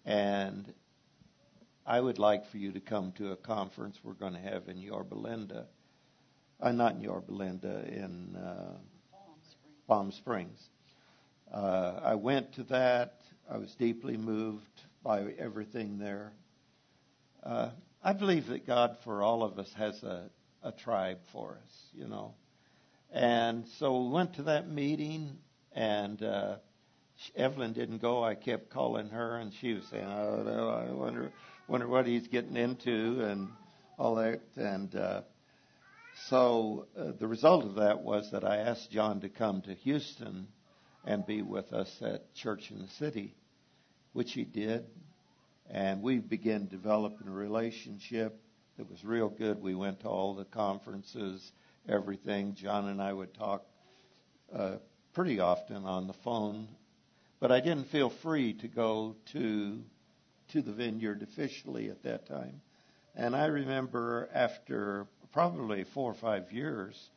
and 0.05 0.74
I 1.86 2.00
would 2.00 2.20
like 2.20 2.46
for 2.52 2.58
you 2.58 2.72
to 2.72 2.80
come 2.80 3.12
to 3.14 3.32
a 3.32 3.36
conference 3.36 3.98
we're 4.04 4.14
going 4.14 4.34
to 4.34 4.40
have 4.40 4.68
in 4.68 4.78
Yorba 4.78 5.16
Linda. 5.16 5.68
Uh, 6.62 6.72
not 6.72 6.96
in 6.96 7.02
Yorba 7.02 7.32
Linda, 7.32 7.86
in 7.88 8.36
uh, 8.36 8.78
Palm 9.88 10.12
Springs. 10.12 10.60
Uh, 11.54 12.00
I 12.04 12.16
went 12.16 12.54
to 12.54 12.64
that. 12.64 13.22
I 13.50 13.58
was 13.58 13.74
deeply 13.76 14.18
moved 14.18 14.82
by 15.04 15.34
everything 15.40 15.98
there. 15.98 16.34
Uh, 17.44 17.70
I 18.04 18.14
believe 18.14 18.48
that 18.48 18.68
God, 18.68 18.98
for 19.04 19.24
all 19.24 19.42
of 19.42 19.58
us, 19.58 19.72
has 19.78 20.04
a, 20.04 20.30
a 20.64 20.72
tribe 20.72 21.20
for 21.32 21.58
us, 21.64 21.72
you 21.94 22.08
know. 22.08 22.34
And 23.12 23.66
so 23.80 24.04
we 24.04 24.10
went 24.10 24.36
to 24.36 24.44
that 24.44 24.70
meeting, 24.70 25.38
and 25.74 26.22
uh, 26.22 26.58
Evelyn 27.36 27.74
didn't 27.74 28.00
go. 28.00 28.24
I 28.24 28.36
kept 28.36 28.70
calling 28.70 29.10
her, 29.10 29.38
and 29.38 29.52
she 29.54 29.74
was 29.74 29.86
saying, 29.86 30.06
"Oh, 30.06 30.86
I 30.88 30.92
wonder, 30.92 31.32
wonder 31.70 31.88
what 31.88 32.08
he's 32.08 32.28
getting 32.28 32.58
into," 32.58 33.24
and 33.24 33.48
all 34.00 34.16
that. 34.16 34.42
And 34.56 34.96
uh, 34.96 35.22
so 36.28 36.88
uh, 36.98 37.12
the 37.20 37.28
result 37.28 37.64
of 37.64 37.76
that 37.76 38.02
was 38.02 38.32
that 38.32 38.44
I 38.44 38.58
asked 38.58 38.90
John 38.90 39.22
to 39.22 39.30
come 39.30 39.62
to 39.62 39.76
Houston 39.76 40.48
and 41.06 41.26
be 41.28 41.44
with 41.44 41.72
us 41.72 41.96
at 42.02 42.34
Church 42.34 42.72
in 42.72 42.80
the 42.80 42.88
City, 42.98 43.36
which 44.14 44.34
he 44.34 44.46
did. 44.46 44.86
And 45.70 46.02
we 46.02 46.18
began 46.18 46.68
developing 46.68 47.28
a 47.28 47.32
relationship 47.32 48.42
that 48.78 48.90
was 48.90 49.06
real 49.06 49.30
good. 49.30 49.62
We 49.62 49.76
went 49.76 50.00
to 50.00 50.08
all 50.08 50.34
the 50.34 50.46
conferences, 50.46 51.52
everything. 51.88 52.56
John 52.56 52.88
and 52.88 53.00
I 53.00 53.14
would 53.14 53.36
talk 53.36 53.64
uh, 54.52 54.78
pretty 55.14 55.40
often 55.40 55.86
on 55.86 56.08
the 56.08 56.16
phone, 56.24 56.68
but 57.40 57.52
I 57.52 57.60
didn't 57.60 57.90
feel 57.90 58.10
free 58.10 58.54
to 58.54 58.68
go 58.68 59.16
to 59.34 59.84
to 60.50 60.62
the 60.62 60.72
vineyard 60.72 61.22
officially 61.22 61.89
at 61.89 62.04
that 62.04 62.28
time. 62.28 62.62
And 63.16 63.36
I 63.36 63.45
remember 63.47 64.30
after 64.34 65.08
probably 65.32 65.84
four 65.84 66.12
or 66.12 66.16
five 66.16 66.52
years, 66.52 67.10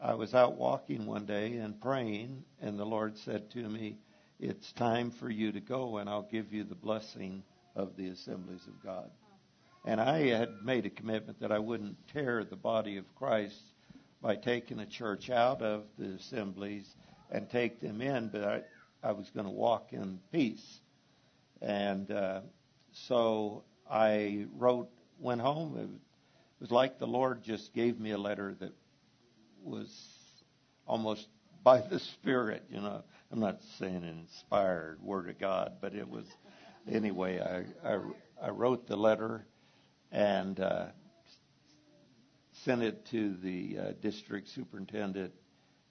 I 0.00 0.14
was 0.14 0.34
out 0.34 0.56
walking 0.56 1.06
one 1.06 1.26
day 1.26 1.56
and 1.56 1.80
praying, 1.80 2.44
and 2.60 2.78
the 2.78 2.84
Lord 2.84 3.16
said 3.18 3.50
to 3.52 3.68
me, 3.68 3.96
It's 4.40 4.72
time 4.72 5.10
for 5.10 5.30
you 5.30 5.52
to 5.52 5.60
go, 5.60 5.98
and 5.98 6.08
I'll 6.08 6.28
give 6.30 6.52
you 6.52 6.64
the 6.64 6.74
blessing 6.74 7.42
of 7.76 7.96
the 7.96 8.08
assemblies 8.08 8.66
of 8.66 8.82
God. 8.82 9.10
And 9.84 10.00
I 10.00 10.28
had 10.28 10.62
made 10.62 10.86
a 10.86 10.90
commitment 10.90 11.40
that 11.40 11.52
I 11.52 11.58
wouldn't 11.58 11.96
tear 12.12 12.44
the 12.44 12.56
body 12.56 12.96
of 12.96 13.14
Christ 13.16 13.60
by 14.20 14.36
taking 14.36 14.78
a 14.78 14.86
church 14.86 15.30
out 15.30 15.62
of 15.62 15.84
the 15.98 16.14
assemblies 16.14 16.88
and 17.30 17.50
take 17.50 17.80
them 17.80 18.00
in, 18.00 18.28
but 18.28 18.44
I, 18.44 18.62
I 19.02 19.12
was 19.12 19.30
going 19.30 19.46
to 19.46 19.52
walk 19.52 19.92
in 19.92 20.20
peace. 20.30 20.80
And 21.60 22.10
uh, 22.10 22.40
so 22.92 23.64
I 23.90 24.46
wrote, 24.56 24.90
went 25.18 25.40
home. 25.40 25.76
It 25.78 25.88
was 26.60 26.70
like 26.70 26.98
the 26.98 27.06
Lord 27.06 27.42
just 27.42 27.74
gave 27.74 27.98
me 27.98 28.12
a 28.12 28.18
letter 28.18 28.54
that 28.60 28.72
was 29.62 29.88
almost 30.86 31.28
by 31.62 31.80
the 31.80 31.98
Spirit, 31.98 32.64
you 32.70 32.80
know. 32.80 33.02
I'm 33.30 33.40
not 33.40 33.62
saying 33.78 33.96
an 33.96 34.04
inspired 34.04 35.00
word 35.02 35.28
of 35.30 35.38
God, 35.38 35.74
but 35.80 35.94
it 35.94 36.08
was 36.08 36.26
anyway. 36.90 37.40
I 37.40 37.88
I, 37.88 37.98
I 38.42 38.50
wrote 38.50 38.86
the 38.86 38.96
letter 38.96 39.46
and 40.10 40.60
uh, 40.60 40.86
sent 42.64 42.82
it 42.82 43.06
to 43.06 43.34
the 43.42 43.78
uh, 43.78 43.92
district 44.02 44.48
superintendent. 44.48 45.32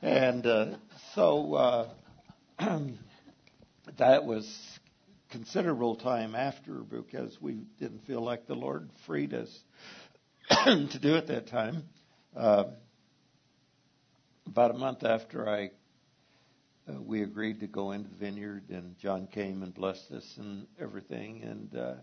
And 0.00 0.46
uh, 0.46 0.76
so 1.16 1.54
uh, 1.54 1.88
that 3.98 4.24
was 4.24 4.48
considerable 5.30 5.96
time 5.96 6.36
after 6.36 6.74
because 6.74 7.36
we 7.40 7.54
didn't 7.80 8.06
feel 8.06 8.20
like 8.20 8.46
the 8.46 8.54
Lord 8.54 8.90
freed 9.06 9.34
us 9.34 9.48
to 10.64 10.98
do 11.00 11.16
at 11.16 11.26
that 11.26 11.46
time. 11.48 11.82
Uh, 12.34 12.64
about 14.46 14.70
a 14.70 14.78
month 14.78 15.04
after 15.04 15.48
I 15.48 15.70
uh, 16.88 17.00
we 17.02 17.22
agreed 17.22 17.60
to 17.60 17.66
go 17.66 17.92
into 17.92 18.08
the 18.08 18.16
vineyard, 18.16 18.70
and 18.70 18.96
John 18.98 19.26
came 19.26 19.62
and 19.62 19.74
blessed 19.74 20.10
us 20.12 20.24
and 20.38 20.66
everything. 20.80 21.42
And 21.42 21.76
uh, 21.76 21.94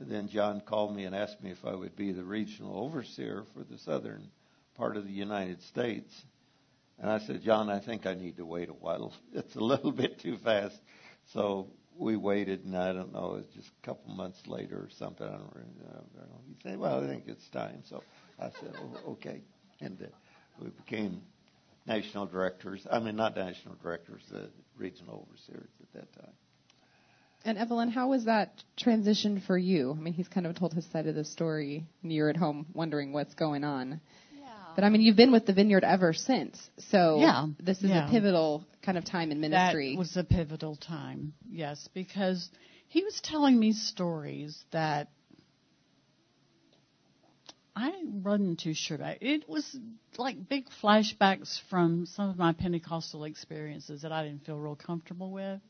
then 0.00 0.28
John 0.28 0.60
called 0.60 0.96
me 0.96 1.04
and 1.04 1.14
asked 1.14 1.40
me 1.40 1.52
if 1.52 1.64
I 1.64 1.74
would 1.74 1.94
be 1.94 2.10
the 2.10 2.24
regional 2.24 2.78
overseer 2.78 3.44
for 3.54 3.62
the 3.62 3.78
southern 3.78 4.28
part 4.74 4.96
of 4.96 5.04
the 5.04 5.12
United 5.12 5.62
States. 5.62 6.12
And 6.98 7.08
I 7.08 7.20
said, 7.20 7.42
John, 7.42 7.70
I 7.70 7.78
think 7.78 8.06
I 8.06 8.14
need 8.14 8.38
to 8.38 8.46
wait 8.46 8.70
a 8.70 8.72
while. 8.72 9.12
It's 9.34 9.54
a 9.54 9.60
little 9.60 9.92
bit 9.92 10.18
too 10.18 10.36
fast. 10.38 10.76
So 11.32 11.68
we 11.98 12.16
waited, 12.16 12.64
and 12.64 12.76
I 12.76 12.92
don't 12.92 13.12
know, 13.12 13.34
it 13.34 13.38
was 13.38 13.46
just 13.54 13.68
a 13.82 13.86
couple 13.86 14.14
months 14.14 14.40
later 14.46 14.76
or 14.76 14.88
something. 14.98 15.26
I 15.26 15.30
don't, 15.30 15.54
know. 15.54 16.40
He 16.46 16.54
said, 16.62 16.78
Well, 16.78 17.02
I 17.02 17.06
think 17.06 17.24
it's 17.26 17.46
time. 17.48 17.82
So 17.88 18.02
I 18.38 18.50
said, 18.60 18.74
oh, 18.78 19.12
Okay. 19.12 19.42
And 19.80 20.00
uh, 20.00 20.06
we 20.60 20.70
became 20.70 21.20
national 21.86 22.26
directors. 22.26 22.86
I 22.90 22.98
mean, 22.98 23.16
not 23.16 23.36
national 23.36 23.74
directors, 23.82 24.22
the 24.30 24.48
regional 24.76 25.26
overseers 25.28 25.68
at 25.82 25.92
that 25.92 26.12
time. 26.14 26.32
And 27.44 27.58
Evelyn, 27.58 27.90
how 27.90 28.08
was 28.08 28.24
that 28.24 28.64
transition 28.76 29.42
for 29.46 29.56
you? 29.56 29.92
I 29.96 30.02
mean, 30.02 30.14
he's 30.14 30.28
kind 30.28 30.46
of 30.46 30.56
told 30.56 30.72
his 30.72 30.84
side 30.90 31.06
of 31.06 31.14
the 31.14 31.24
story, 31.24 31.86
and 32.02 32.12
you're 32.12 32.28
at 32.28 32.36
home 32.36 32.66
wondering 32.74 33.12
what's 33.12 33.34
going 33.34 33.62
on. 33.62 34.00
Yeah. 34.76 34.82
But 34.82 34.84
I 34.86 34.90
mean, 34.90 35.00
you've 35.00 35.16
been 35.16 35.32
with 35.32 35.46
the 35.46 35.52
vineyard 35.52 35.84
ever 35.84 36.12
since. 36.12 36.70
So 36.90 37.18
Yeah, 37.20 37.46
this 37.58 37.78
is 37.78 37.90
yeah. 37.90 38.06
a 38.06 38.10
pivotal 38.10 38.64
kind 38.82 38.98
of 38.98 39.04
time 39.04 39.32
in 39.32 39.40
ministry. 39.40 39.92
That 39.92 39.98
was 39.98 40.16
a 40.16 40.24
pivotal 40.24 40.76
time, 40.76 41.32
yes, 41.50 41.88
because 41.94 42.48
he 42.88 43.02
was 43.02 43.20
telling 43.22 43.58
me 43.58 43.72
stories 43.72 44.64
that 44.72 45.08
I 47.74 47.92
wasn't 48.04 48.60
too 48.60 48.74
sure 48.74 48.96
about. 48.96 49.16
It 49.22 49.48
was 49.48 49.76
like 50.16 50.48
big 50.48 50.66
flashbacks 50.82 51.58
from 51.68 52.06
some 52.06 52.30
of 52.30 52.38
my 52.38 52.52
Pentecostal 52.52 53.24
experiences 53.24 54.02
that 54.02 54.12
I 54.12 54.24
didn't 54.24 54.46
feel 54.46 54.58
real 54.58 54.76
comfortable 54.76 55.30
with. 55.30 55.60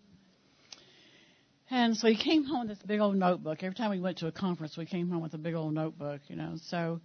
And 1.69 1.97
so 1.97 2.07
he 2.07 2.17
came 2.17 2.45
home 2.45 2.69
with 2.69 2.79
this 2.79 2.87
big 2.87 3.01
old 3.01 3.17
notebook. 3.17 3.65
Every 3.65 3.75
time 3.75 3.91
we 3.91 3.99
went 3.99 4.19
to 4.19 4.29
a 4.29 4.33
conference, 4.33 4.77
we 4.77 4.87
came 4.87 5.11
home 5.11 5.21
with 5.21 5.35
a 5.35 5.39
big 5.39 5.55
old 5.55 5.75
notebook, 5.75 6.21
you 6.29 6.37
know. 6.37 6.55
So 6.63 7.01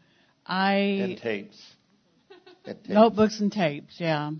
I 0.45 0.74
And 0.76 1.18
tapes. 1.18 1.60
Notebooks 2.88 3.39
and 3.39 3.51
tapes, 3.51 3.95
yeah. 3.97 4.32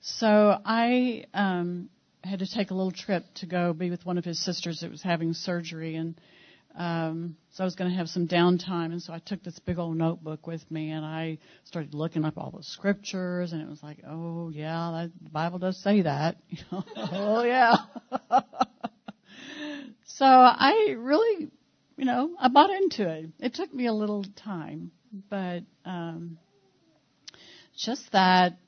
So 0.00 0.58
I 0.64 1.24
um, 1.32 1.88
had 2.24 2.40
to 2.40 2.46
take 2.46 2.70
a 2.70 2.74
little 2.74 2.92
trip 2.92 3.24
to 3.36 3.46
go 3.46 3.72
be 3.72 3.90
with 3.90 4.04
one 4.04 4.18
of 4.18 4.24
his 4.24 4.44
sisters 4.44 4.80
that 4.80 4.90
was 4.90 5.02
having 5.02 5.32
surgery, 5.32 5.96
and 5.96 6.20
um, 6.76 7.36
so 7.52 7.62
I 7.62 7.66
was 7.66 7.74
going 7.74 7.90
to 7.90 7.96
have 7.96 8.08
some 8.08 8.26
downtime, 8.26 8.92
and 8.92 9.00
so 9.00 9.12
I 9.12 9.18
took 9.18 9.42
this 9.42 9.58
big 9.60 9.78
old 9.78 9.96
notebook 9.96 10.46
with 10.46 10.68
me, 10.70 10.90
and 10.90 11.04
I 11.04 11.38
started 11.64 11.94
looking 11.94 12.24
up 12.24 12.36
all 12.36 12.50
the 12.50 12.62
scriptures, 12.62 13.52
and 13.52 13.62
it 13.62 13.68
was 13.68 13.82
like, 13.82 13.98
oh 14.08 14.50
yeah, 14.50 14.90
that, 14.92 15.10
the 15.22 15.30
Bible 15.30 15.58
does 15.58 15.78
say 15.78 16.02
that, 16.02 16.36
you 16.48 16.58
know. 16.70 16.84
oh 16.96 17.42
yeah. 17.44 17.76
so 20.04 20.26
I 20.26 20.94
really, 20.98 21.48
you 21.96 22.04
know, 22.04 22.34
I 22.40 22.48
bought 22.48 22.70
into 22.70 23.08
it. 23.08 23.30
It 23.38 23.54
took 23.54 23.72
me 23.72 23.86
a 23.86 23.94
little 23.94 24.24
time, 24.36 24.90
but. 25.30 25.62
Um, 25.84 26.38
just 27.76 28.12
that 28.12 28.58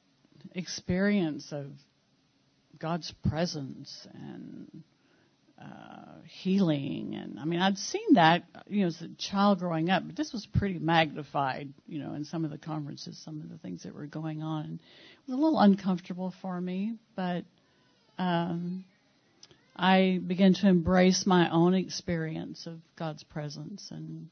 experience 0.55 1.53
of 1.53 1.67
God's 2.79 3.13
presence 3.29 4.07
and 4.13 4.83
uh, 5.61 6.21
healing, 6.43 7.15
and 7.15 7.39
I 7.39 7.45
mean, 7.45 7.61
I'd 7.61 7.79
seen 7.79 8.15
that, 8.15 8.45
you 8.67 8.83
know, 8.83 8.89
as 8.89 9.01
a 9.01 9.09
child 9.17 9.61
growing 9.61 9.89
up, 9.89 10.03
but 10.05 10.17
this 10.17 10.33
was 10.33 10.47
pretty 10.47 10.79
magnified, 10.79 11.73
you 11.87 11.99
know, 12.01 12.15
in 12.15 12.25
some 12.25 12.45
of 12.45 12.51
the 12.51 12.59
conferences, 12.59 13.19
some 13.25 13.41
of 13.41 13.49
the 13.49 13.59
things 13.59 13.85
that 13.85 13.95
were 13.95 14.07
going 14.07 14.43
on. 14.43 14.81
It 14.81 15.31
was 15.31 15.39
a 15.39 15.41
little 15.41 15.61
uncomfortable 15.61 16.35
for 16.43 16.61
me, 16.61 16.97
but 17.15 17.45
um, 18.19 18.85
I 19.77 20.21
began 20.25 20.55
to 20.55 20.69
embrace 20.69 21.25
my 21.27 21.51
own 21.51 21.75
experience 21.75 22.67
of 22.67 22.81
God's 22.97 23.25
presence 23.25 23.89
and 23.91 24.29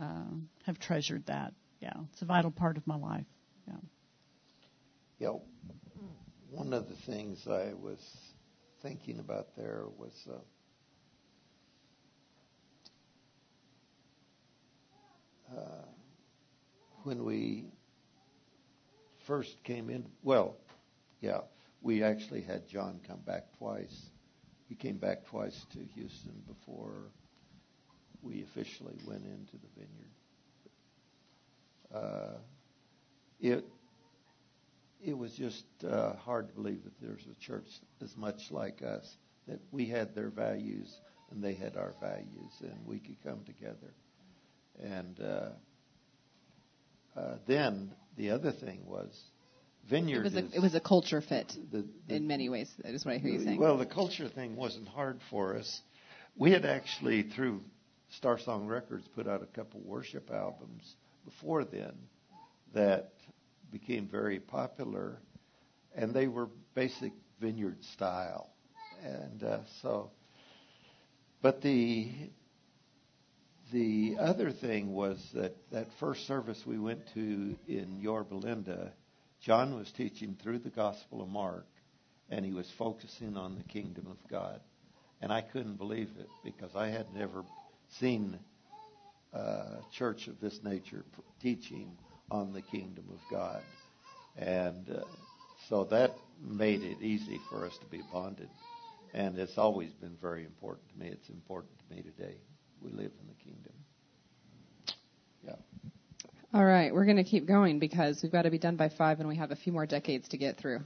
uh, 0.00 0.24
have 0.66 0.78
treasured 0.78 1.26
that. 1.26 1.54
Yeah, 1.80 1.94
it's 2.12 2.22
a 2.22 2.26
vital 2.26 2.50
part 2.50 2.76
of 2.76 2.86
my 2.86 2.96
life. 2.96 3.24
Yeah. 3.66 3.74
Yeah, 5.18 5.38
one 6.50 6.72
of 6.72 6.88
the 6.88 6.94
things 6.94 7.46
I 7.46 7.74
was 7.74 8.00
thinking 8.82 9.18
about 9.18 9.54
there 9.56 9.84
was 9.98 10.26
uh, 10.30 10.34
uh, 15.56 15.84
when 17.04 17.24
we 17.24 17.66
first 19.26 19.62
came 19.64 19.90
in. 19.90 20.06
Well, 20.22 20.56
yeah, 21.20 21.40
we 21.82 22.02
actually 22.02 22.40
had 22.42 22.66
John 22.66 23.00
come 23.06 23.20
back 23.26 23.44
twice. 23.58 24.10
He 24.68 24.74
came 24.74 24.96
back 24.96 25.26
twice 25.26 25.66
to 25.72 25.78
Houston 25.94 26.42
before 26.46 27.10
we 28.22 28.42
officially 28.42 28.96
went 29.06 29.24
into 29.24 29.56
the 29.56 29.68
vineyard. 29.76 30.10
Uh, 31.94 32.38
it 33.40 33.64
it 35.02 35.16
was 35.16 35.32
just 35.32 35.64
uh, 35.88 36.14
hard 36.16 36.48
to 36.48 36.54
believe 36.54 36.82
that 36.84 36.92
there's 37.00 37.24
a 37.30 37.44
church 37.44 37.66
as 38.02 38.14
much 38.16 38.50
like 38.50 38.82
us 38.82 39.16
that 39.48 39.58
we 39.72 39.86
had 39.86 40.14
their 40.14 40.28
values 40.30 40.94
and 41.30 41.42
they 41.42 41.54
had 41.54 41.76
our 41.76 41.94
values 42.00 42.52
and 42.60 42.76
we 42.86 42.98
could 42.98 43.16
come 43.24 43.40
together. 43.44 43.94
And 44.82 45.18
uh, 45.20 45.48
uh, 47.18 47.34
then 47.46 47.92
the 48.16 48.30
other 48.30 48.52
thing 48.52 48.80
was 48.86 49.18
vineyard. 49.88 50.20
It 50.20 50.24
was 50.24 50.34
a, 50.34 50.38
is- 50.44 50.54
it 50.54 50.60
was 50.60 50.74
a 50.74 50.80
culture 50.80 51.20
fit 51.22 51.52
the, 51.72 51.86
the, 52.08 52.16
in 52.16 52.26
many 52.26 52.48
ways. 52.48 52.70
That 52.84 52.94
is 52.94 53.04
what 53.04 53.14
I 53.14 53.18
hear 53.18 53.32
you 53.32 53.44
saying. 53.44 53.58
well, 53.58 53.78
the 53.78 53.86
culture 53.86 54.28
thing 54.28 54.56
wasn't 54.56 54.88
hard 54.88 55.20
for 55.30 55.56
us. 55.56 55.80
We 56.36 56.52
had 56.52 56.64
actually, 56.64 57.22
through 57.22 57.62
Star 58.10 58.38
Song 58.38 58.66
Records, 58.66 59.06
put 59.14 59.26
out 59.26 59.42
a 59.42 59.46
couple 59.46 59.80
worship 59.80 60.30
albums 60.30 60.94
before 61.24 61.64
then 61.64 61.92
that 62.74 63.12
became 63.70 64.08
very 64.08 64.38
popular, 64.38 65.18
and 65.94 66.14
they 66.14 66.26
were 66.26 66.48
basic 66.74 67.12
vineyard 67.40 67.82
style. 67.94 68.50
And 69.02 69.42
uh, 69.42 69.58
so, 69.82 70.10
but 71.42 71.62
the 71.62 72.10
the 73.72 74.16
other 74.18 74.50
thing 74.50 74.92
was 74.92 75.24
that 75.34 75.56
that 75.70 75.86
first 76.00 76.26
service 76.26 76.60
we 76.66 76.78
went 76.78 77.00
to 77.14 77.56
in 77.68 78.00
Yorba 78.00 78.34
Linda, 78.34 78.92
John 79.40 79.74
was 79.76 79.90
teaching 79.92 80.36
through 80.42 80.58
the 80.58 80.70
Gospel 80.70 81.22
of 81.22 81.28
Mark, 81.28 81.66
and 82.28 82.44
he 82.44 82.52
was 82.52 82.70
focusing 82.78 83.36
on 83.36 83.56
the 83.56 83.64
kingdom 83.64 84.06
of 84.10 84.18
God. 84.28 84.60
And 85.22 85.32
I 85.32 85.42
couldn't 85.42 85.76
believe 85.76 86.08
it 86.18 86.28
because 86.44 86.74
I 86.74 86.88
had 86.88 87.14
never 87.14 87.44
seen 87.98 88.38
a 89.32 89.78
church 89.92 90.28
of 90.28 90.40
this 90.40 90.58
nature 90.64 91.04
teaching 91.40 91.96
on 92.30 92.52
the 92.52 92.62
kingdom 92.62 93.04
of 93.10 93.18
God. 93.30 93.62
And 94.36 94.88
uh, 94.90 95.04
so 95.68 95.84
that 95.84 96.12
made 96.42 96.82
it 96.82 97.02
easy 97.02 97.40
for 97.50 97.66
us 97.66 97.76
to 97.78 97.86
be 97.86 98.02
bonded. 98.12 98.48
And 99.12 99.38
it's 99.38 99.58
always 99.58 99.90
been 99.92 100.16
very 100.20 100.44
important 100.44 100.88
to 100.92 100.98
me. 100.98 101.08
It's 101.08 101.28
important 101.28 101.72
to 101.78 101.94
me 101.94 102.02
today. 102.02 102.36
We 102.80 102.90
live 102.90 103.10
in 103.20 103.26
the 103.26 103.44
kingdom. 103.44 103.72
Yeah. 105.44 105.56
All 106.52 106.64
right, 106.64 106.92
we're 106.92 107.04
going 107.04 107.16
to 107.16 107.24
keep 107.24 107.46
going 107.46 107.78
because 107.78 108.20
we've 108.22 108.32
got 108.32 108.42
to 108.42 108.50
be 108.50 108.58
done 108.58 108.76
by 108.76 108.88
five, 108.88 109.20
and 109.20 109.28
we 109.28 109.36
have 109.36 109.50
a 109.50 109.56
few 109.56 109.72
more 109.72 109.86
decades 109.86 110.28
to 110.28 110.36
get 110.36 110.56
through. 110.58 110.80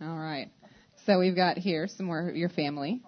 All 0.00 0.18
right. 0.18 0.50
So 1.06 1.18
we've 1.18 1.36
got 1.36 1.58
here 1.58 1.86
some 1.88 2.06
more 2.06 2.28
of 2.28 2.36
your 2.36 2.48
family. 2.48 3.02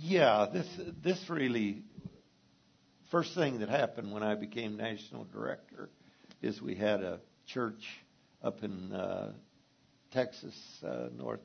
Yeah, 0.00 0.46
this 0.52 0.66
this 1.02 1.18
really 1.28 1.82
first 3.10 3.34
thing 3.34 3.60
that 3.60 3.68
happened 3.68 4.12
when 4.12 4.22
I 4.22 4.34
became 4.34 4.76
national 4.76 5.24
director 5.32 5.88
is 6.42 6.60
we 6.60 6.74
had 6.74 7.02
a 7.02 7.20
church 7.46 7.84
up 8.42 8.62
in 8.62 8.92
uh, 8.92 9.32
Texas, 10.12 10.54
uh, 10.86 11.08
North 11.16 11.40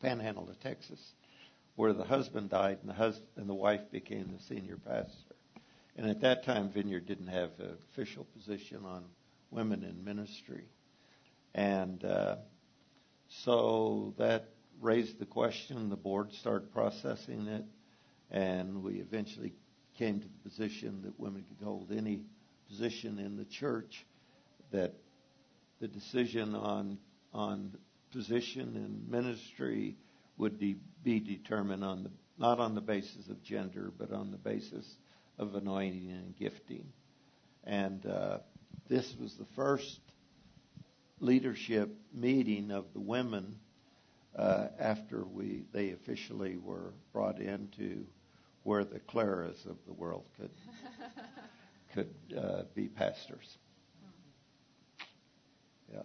Panhandle 0.00 0.48
of 0.48 0.58
Texas, 0.60 1.00
where 1.76 1.92
the 1.92 2.04
husband 2.04 2.50
died 2.50 2.78
and 2.80 2.90
the 2.90 2.94
hus- 2.94 3.20
and 3.36 3.48
the 3.48 3.54
wife 3.54 3.90
became 3.90 4.32
the 4.32 4.42
senior 4.54 4.78
pastor. 4.78 5.34
And 5.96 6.08
at 6.08 6.20
that 6.20 6.44
time, 6.44 6.70
Vineyard 6.70 7.06
didn't 7.06 7.28
have 7.28 7.50
an 7.58 7.76
official 7.92 8.24
position 8.36 8.84
on 8.84 9.04
women 9.50 9.82
in 9.84 10.04
ministry, 10.04 10.64
and 11.54 12.04
uh, 12.04 12.36
so 13.28 14.14
that 14.18 14.50
raised 14.80 15.18
the 15.18 15.26
question. 15.26 15.88
The 15.88 15.96
board 15.96 16.32
started 16.32 16.72
processing 16.72 17.46
it, 17.46 17.64
and 18.30 18.82
we 18.82 18.94
eventually 18.94 19.54
came 19.96 20.20
to 20.20 20.26
the 20.26 20.48
position 20.48 21.02
that 21.04 21.18
women 21.18 21.44
could 21.48 21.64
hold 21.64 21.92
any 21.92 22.20
position 22.68 23.18
in 23.18 23.36
the 23.36 23.44
church. 23.44 24.04
That 24.72 24.94
the 25.80 25.88
decision 25.88 26.54
on 26.54 26.98
on 27.32 27.76
position 28.12 28.76
in 28.76 29.10
ministry 29.10 29.96
would 30.38 30.58
de- 30.58 30.76
be 31.02 31.20
determined 31.20 31.84
on 31.84 32.04
the 32.04 32.10
not 32.38 32.60
on 32.60 32.74
the 32.74 32.80
basis 32.80 33.28
of 33.28 33.42
gender, 33.42 33.90
but 33.96 34.12
on 34.12 34.30
the 34.30 34.36
basis 34.36 34.86
of 35.38 35.54
anointing 35.54 36.10
and 36.10 36.36
gifting. 36.36 36.86
And 37.64 38.04
uh, 38.04 38.38
this 38.88 39.14
was 39.18 39.34
the 39.34 39.46
first 39.56 40.00
leadership 41.20 41.90
meeting 42.12 42.70
of 42.70 42.84
the 42.92 43.00
women 43.00 43.56
uh, 44.36 44.68
after 44.78 45.24
we 45.24 45.64
they 45.72 45.90
officially 45.90 46.56
were 46.56 46.92
brought 47.12 47.40
into 47.40 48.04
where 48.66 48.84
the 48.84 48.98
Claras 48.98 49.64
of 49.64 49.76
the 49.86 49.92
world 49.92 50.24
could 50.36 50.50
could 51.94 52.36
uh, 52.36 52.62
be 52.74 52.88
pastors. 52.88 53.56
Yeah, 55.92 56.02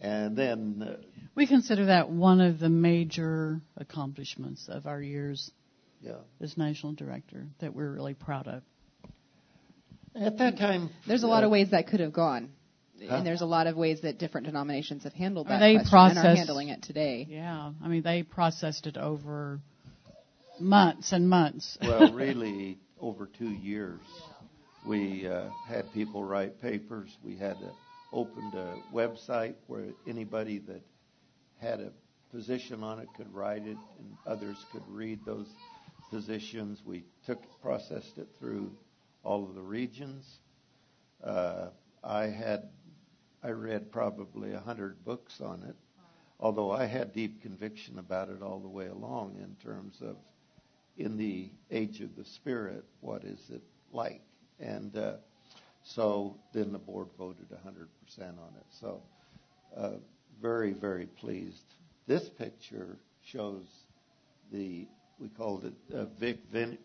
and 0.00 0.36
then 0.36 0.82
uh, 0.82 0.96
We 1.34 1.46
consider 1.46 1.86
that 1.86 2.08
one 2.08 2.40
of 2.40 2.58
the 2.58 2.70
major 2.70 3.60
accomplishments 3.76 4.68
of 4.68 4.86
our 4.86 5.02
years 5.02 5.50
yeah, 6.00 6.12
as 6.40 6.56
national 6.56 6.94
director 6.94 7.46
that 7.60 7.74
we're 7.74 7.92
really 7.92 8.14
proud 8.14 8.48
of. 8.48 8.62
at 10.16 10.38
that 10.38 10.56
time 10.56 10.88
There's 11.06 11.24
a 11.24 11.28
lot 11.28 11.44
of 11.44 11.48
uh, 11.48 11.50
ways 11.50 11.72
that 11.72 11.88
could 11.88 12.00
have 12.00 12.14
gone. 12.14 12.52
Huh? 13.06 13.16
And 13.16 13.26
there's 13.26 13.42
a 13.42 13.46
lot 13.46 13.68
of 13.68 13.76
ways 13.76 14.00
that 14.00 14.18
different 14.18 14.46
denominations 14.46 15.04
have 15.04 15.12
handled 15.12 15.46
I 15.46 15.50
that 15.50 15.60
mean, 15.60 15.78
they 15.78 15.88
question 15.88 16.18
and 16.18 16.26
are 16.26 16.34
handling 16.34 16.68
it 16.70 16.82
today. 16.82 17.26
Yeah, 17.28 17.72
I 17.84 17.86
mean 17.86 18.02
they 18.02 18.24
processed 18.24 18.88
it 18.88 18.96
over 18.96 19.60
months 20.60 21.12
and 21.12 21.28
months. 21.28 21.78
well, 21.82 22.12
really, 22.12 22.78
over 23.00 23.26
two 23.26 23.50
years, 23.50 24.00
we 24.86 25.26
uh, 25.26 25.48
had 25.66 25.92
people 25.92 26.24
write 26.24 26.60
papers. 26.60 27.16
We 27.22 27.36
had 27.36 27.56
uh, 27.56 27.70
opened 28.12 28.54
a 28.54 28.76
website 28.92 29.54
where 29.66 29.86
anybody 30.06 30.58
that 30.60 30.82
had 31.60 31.80
a 31.80 31.92
position 32.30 32.82
on 32.82 32.98
it 32.98 33.08
could 33.16 33.32
write 33.32 33.62
it, 33.62 33.76
and 33.98 34.16
others 34.26 34.56
could 34.72 34.82
read 34.88 35.20
those 35.24 35.48
positions. 36.10 36.82
We 36.84 37.04
took 37.26 37.42
processed 37.60 38.18
it 38.18 38.28
through 38.38 38.70
all 39.24 39.44
of 39.44 39.54
the 39.54 39.62
regions. 39.62 40.24
Uh, 41.22 41.68
I 42.02 42.24
had 42.24 42.68
I 43.42 43.50
read 43.50 43.92
probably 43.92 44.52
a 44.52 44.60
hundred 44.60 45.04
books 45.04 45.40
on 45.40 45.62
it, 45.62 45.76
although 46.40 46.70
I 46.70 46.86
had 46.86 47.12
deep 47.12 47.42
conviction 47.42 47.98
about 47.98 48.28
it 48.28 48.42
all 48.42 48.58
the 48.58 48.68
way 48.68 48.86
along 48.86 49.36
in 49.42 49.54
terms 49.64 49.98
of 50.00 50.16
in 50.98 51.16
the 51.16 51.48
age 51.70 52.00
of 52.00 52.14
the 52.16 52.24
Spirit, 52.24 52.84
what 53.00 53.24
is 53.24 53.40
it 53.50 53.62
like? 53.92 54.20
And 54.58 54.94
uh, 54.96 55.14
so 55.84 56.36
then 56.52 56.72
the 56.72 56.78
board 56.78 57.08
voted 57.16 57.48
100% 57.48 57.58
on 58.18 58.54
it. 58.56 58.66
So 58.80 59.00
uh, 59.76 59.92
very, 60.42 60.72
very 60.72 61.06
pleased. 61.06 61.62
This 62.06 62.28
picture 62.28 62.98
shows 63.24 63.64
the, 64.52 64.88
we 65.20 65.28
called 65.28 65.64
it 65.64 65.94
uh, 65.94 66.06
Vic 66.18 66.38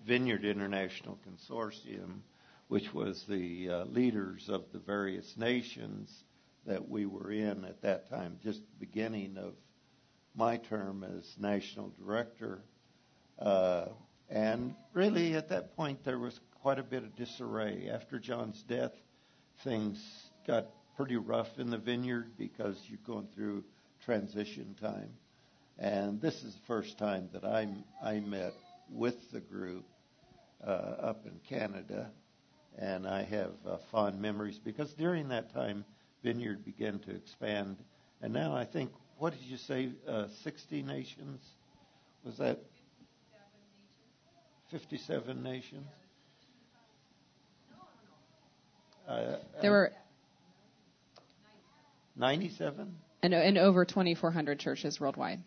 Vineyard 0.05 0.45
International 0.45 1.17
Consortium, 1.27 2.19
which 2.67 2.93
was 2.93 3.25
the 3.27 3.69
uh, 3.69 3.85
leaders 3.85 4.47
of 4.47 4.63
the 4.71 4.79
various 4.79 5.35
nations 5.37 6.23
that 6.65 6.87
we 6.87 7.05
were 7.05 7.31
in 7.31 7.65
at 7.65 7.81
that 7.81 8.09
time, 8.09 8.37
just 8.43 8.59
the 8.59 8.85
beginning 8.85 9.37
of 9.37 9.53
my 10.35 10.57
term 10.57 11.03
as 11.03 11.35
national 11.39 11.91
director. 11.99 12.61
Uh, 13.39 13.85
and 14.33 14.73
really, 14.93 15.35
at 15.35 15.49
that 15.49 15.75
point, 15.75 16.03
there 16.03 16.17
was 16.17 16.39
quite 16.63 16.79
a 16.79 16.83
bit 16.83 17.03
of 17.03 17.15
disarray. 17.15 17.87
After 17.87 18.17
John's 18.17 18.63
death, 18.63 18.93
things 19.63 20.03
got 20.47 20.65
pretty 20.97 21.17
rough 21.17 21.59
in 21.59 21.69
the 21.69 21.77
vineyard 21.77 22.31
because 22.35 22.81
you're 22.87 22.97
going 23.05 23.27
through 23.35 23.63
transition 24.03 24.75
time. 24.81 25.11
And 25.77 26.19
this 26.19 26.33
is 26.43 26.55
the 26.55 26.65
first 26.65 26.97
time 26.97 27.29
that 27.33 27.45
I, 27.45 27.67
I 28.03 28.21
met 28.21 28.53
with 28.89 29.31
the 29.31 29.39
group 29.39 29.85
uh, 30.65 30.69
up 30.69 31.27
in 31.27 31.39
Canada. 31.47 32.09
And 32.79 33.05
I 33.07 33.21
have 33.21 33.51
uh, 33.67 33.77
fond 33.91 34.19
memories 34.19 34.57
because 34.57 34.91
during 34.93 35.27
that 35.27 35.53
time, 35.53 35.85
Vineyard 36.23 36.65
began 36.65 36.97
to 37.01 37.11
expand. 37.11 37.77
And 38.19 38.33
now 38.33 38.55
I 38.55 38.65
think, 38.65 38.89
what 39.19 39.33
did 39.33 39.43
you 39.43 39.57
say, 39.57 39.91
uh, 40.07 40.25
60 40.43 40.81
nations? 40.81 41.39
Was 42.25 42.37
that 42.37 42.59
57 44.73 45.43
nations? 45.43 45.85
Uh, 49.07 49.35
There 49.61 49.69
were 49.69 49.91
97? 52.15 52.95
and, 53.21 53.33
and 53.35 53.57
over 53.59 53.85
2,400 53.85 54.59
churches 54.59 54.99
worldwide. 54.99 55.43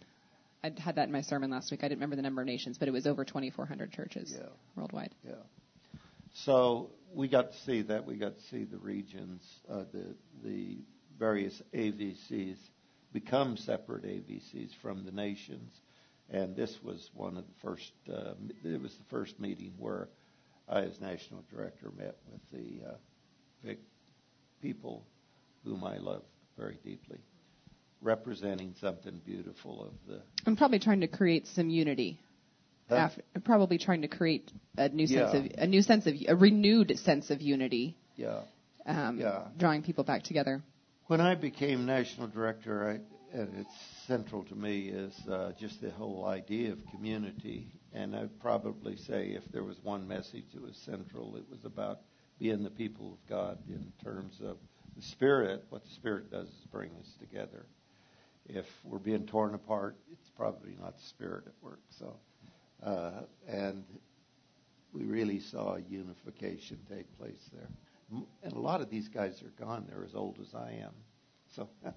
I 0.62 0.72
had 0.78 0.94
that 0.94 1.06
in 1.08 1.12
my 1.12 1.22
sermon 1.22 1.50
last 1.50 1.72
week. 1.72 1.80
I 1.82 1.88
didn't 1.88 1.98
remember 1.98 2.14
the 2.14 2.22
number 2.22 2.40
of 2.40 2.46
nations, 2.46 2.78
but 2.78 2.86
it 2.86 2.92
was 2.92 3.04
over 3.08 3.24
2,400 3.24 3.90
churches 3.90 4.32
Yeah. 4.38 4.46
worldwide. 4.76 5.12
Yeah. 5.26 5.32
So 6.34 6.90
we 7.12 7.26
got 7.26 7.50
to 7.50 7.58
see 7.58 7.82
that. 7.82 8.06
We 8.06 8.16
got 8.18 8.36
to 8.36 8.42
see 8.44 8.62
the 8.62 8.78
regions, 8.78 9.42
uh, 9.68 9.84
the 9.92 10.14
the 10.44 10.78
various 11.18 11.60
AVCs 11.74 12.58
become 13.12 13.56
separate 13.56 14.04
AVCs 14.04 14.70
from 14.82 15.04
the 15.04 15.10
nations, 15.12 15.80
And 16.30 16.56
this 16.56 16.76
was 16.82 17.10
one 17.14 17.36
of 17.36 17.44
the 17.46 17.54
first. 17.62 17.92
Uh, 18.12 18.34
it 18.64 18.80
was 18.80 18.94
the 18.96 19.04
first 19.10 19.38
meeting 19.38 19.72
where 19.78 20.08
I, 20.68 20.80
as 20.80 21.00
national 21.00 21.44
director, 21.50 21.92
met 21.96 22.16
with 22.30 22.40
the 22.52 22.84
uh, 22.88 22.94
Vic 23.64 23.78
people 24.60 25.06
whom 25.64 25.84
I 25.84 25.98
love 25.98 26.22
very 26.58 26.78
deeply, 26.84 27.18
representing 28.00 28.74
something 28.80 29.20
beautiful 29.24 29.84
of 29.84 29.92
the. 30.08 30.20
I'm 30.46 30.56
probably 30.56 30.78
trying 30.80 31.00
to 31.00 31.08
create 31.08 31.46
some 31.46 31.70
unity. 31.70 32.18
Huh? 32.88 32.96
After, 32.96 33.22
probably 33.44 33.78
trying 33.78 34.02
to 34.02 34.08
create 34.08 34.50
a 34.76 34.88
new 34.88 35.06
sense 35.06 35.30
Yeah. 35.32 35.40
of 35.40 35.50
a 35.58 35.66
new 35.66 35.82
sense 35.82 36.06
of 36.06 36.14
a 36.28 36.34
renewed 36.36 36.98
sense 37.00 37.30
of 37.30 37.40
unity, 37.40 37.96
Yeah. 38.16 38.42
um, 38.84 39.18
Yeah. 39.18 39.48
drawing 39.56 39.82
people 39.82 40.04
back 40.04 40.22
together. 40.22 40.62
When 41.06 41.20
I 41.20 41.34
became 41.36 41.84
national 41.86 42.28
director, 42.28 42.88
I, 42.90 43.00
and 43.32 43.50
it's 43.58 43.74
central 44.06 44.42
to 44.44 44.54
me 44.54 44.88
is 44.88 45.26
uh, 45.28 45.52
just 45.58 45.80
the 45.80 45.90
whole 45.90 46.26
idea 46.26 46.72
of 46.72 46.78
community. 46.90 47.66
And 47.92 48.14
I'd 48.14 48.38
probably 48.40 48.96
say 48.96 49.28
if 49.28 49.44
there 49.52 49.64
was 49.64 49.82
one 49.82 50.06
message 50.06 50.44
that 50.54 50.62
was 50.62 50.76
central, 50.76 51.36
it 51.36 51.44
was 51.50 51.64
about 51.64 52.00
being 52.38 52.62
the 52.62 52.70
people 52.70 53.12
of 53.14 53.28
God 53.28 53.58
in 53.68 53.92
terms 54.04 54.40
of 54.44 54.58
the 54.96 55.02
Spirit. 55.02 55.64
What 55.70 55.84
the 55.84 55.90
Spirit 55.90 56.30
does 56.30 56.48
is 56.48 56.66
bring 56.70 56.90
us 57.00 57.14
together. 57.18 57.66
If 58.48 58.66
we're 58.84 58.98
being 58.98 59.26
torn 59.26 59.54
apart, 59.54 59.96
it's 60.12 60.30
probably 60.30 60.76
not 60.80 60.96
the 60.96 61.04
Spirit 61.04 61.44
at 61.46 61.54
work. 61.62 61.80
So, 61.98 62.16
uh, 62.82 63.22
and 63.48 63.84
we 64.92 65.04
really 65.04 65.40
saw 65.40 65.76
unification 65.88 66.78
take 66.88 67.18
place 67.18 67.50
there. 67.52 67.68
And 68.42 68.52
a 68.52 68.58
lot 68.58 68.80
of 68.80 68.88
these 68.88 69.08
guys 69.08 69.42
are 69.42 69.64
gone. 69.64 69.86
They're 69.88 70.04
as 70.04 70.14
old 70.14 70.38
as 70.40 70.54
I 70.54 70.80
am. 70.82 70.92
So, 71.54 71.68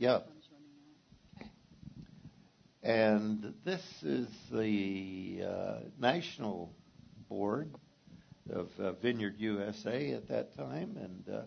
yeah. 0.00 0.20
And 2.82 3.52
this 3.66 3.82
is 4.02 4.28
the 4.50 5.42
uh, 5.46 5.80
national 6.00 6.72
board 7.28 7.70
of 8.50 8.68
uh, 8.78 8.92
Vineyard 8.92 9.34
USA 9.36 10.12
at 10.12 10.26
that 10.28 10.56
time, 10.56 10.96
and 10.96 11.34
uh, 11.34 11.42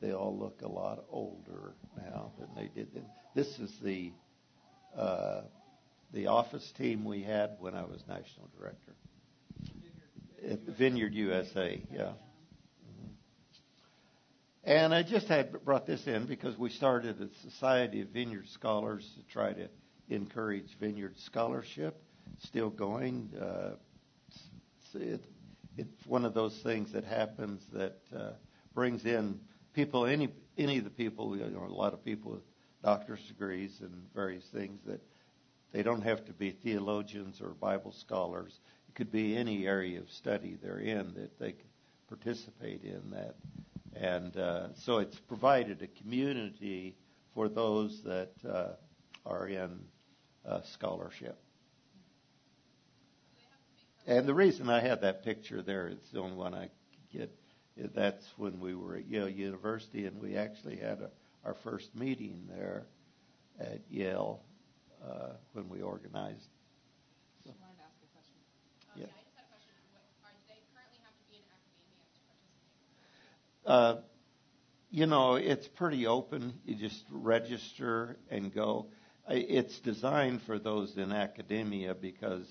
they 0.00 0.12
all 0.12 0.38
look 0.38 0.62
a 0.62 0.68
lot 0.68 1.04
older 1.10 1.74
now 1.96 2.30
than 2.38 2.48
they 2.54 2.70
did 2.72 2.94
then. 2.94 3.06
This 3.34 3.48
is 3.58 3.76
the 3.82 4.12
uh, 4.96 5.40
the 6.14 6.28
office 6.28 6.72
team 6.78 7.04
we 7.04 7.24
had 7.24 7.56
when 7.58 7.74
I 7.74 7.82
was 7.82 8.00
national 8.08 8.48
director. 8.56 8.92
At 10.48 10.60
Vineyard 10.60 11.12
USA, 11.12 11.82
yeah. 11.92 12.12
And 14.66 14.92
I 14.92 15.04
just 15.04 15.28
had 15.28 15.64
brought 15.64 15.86
this 15.86 16.08
in 16.08 16.26
because 16.26 16.58
we 16.58 16.70
started 16.70 17.20
a 17.20 17.28
Society 17.48 18.00
of 18.00 18.08
Vineyard 18.08 18.48
Scholars 18.48 19.08
to 19.16 19.32
try 19.32 19.52
to 19.52 19.68
encourage 20.08 20.76
vineyard 20.80 21.16
scholarship. 21.18 22.02
Still 22.40 22.70
going. 22.70 23.30
Uh, 23.40 23.76
it, 24.94 25.24
it's 25.76 26.06
one 26.06 26.24
of 26.24 26.34
those 26.34 26.58
things 26.64 26.92
that 26.94 27.04
happens 27.04 27.62
that 27.74 28.00
uh, 28.12 28.30
brings 28.74 29.04
in 29.04 29.38
people. 29.72 30.04
Any 30.04 30.30
any 30.58 30.78
of 30.78 30.84
the 30.84 30.90
people, 30.90 31.36
you 31.36 31.48
know, 31.48 31.64
a 31.64 31.72
lot 31.72 31.92
of 31.92 32.04
people 32.04 32.32
with 32.32 32.42
doctor's 32.82 33.22
degrees 33.28 33.78
and 33.80 33.92
various 34.16 34.44
things 34.52 34.80
that 34.86 35.00
they 35.72 35.84
don't 35.84 36.02
have 36.02 36.24
to 36.24 36.32
be 36.32 36.50
theologians 36.50 37.40
or 37.40 37.50
Bible 37.50 37.92
scholars. 37.92 38.58
It 38.88 38.96
could 38.96 39.12
be 39.12 39.36
any 39.36 39.64
area 39.64 40.00
of 40.00 40.10
study 40.10 40.58
they're 40.60 40.80
in 40.80 41.14
that 41.14 41.38
they 41.38 41.52
can 41.52 41.68
participate 42.08 42.82
in 42.82 43.10
that. 43.12 43.36
And 44.00 44.36
uh, 44.36 44.74
so 44.74 44.98
it's 44.98 45.18
provided 45.18 45.82
a 45.82 45.86
community 45.86 46.96
for 47.34 47.48
those 47.48 48.02
that 48.04 48.32
uh, 48.48 48.68
are 49.24 49.48
in 49.48 49.80
uh, 50.46 50.60
scholarship. 50.62 51.38
And 54.06 54.26
the 54.26 54.34
reason 54.34 54.68
I 54.68 54.80
had 54.80 55.00
that 55.00 55.24
picture 55.24 55.62
there, 55.62 55.88
it's 55.88 56.10
the 56.10 56.20
only 56.20 56.36
one 56.36 56.54
I 56.54 56.68
get, 57.12 57.30
that's 57.94 58.24
when 58.36 58.60
we 58.60 58.74
were 58.74 58.96
at 58.96 59.06
Yale 59.06 59.28
University 59.28 60.06
and 60.06 60.20
we 60.20 60.36
actually 60.36 60.76
had 60.76 61.00
a, 61.00 61.10
our 61.44 61.54
first 61.54 61.94
meeting 61.96 62.46
there 62.48 62.86
at 63.58 63.80
Yale 63.90 64.40
uh, 65.04 65.32
when 65.54 65.68
we 65.68 65.82
organized. 65.82 66.48
So, 67.44 67.50
Um, 67.50 67.56
Yeah. 68.94 69.06
yeah. 69.06 69.12
I 69.12 69.22
just 69.24 69.36
had 69.36 69.44
a 69.44 69.50
question. 69.50 69.74
What, 69.92 70.30
are 70.30 70.38
do 70.38 70.42
they 70.48 70.62
currently 70.72 70.98
have 71.02 71.16
to 71.18 71.26
be 71.28 71.42
in 71.42 71.48
academia 71.50 72.06
to 72.06 72.20
participate? 72.30 73.55
Uh, 73.66 73.96
you 74.90 75.06
know, 75.06 75.34
it's 75.34 75.66
pretty 75.66 76.06
open. 76.06 76.54
You 76.64 76.76
just 76.76 77.04
register 77.10 78.16
and 78.30 78.54
go. 78.54 78.86
It's 79.28 79.80
designed 79.80 80.42
for 80.42 80.60
those 80.60 80.96
in 80.96 81.10
academia 81.10 81.96
because 81.96 82.46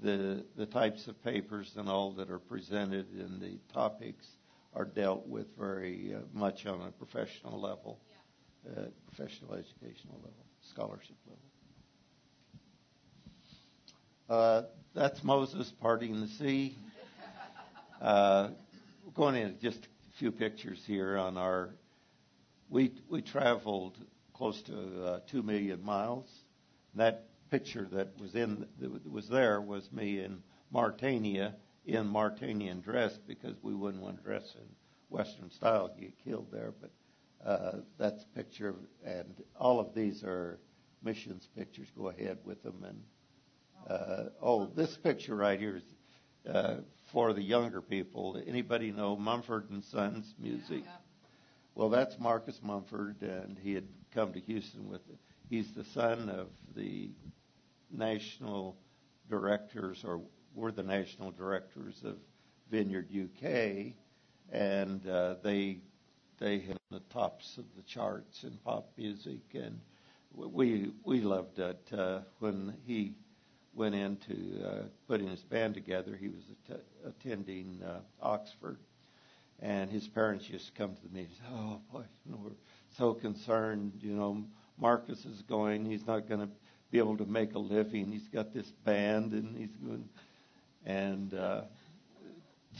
the 0.00 0.44
the 0.56 0.66
types 0.66 1.08
of 1.08 1.20
papers 1.24 1.72
and 1.76 1.88
all 1.88 2.12
that 2.12 2.30
are 2.30 2.38
presented 2.38 3.06
and 3.18 3.40
the 3.40 3.58
topics 3.72 4.24
are 4.72 4.84
dealt 4.84 5.26
with 5.26 5.46
very 5.58 6.14
uh, 6.14 6.20
much 6.32 6.64
on 6.66 6.80
a 6.82 6.92
professional 6.92 7.60
level, 7.60 7.98
uh, 8.68 8.82
professional 9.06 9.54
educational 9.54 10.16
level, 10.18 10.44
scholarship 10.60 11.16
level. 11.26 11.40
Uh, 14.28 14.62
that's 14.94 15.24
Moses 15.24 15.72
parting 15.80 16.20
the 16.20 16.28
sea. 16.28 16.76
Uh, 17.98 18.50
we're 19.02 19.12
going 19.12 19.34
into 19.36 19.58
just 19.58 19.78
a 19.78 19.88
few 20.18 20.32
pictures 20.32 20.82
here 20.86 21.18
on 21.18 21.36
our. 21.36 21.70
We 22.70 22.92
we 23.08 23.22
traveled 23.22 23.98
close 24.32 24.60
to 24.62 25.04
uh, 25.04 25.20
two 25.30 25.42
million 25.42 25.84
miles. 25.84 26.28
That 26.94 27.26
picture 27.50 27.86
that 27.92 28.18
was 28.20 28.34
in 28.34 28.66
that 28.80 29.10
was 29.12 29.28
there 29.28 29.60
was 29.60 29.90
me 29.92 30.20
in 30.20 30.42
Mauritania 30.70 31.54
in 31.84 32.06
Mauritanian 32.06 32.80
dress 32.80 33.16
because 33.28 33.54
we 33.62 33.74
wouldn't 33.74 34.02
want 34.02 34.16
to 34.16 34.22
dress 34.22 34.54
in 34.56 34.66
Western 35.10 35.50
style, 35.50 35.94
get 36.00 36.14
killed 36.24 36.48
there. 36.50 36.72
But 36.80 36.90
uh, 37.48 37.78
that's 37.98 38.22
a 38.24 38.36
picture, 38.36 38.74
and 39.04 39.34
all 39.58 39.78
of 39.78 39.94
these 39.94 40.24
are 40.24 40.58
missions 41.02 41.46
pictures. 41.56 41.88
Go 41.96 42.08
ahead 42.08 42.38
with 42.44 42.62
them 42.62 42.84
and. 42.86 43.02
Uh, 43.88 44.30
oh, 44.42 44.66
this 44.74 44.96
picture 44.96 45.36
right 45.36 45.60
here 45.60 45.76
is 45.76 46.52
uh, 46.52 46.78
for 47.12 47.32
the 47.32 47.42
younger 47.42 47.80
people. 47.80 48.40
Anybody 48.46 48.90
know 48.92 49.16
Mumford 49.16 49.70
and 49.70 49.82
Sons 49.84 50.34
music? 50.38 50.84
Well, 51.74 51.88
that's 51.88 52.18
Marcus 52.18 52.60
Mumford, 52.62 53.22
and 53.22 53.58
he 53.58 53.74
had 53.74 53.86
come 54.12 54.32
to 54.32 54.40
Houston 54.40 54.88
with. 54.88 55.02
He's 55.48 55.72
the 55.72 55.84
son 55.84 56.28
of 56.28 56.48
the 56.74 57.10
national 57.90 58.76
directors, 59.28 60.02
or 60.04 60.20
we're 60.54 60.72
the 60.72 60.82
national 60.82 61.30
directors 61.32 62.02
of 62.04 62.16
Vineyard 62.70 63.08
UK, 63.12 63.94
and 64.50 65.06
uh, 65.06 65.36
they 65.42 65.78
they 66.38 66.58
hit 66.58 66.78
the 66.90 67.00
tops 67.10 67.56
of 67.58 67.64
the 67.76 67.82
charts 67.82 68.42
in 68.42 68.58
pop 68.64 68.88
music, 68.96 69.40
and 69.54 69.80
we 70.34 70.92
we 71.04 71.20
loved 71.20 71.58
it 71.58 71.86
uh, 71.92 72.20
when 72.40 72.74
he 72.86 73.14
went 73.76 73.94
into 73.94 74.64
uh, 74.64 74.82
putting 75.06 75.28
his 75.28 75.42
band 75.42 75.74
together. 75.74 76.16
He 76.16 76.28
was 76.28 76.42
att- 76.70 76.84
attending 77.06 77.80
uh, 77.84 78.00
Oxford, 78.20 78.78
and 79.60 79.90
his 79.90 80.08
parents 80.08 80.48
used 80.48 80.66
to 80.66 80.72
come 80.72 80.94
to 80.94 81.02
the 81.02 81.14
meetings. 81.14 81.38
Oh 81.52 81.80
boy, 81.92 82.04
you 82.24 82.32
know, 82.32 82.40
we're 82.42 82.50
so 82.96 83.14
concerned. 83.14 83.92
You 84.00 84.14
know, 84.14 84.44
Marcus 84.78 85.24
is 85.26 85.42
going. 85.42 85.84
He's 85.84 86.06
not 86.06 86.28
going 86.28 86.40
to 86.40 86.48
be 86.90 86.98
able 86.98 87.16
to 87.18 87.26
make 87.26 87.54
a 87.54 87.58
living. 87.58 88.10
He's 88.10 88.28
got 88.28 88.54
this 88.54 88.72
band, 88.84 89.32
and 89.32 89.56
he's 89.56 89.76
going. 89.76 90.08
And 90.86 91.34
uh, 91.34 91.62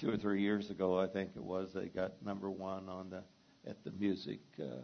two 0.00 0.10
or 0.10 0.16
three 0.16 0.40
years 0.40 0.70
ago, 0.70 0.98
I 0.98 1.06
think 1.06 1.30
it 1.36 1.42
was, 1.42 1.72
they 1.74 1.86
got 1.86 2.12
number 2.24 2.50
one 2.50 2.88
on 2.88 3.10
the 3.10 3.22
at 3.68 3.82
the 3.84 3.90
music. 3.92 4.40
Uh, 4.60 4.82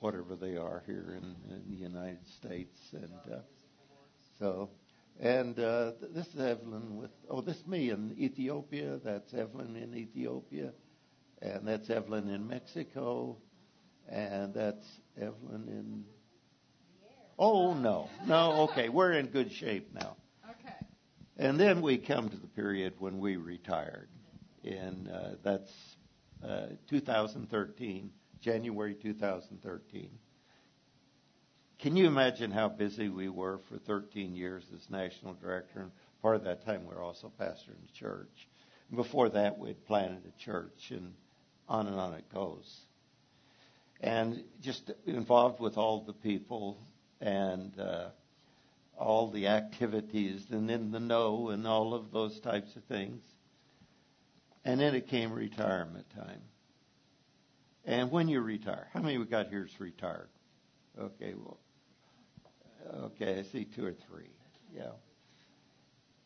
whatever 0.00 0.36
they 0.36 0.56
are 0.58 0.82
here 0.86 1.16
in, 1.16 1.34
in 1.50 1.62
the 1.70 1.76
United 1.76 2.26
States, 2.28 2.78
and 2.92 3.32
uh, 3.32 3.38
so, 4.38 4.70
and 5.18 5.58
uh, 5.58 5.92
th- 5.98 6.12
this 6.12 6.26
is 6.26 6.40
Evelyn 6.40 6.96
with, 6.96 7.10
oh, 7.30 7.40
this 7.40 7.56
is 7.56 7.66
me 7.66 7.90
in 7.90 8.14
Ethiopia. 8.18 8.98
That's 9.02 9.32
Evelyn 9.32 9.76
in 9.76 9.94
Ethiopia. 9.94 10.72
And 11.40 11.66
that's 11.66 11.88
Evelyn 11.88 12.28
in 12.28 12.46
Mexico. 12.46 13.38
And 14.08 14.52
that's 14.52 14.86
Evelyn 15.16 15.68
in. 15.68 16.04
Oh, 17.38 17.74
no. 17.74 18.08
No, 18.26 18.68
okay. 18.70 18.88
We're 18.88 19.12
in 19.12 19.26
good 19.26 19.52
shape 19.52 19.94
now. 19.94 20.16
Okay. 20.50 20.76
And 21.38 21.58
then 21.58 21.80
we 21.80 21.98
come 21.98 22.28
to 22.28 22.36
the 22.36 22.46
period 22.46 22.94
when 22.98 23.18
we 23.18 23.36
retired. 23.36 24.08
And 24.64 25.08
uh, 25.08 25.30
that's 25.42 25.72
uh, 26.46 26.66
2013, 26.88 28.10
January 28.40 28.94
2013. 28.94 30.10
Can 31.80 31.96
you 31.96 32.06
imagine 32.06 32.50
how 32.50 32.68
busy 32.68 33.08
we 33.08 33.28
were 33.28 33.58
for 33.68 33.78
13 33.78 34.34
years 34.34 34.64
as 34.74 34.88
national 34.90 35.34
director? 35.34 35.80
And 35.80 35.90
part 36.22 36.36
of 36.36 36.44
that 36.44 36.64
time 36.64 36.86
we 36.86 36.94
were 36.94 37.02
also 37.02 37.30
pastoring 37.38 37.80
the 37.82 37.92
church. 37.98 38.48
And 38.88 38.96
before 38.96 39.28
that, 39.30 39.58
we 39.58 39.68
had 39.68 39.86
planted 39.86 40.22
a 40.26 40.44
church, 40.44 40.90
and 40.90 41.12
on 41.68 41.86
and 41.86 41.96
on 41.98 42.14
it 42.14 42.32
goes. 42.32 42.80
and 44.00 44.42
just 44.62 44.90
involved 45.06 45.60
with 45.60 45.76
all 45.76 46.02
the 46.04 46.12
people 46.12 46.78
and 47.20 47.78
uh, 47.80 48.08
all 48.98 49.30
the 49.30 49.46
activities 49.48 50.44
and 50.50 50.70
in 50.70 50.90
the 50.90 51.00
know 51.00 51.48
and 51.50 51.66
all 51.66 51.94
of 51.94 52.10
those 52.12 52.38
types 52.40 52.74
of 52.76 52.84
things. 52.84 53.22
And 54.64 54.80
then 54.80 54.94
it 54.94 55.08
came 55.08 55.32
retirement 55.32 56.06
time. 56.14 56.40
And 57.84 58.10
when 58.10 58.28
you 58.28 58.40
retire, 58.40 58.88
how 58.92 59.00
many 59.00 59.16
we 59.16 59.24
got 59.26 59.48
here 59.48 59.64
is 59.64 59.80
retired? 59.80 60.28
Okay, 60.98 61.34
well, 61.34 61.58
okay, 62.94 63.38
I 63.38 63.42
see 63.52 63.64
two 63.64 63.84
or 63.84 63.94
three. 64.08 64.30
Yeah. 64.74 64.92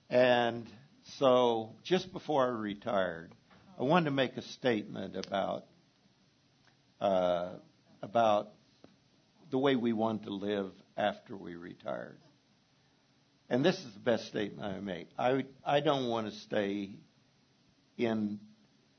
And 0.09 0.67
so 1.19 1.71
just 1.85 2.13
before 2.13 2.47
I 2.47 2.51
retired, 2.51 3.35
I 3.79 3.85
wanted 3.85 4.07
to 4.07 4.11
make 4.11 4.37
a 4.37 4.43
statement 4.43 5.17
about 5.17 5.65
uh, 7.01 7.51
about 8.03 8.51
the 9.51 9.59
way 9.59 9.77
we 9.77 9.93
want 9.93 10.25
to 10.25 10.31
live 10.31 10.71
after 10.97 11.37
we 11.37 11.55
retired. 11.55 12.19
And 13.49 13.65
this 13.65 13.79
is 13.79 13.95
the 13.95 14.01
best 14.01 14.27
statement 14.27 14.77
I 14.77 14.81
make. 14.81 15.09
I 15.19 15.45
I 15.65 15.81
don't 15.81 16.09
want 16.09 16.27
to 16.31 16.39
stay 16.41 16.91
in 17.97 18.39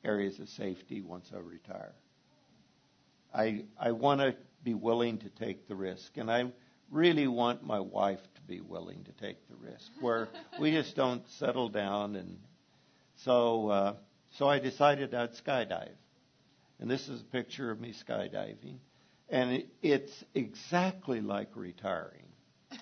areas 0.04 0.40
of 0.40 0.50
safety 0.50 1.02
once 1.02 1.30
I 1.34 1.40
retire. 1.40 1.94
I 3.34 3.66
I 3.80 3.92
want 3.92 4.22
to 4.22 4.36
be 4.64 4.74
willing 4.74 5.20
to 5.20 5.30
take 5.30 5.68
the 5.68 5.76
risk, 5.76 6.18
and 6.18 6.30
I 6.30 6.52
really 6.92 7.28
want 7.28 7.64
my 7.66 7.80
wife 7.80 8.22
to 8.36 8.42
be 8.42 8.62
willing 8.62 9.04
to 9.06 9.12
take 9.14 9.38
the 9.48 9.56
risk, 9.56 9.90
where 10.00 10.28
we 10.60 10.72
just 10.72 10.96
don't 10.96 11.28
settle 11.40 11.70
down. 11.70 12.16
And 12.16 12.38
so 13.24 13.70
uh, 13.70 13.96
so 14.38 14.48
I 14.48 14.60
decided 14.60 15.14
I'd 15.14 15.34
skydive, 15.34 15.96
and 16.80 16.90
this 16.90 17.08
is 17.08 17.22
a 17.22 17.26
picture 17.26 17.72
of 17.72 17.80
me 17.80 17.94
skydiving, 18.08 18.78
and 19.30 19.52
it, 19.52 19.68
it's 19.82 20.24
exactly 20.36 21.22
like 21.22 21.50
retiring. 21.56 22.28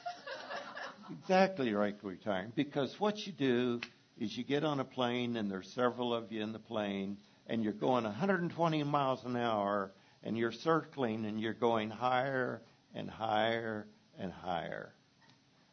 exactly 1.22 1.72
like 1.72 1.98
retiring, 2.04 2.52
because 2.56 2.96
what 3.00 3.18
you 3.26 3.32
do 3.32 3.80
is 4.20 4.36
you 4.36 4.44
get 4.44 4.64
on 4.64 4.80
a 4.80 4.86
plane, 4.86 5.38
and 5.38 5.50
there's 5.50 5.72
several 5.74 6.14
of 6.14 6.32
you 6.32 6.42
in 6.44 6.52
the 6.52 6.60
plane, 6.60 7.18
and 7.50 7.64
you're 7.64 7.74
going 7.74 8.04
120 8.04 8.84
miles 8.84 9.26
an 9.26 9.36
hour 9.36 9.92
and 10.24 10.38
you're 10.38 10.52
circling 10.52 11.26
and 11.26 11.42
you're 11.42 11.54
going 11.54 11.90
higher 11.90 12.62
and 12.94 13.10
higher 13.10 13.88
and 14.20 14.32
higher. 14.32 14.92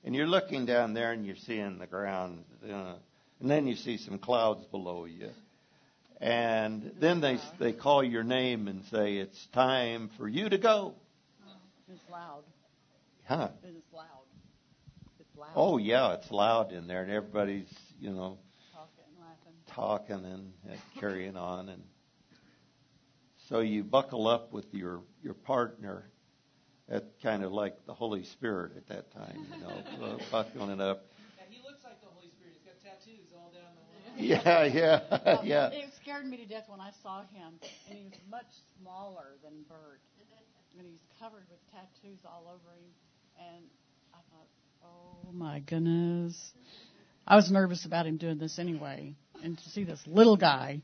And 0.04 0.14
you're 0.14 0.26
looking 0.28 0.66
down 0.66 0.94
there 0.94 1.12
and 1.12 1.26
you're 1.26 1.36
seeing 1.36 1.78
the 1.78 1.86
ground, 1.86 2.44
uh, 2.64 2.94
and 3.40 3.50
then 3.50 3.66
you 3.66 3.74
see 3.76 3.96
some 3.98 4.18
clouds 4.18 4.64
below 4.66 5.04
you. 5.04 5.30
And 6.20 6.92
then 6.98 7.20
they 7.20 7.38
they 7.58 7.72
call 7.72 8.02
your 8.02 8.22
name 8.22 8.68
and 8.68 8.84
say 8.90 9.16
it's 9.16 9.46
time 9.52 10.10
for 10.16 10.26
you 10.28 10.48
to 10.48 10.56
go. 10.56 10.94
It's 11.92 12.00
loud. 12.10 12.42
Huh? 13.26 13.48
It's 13.64 13.92
loud. 13.92 14.06
It's 15.20 15.36
loud. 15.36 15.50
Oh 15.54 15.76
yeah, 15.76 16.14
it's 16.14 16.30
loud 16.30 16.72
in 16.72 16.86
there, 16.86 17.02
and 17.02 17.10
everybody's 17.12 17.68
you 18.00 18.12
know 18.12 18.38
Talking 18.72 19.04
and 19.74 20.24
laughing. 20.24 20.24
talking 20.24 20.52
and 20.70 20.80
carrying 21.00 21.36
on 21.36 21.68
and 21.68 21.82
so 23.48 23.60
you 23.60 23.84
buckle 23.84 24.26
up 24.26 24.52
with 24.52 24.66
your 24.72 25.02
your 25.22 25.34
partner 25.34 26.08
at 26.88 27.04
kind 27.22 27.42
of 27.42 27.52
like 27.52 27.74
the 27.86 27.94
Holy 27.94 28.24
Spirit 28.24 28.72
at 28.76 28.88
that 28.88 29.12
time, 29.12 29.46
you 29.52 29.60
know, 29.60 30.18
buckling 30.30 30.80
up. 30.80 31.04
Yeah, 31.36 31.44
he 31.50 31.58
looks 31.62 31.82
like 31.82 32.00
the 32.00 32.06
Holy 32.14 32.30
Spirit. 32.38 32.54
He's 32.54 32.66
got 32.66 32.78
tattoos 32.82 33.26
all 33.34 33.50
down 33.52 33.74
the 33.74 33.82
line. 33.82 33.92
Yeah, 34.16 34.64
yeah, 34.64 35.42
yeah. 35.44 35.68
It 35.72 35.90
scared 36.00 36.26
me 36.26 36.38
to 36.38 36.46
death 36.46 36.64
when 36.68 36.80
I 36.80 36.90
saw 37.02 37.22
him, 37.22 37.60
and 37.88 37.98
he 37.98 38.04
was 38.04 38.14
much 38.30 38.46
smaller 38.80 39.36
than 39.42 39.52
Bert, 39.68 40.00
and 40.78 40.86
he's 40.86 41.02
covered 41.20 41.44
with 41.50 41.58
tattoos 41.72 42.20
all 42.24 42.44
over 42.48 42.72
him. 42.78 42.88
And 43.38 43.64
I 44.14 44.18
thought, 44.30 44.48
oh 44.84 45.32
my 45.32 45.60
goodness, 45.60 46.34
I 47.26 47.36
was 47.36 47.50
nervous 47.50 47.84
about 47.84 48.06
him 48.06 48.16
doing 48.16 48.38
this 48.38 48.58
anyway, 48.58 49.14
and 49.42 49.58
to 49.58 49.68
see 49.70 49.84
this 49.84 50.00
little 50.06 50.36
guy 50.38 50.80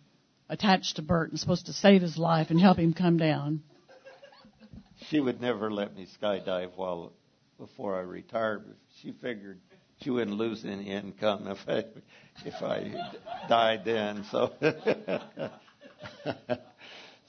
attached 0.51 0.97
to 0.97 1.03
Bert 1.03 1.31
and 1.31 1.41
supposed 1.41 1.67
to 1.67 1.73
save 1.73 2.03
his 2.03 2.19
life 2.19 2.51
and 2.51 2.61
help 2.61 2.79
him 2.79 2.93
come 2.93 3.17
down. 3.17 3.63
She 5.09 5.21
would 5.21 5.41
never 5.41 5.71
let 5.71 5.95
me 5.95 6.07
skydive 6.21 6.77
while 6.77 7.13
before 7.59 7.97
I 7.97 8.01
retired. 8.01 8.65
She 9.01 9.13
figured 9.13 9.59
she 10.03 10.11
wouldn't 10.11 10.37
lose 10.37 10.65
any 10.65 10.91
income 10.91 11.47
if 11.47 11.59
I 11.69 11.85
if 12.45 12.63
I 12.63 12.93
died 13.49 13.83
then. 13.85 14.25
So 14.31 14.53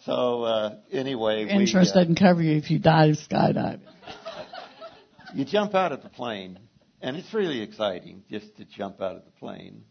so 0.06 0.44
uh, 0.44 0.76
anyway, 0.92 1.48
Insurance 1.50 1.92
we, 1.94 2.02
uh, 2.02 2.04
doesn't 2.04 2.20
cover 2.20 2.42
you 2.42 2.58
if 2.58 2.72
you 2.72 2.80
die 2.80 3.10
skydiving. 3.10 3.82
you 5.36 5.46
jump 5.46 5.76
out 5.76 5.92
of 5.92 6.04
the 6.04 6.10
plane, 6.10 6.60
and 7.02 7.16
it's 7.18 7.34
really 7.34 7.62
exciting 7.62 8.24
just 8.30 8.56
to 8.58 8.66
jump 8.66 9.02
out 9.02 9.16
of 9.16 9.26
the 9.26 9.32
plane. 9.32 9.84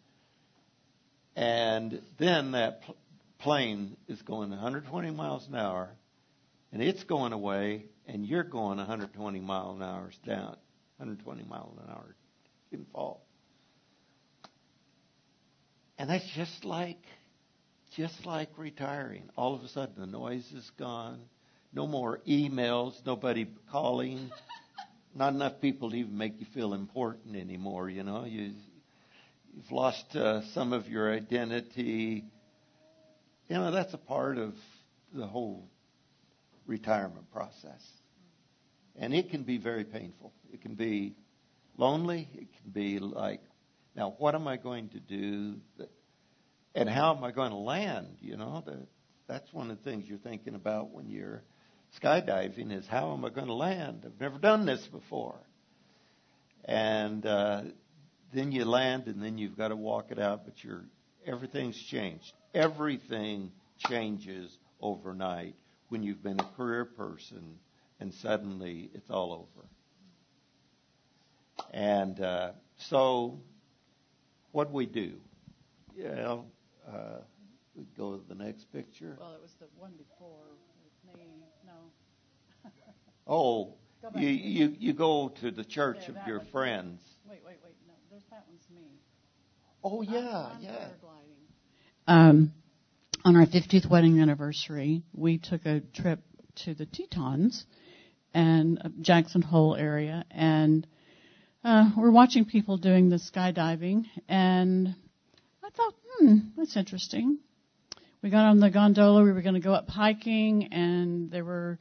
And 1.34 2.02
then 2.18 2.52
that 2.52 2.82
pl- 2.82 2.96
plane 3.38 3.96
is 4.08 4.20
going 4.22 4.50
120 4.50 5.10
miles 5.12 5.48
an 5.48 5.54
hour, 5.54 5.90
and 6.72 6.82
it's 6.82 7.04
going 7.04 7.32
away, 7.32 7.84
and 8.06 8.24
you're 8.24 8.42
going 8.42 8.78
120 8.78 9.40
miles 9.40 9.76
an 9.76 9.82
hour 9.82 10.10
down, 10.26 10.56
120 10.96 11.44
miles 11.44 11.78
an 11.84 11.90
hour. 11.90 12.16
Can 12.70 12.86
fall. 12.92 13.22
And 15.98 16.08
that's 16.08 16.26
just 16.34 16.64
like, 16.64 17.02
just 17.94 18.24
like 18.24 18.48
retiring. 18.56 19.28
All 19.36 19.54
of 19.54 19.62
a 19.62 19.68
sudden, 19.68 19.94
the 19.98 20.06
noise 20.06 20.50
is 20.52 20.70
gone. 20.78 21.20
No 21.74 21.86
more 21.86 22.20
emails. 22.26 22.94
Nobody 23.04 23.46
calling. 23.70 24.30
Not 25.14 25.34
enough 25.34 25.60
people 25.60 25.90
to 25.90 25.96
even 25.96 26.16
make 26.16 26.40
you 26.40 26.46
feel 26.54 26.72
important 26.72 27.36
anymore. 27.36 27.90
You 27.90 28.02
know, 28.02 28.24
you 28.24 28.52
you've 29.54 29.70
lost 29.70 30.16
uh, 30.16 30.40
some 30.54 30.72
of 30.72 30.88
your 30.88 31.12
identity. 31.12 32.24
You 33.48 33.56
know, 33.56 33.70
that's 33.70 33.92
a 33.92 33.98
part 33.98 34.38
of 34.38 34.54
the 35.12 35.26
whole 35.26 35.68
retirement 36.72 37.30
process. 37.30 37.82
And 38.96 39.12
it 39.12 39.30
can 39.30 39.42
be 39.42 39.58
very 39.58 39.84
painful. 39.84 40.32
It 40.54 40.62
can 40.62 40.74
be 40.74 41.14
lonely. 41.76 42.28
It 42.32 42.48
can 42.62 42.70
be 42.72 42.98
like, 42.98 43.42
now 43.94 44.14
what 44.16 44.34
am 44.34 44.48
I 44.48 44.56
going 44.56 44.88
to 44.90 45.00
do? 45.00 45.56
And 46.74 46.88
how 46.88 47.14
am 47.14 47.22
I 47.24 47.30
going 47.30 47.50
to 47.50 47.58
land? 47.58 48.16
You 48.22 48.38
know, 48.38 48.62
that, 48.64 48.86
that's 49.28 49.52
one 49.52 49.70
of 49.70 49.76
the 49.76 49.90
things 49.90 50.06
you're 50.08 50.16
thinking 50.16 50.54
about 50.54 50.90
when 50.92 51.10
you're 51.10 51.42
skydiving 52.00 52.72
is 52.72 52.86
how 52.86 53.12
am 53.12 53.26
I 53.26 53.28
going 53.28 53.48
to 53.48 53.54
land? 53.54 54.04
I've 54.06 54.18
never 54.18 54.38
done 54.38 54.64
this 54.64 54.86
before. 54.86 55.38
And 56.64 57.26
uh, 57.26 57.62
then 58.32 58.50
you 58.50 58.64
land, 58.64 59.08
and 59.08 59.22
then 59.22 59.36
you've 59.36 59.58
got 59.58 59.68
to 59.68 59.76
walk 59.76 60.06
it 60.10 60.18
out. 60.18 60.46
But 60.46 60.64
you're 60.64 60.84
everything's 61.26 61.76
changed. 61.90 62.32
Everything 62.54 63.50
changes 63.88 64.56
overnight 64.80 65.54
when 65.92 66.02
you've 66.02 66.22
been 66.22 66.40
a 66.40 66.48
career 66.56 66.86
person, 66.86 67.58
and 68.00 68.14
suddenly 68.14 68.90
it's 68.94 69.10
all 69.10 69.30
over. 69.34 69.66
And 71.70 72.18
uh, 72.18 72.52
so, 72.78 73.38
what 74.52 74.68
do 74.68 74.74
we 74.74 74.86
do? 74.86 75.12
You 75.94 76.08
know, 76.08 76.46
uh, 76.88 77.18
we 77.76 77.84
go 77.94 78.16
to 78.16 78.26
the 78.26 78.42
next 78.42 78.72
picture. 78.72 79.18
Well, 79.20 79.34
it 79.34 79.42
was 79.42 79.52
the 79.60 79.66
one 79.76 79.92
before 79.98 80.56
with 80.82 81.14
me. 81.14 81.26
No. 81.66 82.70
Oh, 83.28 83.74
you 84.16 84.28
you 84.28 84.74
you 84.80 84.92
go 84.94 85.28
to 85.42 85.50
the 85.50 85.64
church 85.64 86.08
Yeah, 86.08 86.14
of 86.22 86.26
your 86.26 86.38
one. 86.38 86.48
friends. 86.48 87.02
Wait, 87.28 87.40
wait, 87.46 87.58
wait. 87.62 87.74
No, 87.86 87.92
there's 88.10 88.24
that 88.30 88.44
one's 88.48 88.66
me. 88.74 88.98
Oh 89.84 90.00
yeah, 90.02 90.48
I'm 90.56 90.62
yeah. 90.62 90.88
Um, 92.08 92.52
on 93.24 93.36
our 93.36 93.46
50th 93.46 93.88
wedding 93.88 94.20
anniversary, 94.20 95.02
we 95.12 95.38
took 95.38 95.64
a 95.64 95.80
trip 95.80 96.20
to 96.64 96.74
the 96.74 96.86
Tetons 96.86 97.64
and 98.34 98.80
uh, 98.84 98.88
Jackson 99.00 99.42
Hole 99.42 99.76
area, 99.76 100.24
and 100.30 100.86
uh, 101.64 101.90
we're 101.96 102.10
watching 102.10 102.44
people 102.44 102.78
doing 102.78 103.08
the 103.08 103.16
skydiving, 103.16 104.06
and 104.28 104.94
I 105.62 105.70
thought, 105.70 105.94
hmm, 106.18 106.36
that's 106.56 106.76
interesting. 106.76 107.38
We 108.22 108.30
got 108.30 108.46
on 108.46 108.58
the 108.58 108.70
gondola. 108.70 109.22
We 109.22 109.32
were 109.32 109.42
going 109.42 109.54
to 109.54 109.60
go 109.60 109.72
up 109.72 109.88
hiking, 109.88 110.72
and 110.72 111.30
there 111.30 111.44
were 111.44 111.78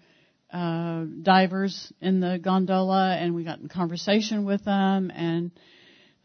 uh, 0.53 1.05
divers 1.23 1.91
in 2.01 2.19
the 2.19 2.39
gondola, 2.41 3.15
and 3.15 3.33
we 3.33 3.43
got 3.43 3.59
in 3.59 3.67
conversation 3.67 4.45
with 4.45 4.63
them, 4.63 5.11
and 5.11 5.51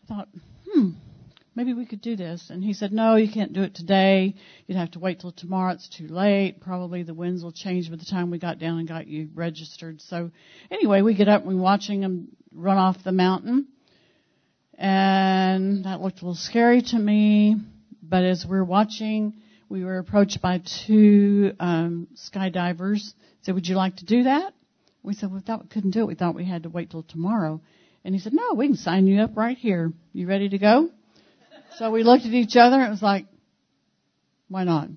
I 0.05 0.15
thought, 0.15 0.29
maybe 1.57 1.73
we 1.73 1.87
could 1.87 2.03
do 2.03 2.15
this. 2.15 2.51
And 2.51 2.63
he 2.63 2.75
said, 2.75 2.93
no, 2.93 3.17
you 3.17 3.33
can't 3.33 3.55
do 3.55 3.63
it 3.63 3.75
today. 3.75 4.35
You'd 4.67 4.77
have 4.77 4.91
to 4.93 4.99
wait 4.99 5.21
till 5.21 5.33
tomorrow. 5.33 5.73
It's 5.73 5.89
too 5.89 6.07
late. 6.07 6.61
Probably 6.61 7.03
the 7.03 7.15
winds 7.15 7.43
will 7.43 7.51
change 7.51 7.91
by 7.91 7.97
the 7.97 8.05
time 8.05 8.31
we 8.31 8.39
got 8.39 8.59
down 8.59 8.79
and 8.79 8.87
got 8.87 9.07
you 9.07 9.31
registered. 9.35 10.03
So 10.03 10.31
anyway, 10.71 11.01
we 11.01 11.15
get 11.15 11.29
up 11.29 11.45
and 11.45 11.57
we're 11.57 11.63
watching 11.63 12.03
them 12.03 12.29
run 12.53 12.77
off 12.77 13.03
the 13.03 13.13
mountain. 13.13 13.69
And 14.75 15.85
that 15.87 16.03
looked 16.03 16.21
a 16.21 16.27
little 16.27 16.35
scary 16.35 16.83
to 16.83 16.99
me. 16.99 17.57
But 18.03 18.23
as 18.23 18.45
we're 18.47 18.63
watching, 18.63 19.35
we 19.71 19.83
were 19.83 19.99
approached 19.99 20.43
by 20.43 20.63
two 20.87 21.53
um, 21.59 22.09
skydivers. 22.15 23.15
Said, 23.43 23.55
"Would 23.55 23.67
you 23.67 23.75
like 23.75 23.97
to 23.97 24.05
do 24.05 24.25
that?" 24.25 24.53
We 25.03 25.15
said, 25.15 25.33
"We 25.33 25.41
thought 25.41 25.63
we 25.63 25.69
couldn't 25.69 25.91
do 25.91 26.03
it. 26.03 26.07
We 26.07 26.15
thought 26.15 26.35
we 26.35 26.45
had 26.45 26.65
to 26.65 26.69
wait 26.69 26.91
till 26.91 27.03
tomorrow." 27.03 27.61
And 28.05 28.15
he 28.15 28.21
said, 28.21 28.33
"No, 28.33 28.53
we 28.55 28.69
can 28.69 28.77
sign 28.77 29.07
you 29.07 29.23
up 29.23 29.37
right 29.37 29.57
here. 29.57 29.93
You 30.13 30.29
ready 30.29 30.51
to 30.51 30.59
go?" 30.59 30.91
So 31.79 31.91
we 31.91 32.05
looked 32.05 32.25
at 32.25 32.33
each 32.33 32.57
other 32.57 32.77
and 32.77 32.87
it 32.87 32.91
was 32.91 33.03
like, 33.03 33.27
"Why 34.49 34.65
not? 34.65 34.89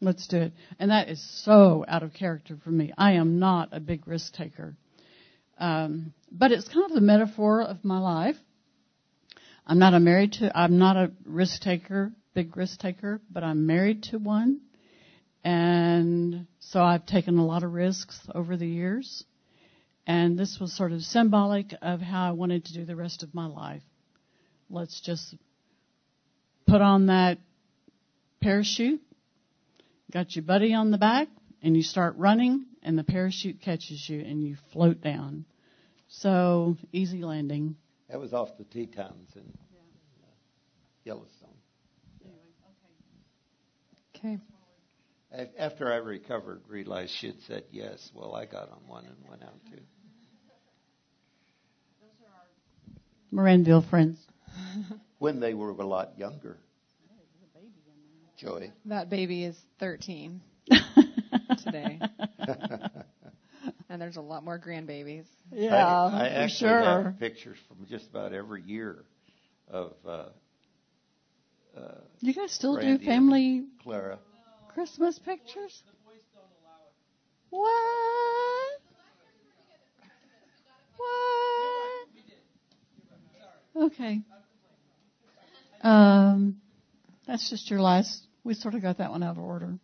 Let's 0.00 0.26
do 0.26 0.38
it." 0.38 0.52
And 0.78 0.90
that 0.90 1.10
is 1.10 1.22
so 1.44 1.84
out 1.86 2.02
of 2.02 2.14
character 2.14 2.56
for 2.56 2.70
me. 2.70 2.94
I 2.96 3.12
am 3.12 3.38
not 3.38 3.68
a 3.72 3.80
big 3.80 4.08
risk 4.08 4.32
taker, 4.32 4.76
um, 5.58 6.14
but 6.32 6.52
it's 6.52 6.68
kind 6.68 6.86
of 6.86 6.92
the 6.92 7.02
metaphor 7.02 7.60
of 7.60 7.84
my 7.84 7.98
life. 7.98 8.38
I'm 9.66 9.78
not 9.78 9.92
a 9.92 10.00
married 10.00 10.32
to. 10.34 10.50
I'm 10.58 10.78
not 10.78 10.96
a 10.96 11.12
risk 11.26 11.60
taker, 11.60 12.12
big 12.32 12.56
risk 12.56 12.80
taker, 12.80 13.20
but 13.30 13.44
I'm 13.44 13.66
married 13.66 14.04
to 14.04 14.18
one, 14.18 14.62
and 15.44 16.46
so 16.60 16.82
I've 16.82 17.04
taken 17.04 17.36
a 17.36 17.44
lot 17.44 17.62
of 17.62 17.74
risks 17.74 18.18
over 18.34 18.56
the 18.56 18.66
years. 18.66 19.24
And 20.06 20.38
this 20.38 20.58
was 20.58 20.72
sort 20.72 20.92
of 20.92 21.02
symbolic 21.02 21.74
of 21.82 22.00
how 22.00 22.26
I 22.26 22.32
wanted 22.32 22.64
to 22.64 22.72
do 22.72 22.86
the 22.86 22.96
rest 22.96 23.22
of 23.22 23.34
my 23.34 23.46
life. 23.46 23.82
Let's 24.70 25.00
just 25.02 25.34
put 26.70 26.80
on 26.80 27.06
that 27.06 27.38
parachute, 28.40 29.00
got 30.12 30.36
your 30.36 30.44
buddy 30.44 30.72
on 30.72 30.92
the 30.92 30.98
back, 30.98 31.26
and 31.62 31.76
you 31.76 31.82
start 31.82 32.14
running, 32.16 32.64
and 32.84 32.96
the 32.96 33.02
parachute 33.02 33.60
catches 33.60 34.08
you, 34.08 34.20
and 34.20 34.44
you 34.44 34.56
float 34.72 35.00
down. 35.00 35.44
So 36.06 36.76
easy 36.92 37.24
landing. 37.24 37.74
That 38.08 38.20
was 38.20 38.32
off 38.32 38.56
the 38.56 38.64
Tetons 38.64 39.30
in 39.34 39.42
uh, 39.42 40.26
Yellowstone. 41.04 41.48
Okay. 44.16 44.38
A- 45.32 45.60
After 45.60 45.92
I 45.92 45.96
recovered, 45.96 46.62
realized 46.68 47.12
she'd 47.16 47.40
said 47.48 47.64
yes. 47.72 48.12
Well, 48.14 48.34
I 48.34 48.46
got 48.46 48.70
on 48.70 48.78
one 48.86 49.06
and 49.06 49.16
went 49.28 49.42
out 49.42 49.58
too. 49.70 49.80
Those 52.00 52.10
are 52.24 53.42
our 53.42 53.44
Moranville 53.44 53.88
friends. 53.88 54.18
When 55.20 55.38
they 55.40 55.54
were 55.54 55.70
a 55.70 55.86
lot 55.86 56.18
younger. 56.18 56.58
Joey. 58.36 58.72
That 58.86 59.10
baby 59.10 59.44
is 59.44 59.56
13 59.78 60.40
today, 61.56 62.02
and 63.88 64.00
there's 64.00 64.16
a 64.16 64.20
lot 64.22 64.44
more 64.44 64.58
grandbabies. 64.58 65.26
Yeah, 65.52 65.96
I, 66.10 66.24
I 66.24 66.28
for 66.34 66.44
actually 66.44 66.48
sure. 66.48 66.82
have 66.84 67.18
pictures 67.18 67.58
from 67.68 67.86
just 67.88 68.08
about 68.10 68.32
every 68.32 68.62
year 68.62 69.04
of 69.68 69.92
uh, 70.06 70.24
uh, 71.76 71.80
You 72.20 72.32
guys 72.34 72.52
still 72.52 72.76
Randy 72.76 72.98
do 72.98 73.04
family 73.04 73.66
Clara. 73.82 74.18
Christmas 74.68 75.18
pictures? 75.18 75.82
What? 77.50 78.80
What? 80.96 82.08
Okay. 83.76 84.22
Um, 85.80 86.56
that's 87.26 87.48
just 87.50 87.70
your 87.70 87.80
last. 87.80 88.26
We 88.44 88.54
sort 88.54 88.74
of 88.74 88.82
got 88.82 88.98
that 88.98 89.10
one 89.10 89.22
out 89.22 89.36
of 89.36 89.42
order. 89.42 89.78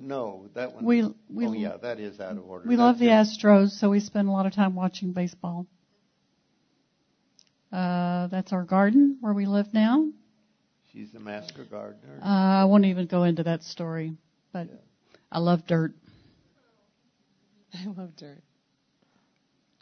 No, 0.00 0.48
that 0.54 0.74
one. 0.74 0.84
We 0.84 1.02
we 1.30 1.46
oh 1.46 1.52
yeah, 1.52 1.76
that 1.82 2.00
is 2.00 2.18
out 2.20 2.36
of 2.36 2.44
order. 2.44 2.68
we 2.68 2.74
That's 2.76 2.80
love 2.80 2.98
the 2.98 3.06
just- 3.06 3.40
Astros, 3.40 3.70
so 3.70 3.90
we 3.90 4.00
spend 4.00 4.28
a 4.28 4.32
lot 4.32 4.46
of 4.46 4.52
time 4.54 4.74
watching 4.74 5.12
baseball. 5.12 5.66
Uh, 7.72 8.28
that's 8.28 8.52
our 8.52 8.64
garden 8.64 9.18
where 9.20 9.32
we 9.34 9.46
live 9.46 9.72
now. 9.72 10.08
She's 10.92 11.10
the 11.12 11.18
master 11.18 11.64
gardener. 11.64 12.20
Uh, 12.22 12.62
I 12.62 12.64
won't 12.66 12.84
even 12.84 13.06
go 13.06 13.24
into 13.24 13.42
that 13.44 13.64
story, 13.64 14.14
but 14.52 14.68
I 15.30 15.40
love 15.40 15.66
dirt. 15.66 15.92
I 17.74 17.86
love 17.86 18.14
dirt. 18.16 18.42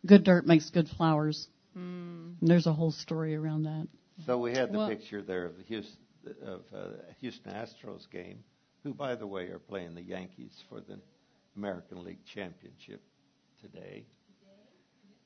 Good 0.06 0.24
dirt 0.24 0.46
makes 0.46 0.70
good 0.70 0.88
flowers. 0.88 1.48
Mm. 1.76 2.40
And 2.40 2.50
there's 2.50 2.66
a 2.66 2.72
whole 2.72 2.92
story 2.92 3.34
around 3.34 3.64
that. 3.64 3.86
So 4.26 4.38
we 4.38 4.52
had 4.52 4.72
the 4.72 4.78
Well- 4.78 4.88
picture 4.88 5.22
there 5.22 5.44
of 5.46 5.56
the 5.56 5.64
Houston, 5.64 5.98
of 6.42 6.64
uh, 6.72 6.90
Houston 7.20 7.52
Astros 7.52 8.08
game, 8.08 8.44
who, 8.84 8.94
by 8.94 9.16
the 9.16 9.26
way, 9.26 9.48
are 9.48 9.58
playing 9.58 9.94
the 9.94 10.02
Yankees 10.02 10.62
for 10.68 10.80
the 10.80 11.00
American 11.56 12.04
League 12.04 12.24
Championship 12.24 13.02
today, 13.60 14.06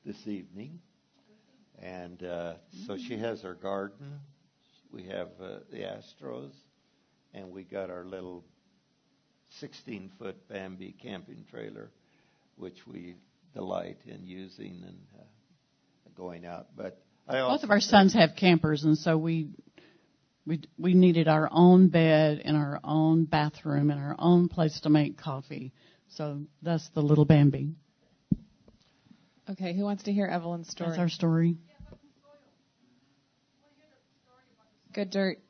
this 0.03 0.27
evening. 0.27 0.81
And 1.79 2.23
uh, 2.23 2.55
so 2.87 2.97
she 2.97 3.17
has 3.17 3.41
her 3.43 3.53
garden. 3.53 4.19
We 4.91 5.03
have 5.03 5.29
uh, 5.39 5.59
the 5.69 5.79
Astros, 5.83 6.53
and 7.33 7.51
we 7.51 7.63
got 7.63 7.91
our 7.91 8.03
little 8.03 8.43
16 9.49 10.09
foot 10.17 10.47
Bambi 10.47 10.93
camping 10.93 11.45
trailer, 11.45 11.91
which 12.55 12.87
we 12.87 13.15
delight 13.53 14.01
in 14.05 14.25
using 14.25 14.83
and 14.87 15.07
uh, 15.19 15.23
going 16.15 16.45
out. 16.47 16.75
But 16.75 17.03
Both 17.27 17.63
of 17.63 17.71
our 17.71 17.81
sons 17.81 18.13
have 18.13 18.35
campers, 18.37 18.83
and 18.83 18.97
so 18.97 19.17
we 19.17 19.49
we 20.45 20.61
we 20.77 20.93
needed 20.93 21.27
our 21.27 21.49
own 21.51 21.89
bed 21.89 22.41
and 22.43 22.55
our 22.55 22.79
own 22.83 23.25
bathroom 23.25 23.91
and 23.91 23.99
our 23.99 24.15
own 24.17 24.47
place 24.47 24.79
to 24.81 24.89
make 24.89 25.17
coffee. 25.17 25.73
So 26.09 26.43
that's 26.61 26.87
the 26.89 27.01
little 27.01 27.25
Bambi. 27.25 27.75
Okay, 29.49 29.73
who 29.73 29.83
wants 29.83 30.03
to 30.03 30.13
hear 30.13 30.27
Evelyn's 30.27 30.69
story? 30.69 30.89
That's 30.89 30.99
our 30.99 31.09
story. 31.09 31.57
Good 34.93 35.09
dirt. 35.09 35.39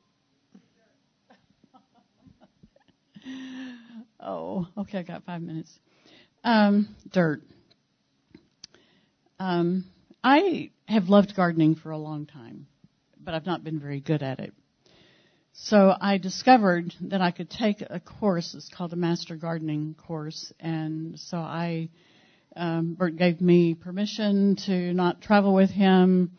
Oh, 4.20 4.68
okay, 4.76 4.98
I 4.98 5.04
got 5.04 5.24
five 5.26 5.44
minutes. 5.44 5.72
Um, 6.44 6.96
dirt. 7.12 7.44
Um, 9.40 9.86
I 10.30 10.72
have 10.90 11.08
loved 11.08 11.38
gardening 11.38 11.76
for 11.76 11.92
a 11.92 11.98
long 11.98 12.26
time, 12.26 12.68
but 13.18 13.34
I've 13.34 13.46
not 13.46 13.64
been 13.64 13.80
very 13.80 14.02
good 14.02 14.22
at 14.22 14.42
it. 14.42 14.54
So 15.54 15.96
I 16.02 16.18
discovered 16.18 16.94
that 17.00 17.22
I 17.22 17.32
could 17.32 17.50
take 17.50 17.82
a 17.82 18.02
course. 18.02 18.54
It's 18.54 18.68
called 18.68 18.92
a 18.92 18.98
master 18.98 19.38
gardening 19.38 19.96
course, 19.96 20.52
and 20.60 21.18
so 21.18 21.38
I 21.38 21.88
um, 22.58 22.96
Bert 22.96 23.16
gave 23.16 23.40
me 23.40 23.74
permission 23.74 24.58
to 24.66 24.94
not 24.94 25.22
travel 25.22 25.54
with 25.54 25.70
him 25.70 26.34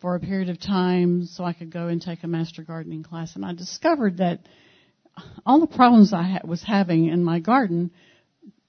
for 0.00 0.16
a 0.16 0.20
period 0.20 0.48
of 0.48 0.58
time, 0.60 1.24
so 1.26 1.44
I 1.44 1.52
could 1.52 1.70
go 1.70 1.86
and 1.86 2.02
take 2.02 2.24
a 2.24 2.26
master 2.26 2.64
gardening 2.64 3.04
class. 3.04 3.36
And 3.36 3.44
I 3.44 3.52
discovered 3.52 4.16
that 4.16 4.40
all 5.46 5.60
the 5.60 5.68
problems 5.68 6.12
I 6.12 6.40
was 6.42 6.64
having 6.64 7.06
in 7.06 7.22
my 7.22 7.38
garden 7.38 7.92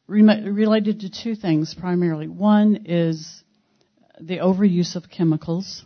related 0.05 0.99
to 0.99 1.09
two 1.09 1.34
things 1.34 1.74
primarily. 1.74 2.28
One 2.28 2.84
is 2.86 3.43
the 4.20 4.38
overuse 4.38 4.95
of 4.95 5.09
chemicals 5.09 5.84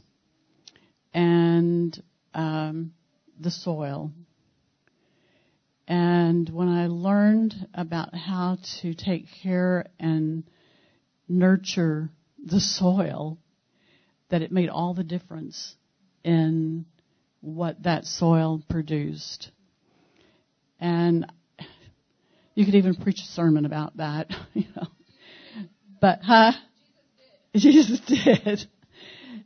and 1.14 2.02
um, 2.34 2.94
the 3.40 3.52
soil. 3.52 4.12
And 5.88 6.50
when 6.50 6.70
I 6.70 6.88
learned 6.88 7.68
about 7.74 8.16
how 8.16 8.58
to 8.82 8.94
take 8.94 9.26
care 9.42 9.86
and 10.00 10.44
nurture 11.28 12.10
the 12.44 12.60
soil, 12.60 13.38
that 14.30 14.42
it 14.42 14.52
made 14.52 14.70
all 14.70 14.94
the 14.94 15.04
difference 15.04 15.76
in 16.24 16.86
what 17.42 17.84
that 17.84 18.06
soil 18.06 18.64
produced. 18.70 19.52
And 20.80 21.26
you 22.56 22.66
could 22.66 22.76
even 22.76 22.96
preach 22.96 23.20
a 23.20 23.26
sermon 23.26 23.66
about 23.66 23.98
that, 23.98 24.32
you 24.54 24.66
know. 24.76 24.88
But, 26.00 26.20
huh? 26.24 26.54
Jesus 27.56 28.00
did. 28.00 28.68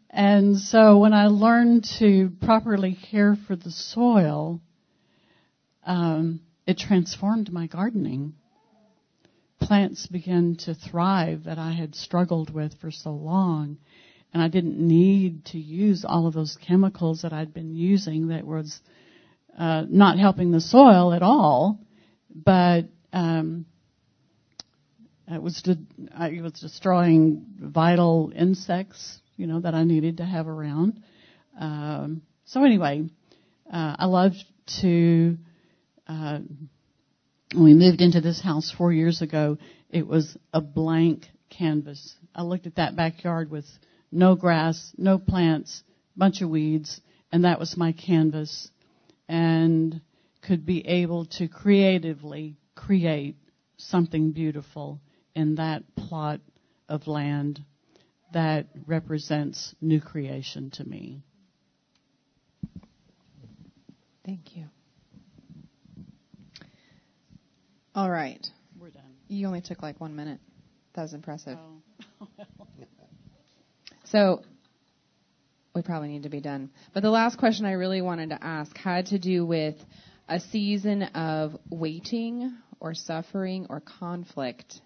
And 0.10 0.58
so 0.58 0.98
when 0.98 1.14
I 1.14 1.28
learned 1.28 1.86
to 2.00 2.32
properly 2.42 2.98
care 3.12 3.38
for 3.48 3.56
the 3.58 3.70
soil, 3.70 4.62
um, 5.86 6.40
it 6.66 6.78
transformed 6.78 7.52
my 7.52 7.68
gardening. 7.68 8.34
Plants 9.60 10.08
began 10.08 10.56
to 10.66 10.74
thrive 10.74 11.44
that 11.44 11.60
I 11.60 11.74
had 11.74 11.96
struggled 11.96 12.54
with 12.54 12.80
for 12.80 12.92
so 12.92 13.12
long. 13.12 13.78
And 14.34 14.42
I 14.42 14.48
didn't 14.48 14.80
need 14.80 15.46
to 15.48 15.58
use 15.58 16.06
all 16.08 16.28
of 16.28 16.34
those 16.34 16.58
chemicals 16.66 17.24
that 17.24 17.34
I'd 17.34 17.54
been 17.54 17.74
using 17.74 18.30
that 18.30 18.46
was 18.46 18.80
uh, 19.58 19.84
not 19.90 20.18
helping 20.18 20.52
the 20.52 20.62
soil 20.62 21.14
at 21.14 21.24
all, 21.24 21.80
but 22.34 22.86
um, 23.12 23.66
it 25.28 25.42
was 25.42 25.62
de- 25.62 25.78
it 26.22 26.42
was 26.42 26.54
destroying 26.54 27.46
vital 27.60 28.32
insects, 28.36 29.20
you 29.36 29.48
know, 29.48 29.60
that 29.60 29.74
I 29.74 29.84
needed 29.84 30.18
to 30.18 30.26
have 30.26 30.48
around. 30.48 31.02
Um, 31.60 32.22
so 32.46 32.64
anyway, 32.64 33.10
uh, 33.72 33.96
I 34.00 34.06
loved 34.06 34.44
to. 34.82 35.38
Uh, 36.08 36.40
when 37.54 37.64
we 37.64 37.74
moved 37.74 38.02
into 38.02 38.22
this 38.22 38.42
house 38.42 38.74
four 38.78 38.92
years 38.92 39.22
ago, 39.22 39.58
it 39.90 40.06
was 40.06 40.38
a 40.54 40.62
blank 40.62 41.26
canvas. 41.50 42.16
I 42.36 42.44
looked 42.44 42.68
at 42.68 42.76
that 42.76 42.96
backyard 42.96 43.50
with 43.50 43.66
no 44.12 44.36
grass, 44.36 44.94
no 44.98 45.18
plants, 45.18 45.84
bunch 46.16 46.42
of 46.42 46.50
weeds, 46.50 47.00
and 47.32 47.46
that 47.46 47.60
was 47.60 47.78
my 47.78 47.94
canvas 47.94 48.70
and 49.30 50.02
could 50.42 50.66
be 50.66 50.86
able 50.88 51.26
to 51.26 51.48
creatively 51.48 52.58
create 52.76 53.36
something 53.78 54.32
beautiful 54.32 55.02
in 55.38 55.56
that 55.56 55.84
plot 55.96 56.42
of 56.90 57.08
land 57.08 57.64
that 58.34 58.66
represents 58.88 59.76
new 59.80 60.02
creation 60.02 60.72
to 60.72 60.84
me. 60.84 61.22
Thank 64.26 64.58
you. 64.58 64.66
All 67.94 68.10
right. 68.10 68.46
We're 68.80 68.90
done. 68.90 69.04
You 69.28 69.46
only 69.46 69.62
took 69.62 69.84
like 69.84 70.02
one 70.02 70.16
minute. 70.16 70.40
That 70.96 71.04
was 71.04 71.14
impressive. 71.14 71.58
Oh. 72.22 72.28
So 74.10 74.42
we 75.76 75.82
probably 75.82 76.08
need 76.08 76.24
to 76.24 76.30
be 76.30 76.40
done. 76.40 76.70
But 76.94 77.04
the 77.04 77.10
last 77.10 77.38
question 77.38 77.66
I 77.66 77.74
really 77.74 78.02
wanted 78.02 78.30
to 78.30 78.42
ask 78.42 78.76
had 78.78 79.08
to 79.08 79.20
do 79.20 79.46
with 79.46 79.76
a 80.30 80.40
season 80.40 81.04
of 81.04 81.58
waiting 81.70 82.56
or 82.80 82.94
suffering 82.94 83.68
or 83.70 83.82
conflict 83.82 84.80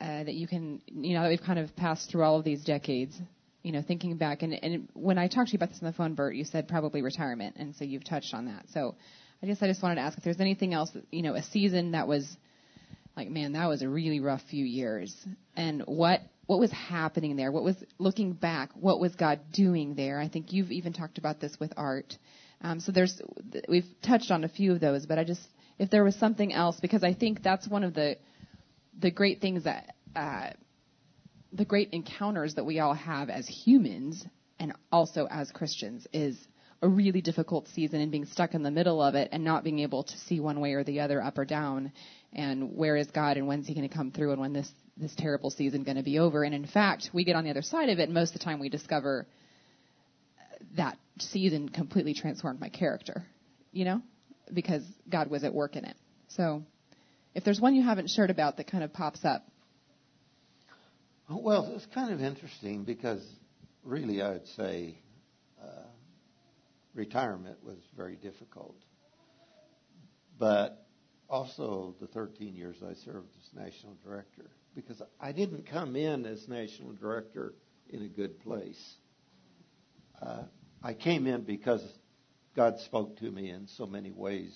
uh, 0.00 0.24
that 0.24 0.34
you 0.34 0.46
can, 0.46 0.80
you 0.86 1.14
know, 1.14 1.22
that 1.22 1.28
we've 1.28 1.42
kind 1.42 1.58
of 1.58 1.74
passed 1.76 2.10
through 2.10 2.22
all 2.22 2.38
of 2.38 2.44
these 2.44 2.64
decades. 2.64 3.16
You 3.62 3.72
know, 3.72 3.82
thinking 3.82 4.16
back, 4.16 4.42
and, 4.42 4.54
and 4.62 4.88
when 4.94 5.18
I 5.18 5.26
talked 5.26 5.48
to 5.48 5.52
you 5.54 5.56
about 5.56 5.70
this 5.70 5.80
on 5.82 5.88
the 5.88 5.92
phone, 5.92 6.14
Bert, 6.14 6.36
you 6.36 6.44
said 6.44 6.68
probably 6.68 7.02
retirement, 7.02 7.56
and 7.58 7.74
so 7.74 7.84
you've 7.84 8.04
touched 8.04 8.32
on 8.32 8.46
that. 8.46 8.66
So 8.72 8.94
I 9.42 9.46
guess 9.46 9.58
I 9.60 9.66
just 9.66 9.82
wanted 9.82 9.96
to 9.96 10.02
ask 10.02 10.16
if 10.16 10.22
there's 10.22 10.40
anything 10.40 10.72
else, 10.72 10.90
you 11.10 11.22
know, 11.22 11.34
a 11.34 11.42
season 11.42 11.90
that 11.90 12.06
was 12.06 12.36
like, 13.16 13.28
man, 13.28 13.54
that 13.54 13.66
was 13.66 13.82
a 13.82 13.88
really 13.88 14.20
rough 14.20 14.42
few 14.50 14.64
years, 14.64 15.12
and 15.56 15.82
what 15.86 16.20
what 16.46 16.60
was 16.60 16.70
happening 16.70 17.34
there? 17.34 17.50
What 17.50 17.64
was 17.64 17.76
looking 17.98 18.32
back? 18.32 18.70
What 18.74 19.00
was 19.00 19.14
God 19.16 19.40
doing 19.52 19.94
there? 19.94 20.20
I 20.20 20.28
think 20.28 20.52
you've 20.52 20.70
even 20.70 20.92
talked 20.92 21.18
about 21.18 21.40
this 21.40 21.58
with 21.58 21.72
art. 21.76 22.16
Um, 22.62 22.80
so 22.80 22.92
there's 22.92 23.20
we've 23.68 23.88
touched 24.02 24.30
on 24.30 24.44
a 24.44 24.48
few 24.48 24.72
of 24.72 24.80
those, 24.80 25.06
but 25.06 25.18
I 25.18 25.24
just 25.24 25.42
if 25.78 25.90
there 25.90 26.04
was 26.04 26.14
something 26.16 26.52
else 26.52 26.78
because 26.80 27.02
I 27.02 27.14
think 27.14 27.42
that's 27.42 27.68
one 27.68 27.84
of 27.84 27.94
the 27.94 28.16
the 28.98 29.10
great 29.10 29.40
things 29.40 29.64
that 29.64 29.94
uh, 30.14 30.50
the 31.52 31.64
great 31.64 31.90
encounters 31.92 32.54
that 32.54 32.64
we 32.64 32.80
all 32.80 32.94
have 32.94 33.30
as 33.30 33.46
humans 33.46 34.26
and 34.58 34.72
also 34.90 35.26
as 35.30 35.50
Christians 35.50 36.06
is 36.12 36.36
a 36.82 36.88
really 36.88 37.22
difficult 37.22 37.68
season 37.68 38.00
and 38.00 38.10
being 38.10 38.26
stuck 38.26 38.54
in 38.54 38.62
the 38.62 38.70
middle 38.70 39.02
of 39.02 39.14
it 39.14 39.30
and 39.32 39.42
not 39.42 39.64
being 39.64 39.78
able 39.78 40.04
to 40.04 40.18
see 40.18 40.40
one 40.40 40.60
way 40.60 40.72
or 40.72 40.84
the 40.84 41.00
other, 41.00 41.22
up 41.22 41.38
or 41.38 41.44
down, 41.44 41.92
and 42.34 42.76
where 42.76 42.96
is 42.96 43.10
God 43.10 43.36
and 43.36 43.46
when's 43.46 43.66
He 43.66 43.74
going 43.74 43.88
to 43.88 43.94
come 43.94 44.10
through 44.10 44.32
and 44.32 44.40
when 44.40 44.52
this 44.52 44.70
this 44.98 45.14
terrible 45.16 45.50
season 45.50 45.84
going 45.84 45.96
to 45.96 46.02
be 46.02 46.18
over? 46.18 46.44
And 46.44 46.54
in 46.54 46.66
fact, 46.66 47.10
we 47.12 47.24
get 47.24 47.36
on 47.36 47.44
the 47.44 47.50
other 47.50 47.62
side 47.62 47.88
of 47.88 47.98
it, 47.98 48.04
and 48.04 48.14
most 48.14 48.34
of 48.34 48.38
the 48.38 48.44
time 48.44 48.58
we 48.58 48.68
discover 48.68 49.26
that 50.76 50.98
season 51.18 51.68
completely 51.68 52.14
transformed 52.14 52.60
my 52.60 52.68
character, 52.68 53.24
you 53.72 53.84
know, 53.84 54.02
because 54.52 54.82
God 55.08 55.30
was 55.30 55.44
at 55.44 55.54
work 55.54 55.76
in 55.76 55.84
it. 55.84 55.96
So, 56.28 56.62
if 57.36 57.44
there's 57.44 57.60
one 57.60 57.74
you 57.74 57.82
haven't 57.82 58.08
shared 58.08 58.30
about 58.30 58.56
that 58.56 58.70
kind 58.70 58.82
of 58.82 58.94
pops 58.94 59.22
up, 59.22 59.46
Well, 61.28 61.70
it's 61.76 61.84
kind 61.92 62.10
of 62.10 62.22
interesting 62.22 62.84
because 62.84 63.22
really 63.84 64.22
I 64.22 64.30
would 64.30 64.46
say 64.56 64.98
uh, 65.62 65.84
retirement 66.94 67.58
was 67.62 67.76
very 67.94 68.16
difficult. 68.16 68.76
But 70.38 70.86
also 71.28 71.94
the 72.00 72.06
13 72.06 72.54
years 72.54 72.76
I 72.82 72.94
served 73.04 73.28
as 73.36 73.64
national 73.64 73.98
director 74.02 74.50
because 74.74 75.02
I 75.20 75.32
didn't 75.32 75.68
come 75.70 75.94
in 75.94 76.24
as 76.24 76.48
national 76.48 76.92
director 76.94 77.52
in 77.90 78.02
a 78.02 78.08
good 78.08 78.40
place. 78.40 78.94
Uh, 80.22 80.44
I 80.82 80.94
came 80.94 81.26
in 81.26 81.42
because 81.42 81.82
God 82.54 82.78
spoke 82.86 83.18
to 83.18 83.30
me 83.30 83.50
in 83.50 83.68
so 83.76 83.84
many 83.84 84.10
ways 84.10 84.54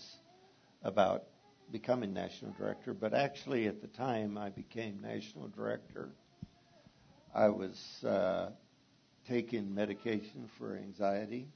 about 0.83 1.25
becoming 1.73 2.13
national 2.13 2.53
director, 2.53 2.95
but 2.95 3.15
actually 3.15 3.67
at 3.67 3.81
the 3.81 3.89
time 3.89 4.37
I 4.39 4.51
became 4.51 5.01
national 5.01 5.49
director, 5.49 6.11
I 7.35 7.49
was 7.49 8.05
uh, 8.05 8.51
taking 9.27 9.75
medication 9.75 10.49
for 10.59 10.77
anxiety. 10.77 11.47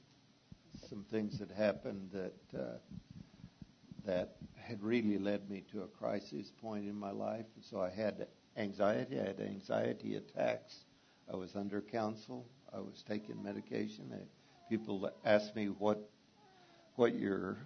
Some 0.89 1.03
things 1.11 1.39
had 1.39 1.51
happened 1.51 2.09
that 2.13 2.59
uh, 2.59 2.77
that 4.05 4.35
had 4.55 4.81
really 4.81 5.17
led 5.17 5.49
me 5.49 5.63
to 5.71 5.81
a 5.83 5.87
crisis 5.87 6.51
point 6.61 6.87
in 6.87 6.95
my 6.95 7.11
life, 7.11 7.45
and 7.55 7.63
so 7.63 7.81
I 7.81 7.89
had 7.89 8.27
anxiety. 8.57 9.19
I 9.19 9.25
had 9.25 9.39
anxiety 9.41 10.15
attacks. 10.15 10.85
I 11.31 11.35
was 11.35 11.55
under 11.55 11.81
counsel. 11.81 12.45
I 12.73 12.79
was 12.79 13.03
taking 13.07 13.41
medication. 13.43 14.11
People 14.69 15.09
asked 15.25 15.55
me 15.55 15.67
what 15.67 16.09
what 16.95 17.15
your 17.15 17.57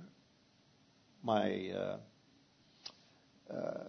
my 1.23 1.69
uh, 1.69 1.97
uh, 3.53 3.83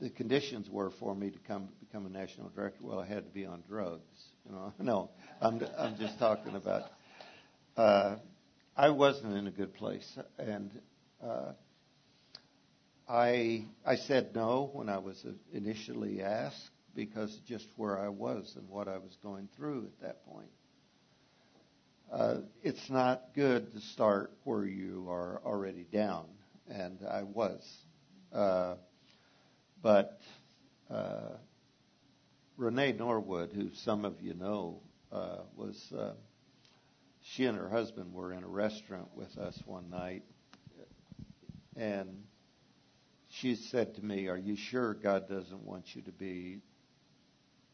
the 0.00 0.10
conditions 0.10 0.68
were 0.70 0.90
for 0.98 1.14
me 1.14 1.30
to 1.30 1.38
come 1.40 1.68
become 1.80 2.06
a 2.06 2.08
national 2.08 2.48
director. 2.50 2.78
Well, 2.82 3.00
I 3.00 3.06
had 3.06 3.24
to 3.24 3.30
be 3.30 3.44
on 3.44 3.62
drugs. 3.68 4.02
You 4.46 4.52
know, 4.52 4.72
no, 4.78 5.10
I'm 5.40 5.62
I'm 5.76 5.96
just 5.98 6.18
talking 6.18 6.54
about. 6.54 6.84
Uh, 7.76 8.16
I 8.76 8.90
wasn't 8.90 9.36
in 9.36 9.46
a 9.46 9.50
good 9.50 9.74
place, 9.74 10.18
and 10.38 10.70
uh, 11.22 11.52
I 13.08 13.66
I 13.84 13.96
said 13.96 14.34
no 14.34 14.70
when 14.72 14.88
I 14.88 14.98
was 14.98 15.24
initially 15.52 16.22
asked 16.22 16.70
because 16.94 17.36
just 17.46 17.66
where 17.76 17.98
I 17.98 18.08
was 18.08 18.54
and 18.56 18.68
what 18.68 18.88
I 18.88 18.98
was 18.98 19.16
going 19.22 19.48
through 19.56 19.86
at 19.86 20.06
that 20.06 20.24
point. 20.24 20.50
Uh, 22.12 22.38
it's 22.62 22.90
not 22.90 23.22
good 23.34 23.70
to 23.72 23.80
start 23.80 24.32
where 24.44 24.64
you 24.64 25.06
are 25.08 25.40
already 25.44 25.84
down, 25.92 26.26
and 26.68 26.98
I 27.08 27.22
was. 27.22 27.62
Uh, 28.32 28.74
but 29.82 30.20
uh, 30.90 31.36
Renee 32.56 32.92
Norwood, 32.92 33.52
who 33.52 33.70
some 33.74 34.04
of 34.04 34.20
you 34.20 34.34
know, 34.34 34.82
uh, 35.10 35.38
was 35.56 35.92
uh, 35.96 36.12
she 37.22 37.46
and 37.46 37.56
her 37.56 37.68
husband 37.68 38.12
were 38.12 38.32
in 38.32 38.44
a 38.44 38.48
restaurant 38.48 39.08
with 39.14 39.36
us 39.38 39.60
one 39.66 39.90
night, 39.90 40.22
and 41.76 42.22
she 43.28 43.56
said 43.56 43.94
to 43.96 44.04
me, 44.04 44.28
"Are 44.28 44.38
you 44.38 44.56
sure 44.56 44.94
God 44.94 45.28
doesn't 45.28 45.62
want 45.62 45.96
you 45.96 46.02
to 46.02 46.12
be 46.12 46.60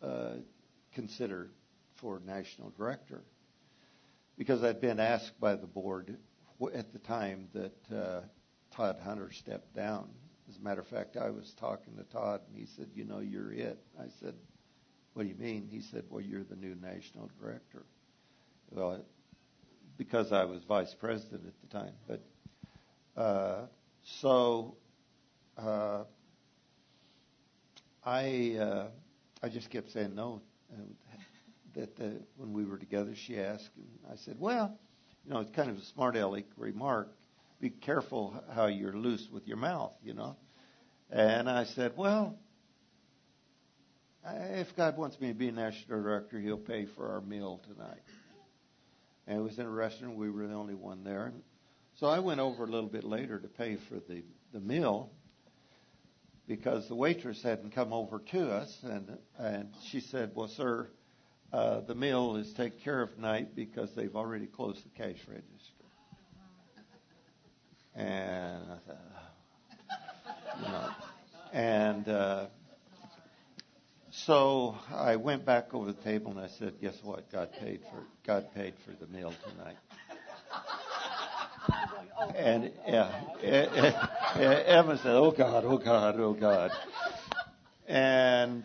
uh, 0.03 0.35
considered 0.95 1.51
for 1.97 2.21
national 2.25 2.71
director?" 2.71 3.25
Because 4.39 4.63
I'd 4.63 4.81
been 4.81 5.01
asked 5.01 5.39
by 5.41 5.57
the 5.57 5.67
board 5.67 6.17
at 6.75 6.93
the 6.93 6.99
time 6.99 7.49
that 7.53 7.95
uh, 7.95 8.21
Todd 8.75 9.01
Hunter 9.03 9.31
stepped 9.33 9.75
down. 9.75 10.09
As 10.49 10.57
a 10.59 10.61
matter 10.61 10.81
of 10.81 10.87
fact, 10.87 11.17
I 11.17 11.31
was 11.31 11.53
talking 11.55 11.97
to 11.97 12.05
Todd, 12.05 12.41
and 12.49 12.57
he 12.57 12.67
said, 12.67 12.89
"You 12.95 13.05
know, 13.05 13.19
you're 13.19 13.53
it." 13.53 13.79
I 13.99 14.07
said, 14.21 14.35
"What 15.15 15.25
do 15.25 15.29
you 15.29 15.35
mean?" 15.35 15.67
He 15.67 15.81
said, 15.81 16.05
"Well, 16.09 16.21
you're 16.21 16.45
the 16.45 16.57
new 16.57 16.77
national 16.77 17.31
director." 17.41 17.85
Well, 18.71 19.05
because 19.97 20.33
I 20.33 20.45
was 20.45 20.63
vice 20.65 20.95
president 20.95 21.47
at 21.47 21.61
the 21.61 21.79
time, 21.79 21.93
but 22.07 22.21
uh, 23.21 23.67
so 24.05 24.77
uh, 25.59 26.05
I 28.05 28.57
uh, 28.61 28.87
I 29.43 29.49
just 29.49 29.71
kept 29.71 29.91
saying 29.91 30.15
no. 30.15 30.43
That 31.75 31.95
the, 31.97 32.23
when 32.37 32.53
we 32.53 32.65
were 32.65 32.79
together, 32.79 33.15
she 33.15 33.39
asked, 33.39 33.71
and 33.77 33.87
I 34.11 34.17
said, 34.17 34.37
"Well, 34.39 34.79
you 35.25 35.33
know, 35.33 35.41
it's 35.41 35.51
kind 35.51 35.71
of 35.71 35.77
a 35.77 35.85
smart 35.85 36.17
aleck 36.17 36.47
remark. 36.57 37.13
Be 37.61 37.71
careful 37.71 38.43
how 38.55 38.67
you're 38.67 38.93
loose 38.93 39.29
with 39.31 39.47
your 39.47 39.57
mouth, 39.57 39.95
you 40.03 40.15
know." 40.15 40.37
And 41.11 41.49
I 41.49 41.65
said, 41.65 41.97
"Well, 41.97 42.39
if 44.25 44.75
God 44.77 44.97
wants 44.97 45.21
me 45.21 45.29
to 45.29 45.35
be 45.35 45.51
national 45.51 46.03
director, 46.03 46.39
He'll 46.39 46.59
pay 46.59 46.87
for 46.87 47.13
our 47.13 47.21
meal 47.21 47.61
tonight." 47.67 48.03
And 49.27 49.39
it 49.39 49.43
was 49.43 49.59
in 49.59 49.67
a 49.67 49.71
restaurant. 49.71 50.17
We 50.17 50.31
were 50.31 50.47
the 50.47 50.55
only 50.55 50.75
one 50.75 51.03
there. 51.03 51.33
So 51.97 52.07
I 52.07 52.19
went 52.19 52.41
over 52.41 52.65
a 52.65 52.67
little 52.67 52.89
bit 52.89 53.05
later 53.05 53.39
to 53.39 53.49
pay 53.49 53.77
for 53.89 53.95
the, 53.95 54.23
the 54.53 54.61
meal 54.61 55.11
because 56.47 56.87
the 56.89 56.95
waitress 56.95 57.43
hadn't 57.43 57.71
come 57.71 57.93
over 57.93 58.19
to 58.33 58.51
us. 58.51 58.79
And, 58.83 59.19
and 59.39 59.71
she 59.91 60.01
said, 60.01 60.33
Well, 60.35 60.49
sir, 60.49 60.89
uh, 61.53 61.81
the 61.81 61.95
meal 61.95 62.37
is 62.37 62.53
taken 62.53 62.79
care 62.81 63.03
of 63.03 63.15
tonight 63.15 63.57
because 63.57 63.95
they've 63.95 64.15
already 64.15 64.47
closed 64.47 64.85
the 64.85 64.91
cash 64.91 65.19
register. 65.27 65.76
And 67.97 68.63
I 68.71 68.77
thought, 68.87 68.99
you 70.61 70.69
know, 70.69 70.89
and 71.53 72.09
uh, 72.09 72.47
so 74.11 74.77
I 74.95 75.17
went 75.17 75.47
back 75.47 75.73
over 75.73 75.93
the 75.93 76.03
table 76.03 76.31
and 76.31 76.41
I 76.41 76.49
said, 76.59 76.75
"Guess 76.81 76.97
what? 77.03 77.33
God 77.33 77.53
paid 77.59 77.81
for 77.91 78.05
God 78.27 78.49
paid 78.55 78.75
for 78.85 78.93
the 79.03 79.11
meal 79.11 79.33
tonight." 79.49 79.77
And 82.35 82.71
yeah, 82.87 83.23
Emma 84.67 84.99
said, 84.99 85.13
"Oh 85.13 85.31
God, 85.31 85.65
oh 85.65 85.79
God, 85.79 86.21
oh 86.21 86.35
God." 86.35 86.71
And 87.89 88.63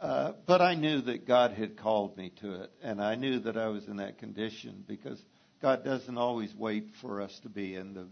uh, 0.00 0.32
but 0.46 0.60
I 0.60 0.74
knew 0.74 1.02
that 1.02 1.26
God 1.26 1.52
had 1.52 1.76
called 1.76 2.16
me 2.16 2.32
to 2.40 2.62
it, 2.62 2.72
and 2.82 3.00
I 3.00 3.14
knew 3.14 3.38
that 3.40 3.56
I 3.56 3.68
was 3.68 3.86
in 3.86 3.98
that 3.98 4.18
condition 4.18 4.84
because 4.88 5.20
God 5.62 5.84
doesn't 5.84 6.18
always 6.18 6.52
wait 6.54 6.88
for 7.00 7.20
us 7.20 7.38
to 7.44 7.48
be 7.48 7.76
in 7.76 7.94
the 7.94 8.06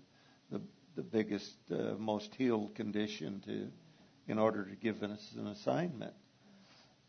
the, 0.53 0.61
the 0.95 1.03
biggest, 1.03 1.55
uh, 1.71 1.95
most 1.99 2.35
healed 2.35 2.75
condition 2.75 3.43
to, 3.47 3.69
in 4.31 4.39
order 4.39 4.65
to 4.65 4.77
give 4.77 5.03
us 5.03 5.33
an 5.37 5.49
assignment. 5.49 6.15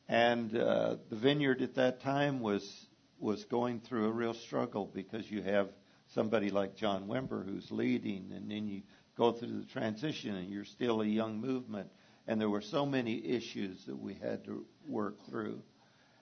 And 0.07 0.55
uh, 0.57 0.95
the 1.09 1.15
vineyard 1.15 1.61
at 1.61 1.75
that 1.75 2.01
time 2.01 2.39
was 2.39 2.87
was 3.19 3.45
going 3.45 3.79
through 3.79 4.05
a 4.07 4.11
real 4.11 4.33
struggle 4.33 4.85
because 4.93 5.31
you 5.31 5.41
have 5.41 5.69
somebody 6.13 6.49
like 6.49 6.75
John 6.75 7.07
Wimber 7.07 7.45
who's 7.45 7.71
leading, 7.71 8.33
and 8.35 8.51
then 8.51 8.67
you 8.67 8.81
go 9.17 9.31
through 9.31 9.61
the 9.61 9.65
transition, 9.65 10.35
and 10.35 10.49
you're 10.49 10.65
still 10.65 11.01
a 11.01 11.05
young 11.05 11.39
movement, 11.39 11.89
and 12.27 12.39
there 12.39 12.49
were 12.49 12.61
so 12.61 12.85
many 12.85 13.25
issues 13.25 13.85
that 13.85 13.97
we 13.97 14.15
had 14.15 14.43
to 14.45 14.65
work 14.87 15.25
through. 15.29 15.61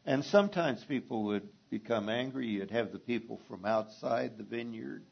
And 0.06 0.23
sometimes 0.23 0.84
people 0.84 1.23
would 1.23 1.49
become 1.72 2.07
angry. 2.07 2.48
You'd 2.48 2.72
have 2.72 2.91
the 2.91 2.99
people 2.99 3.41
from 3.48 3.65
outside 3.65 4.38
the 4.38 4.43
vineyard, 4.43 5.03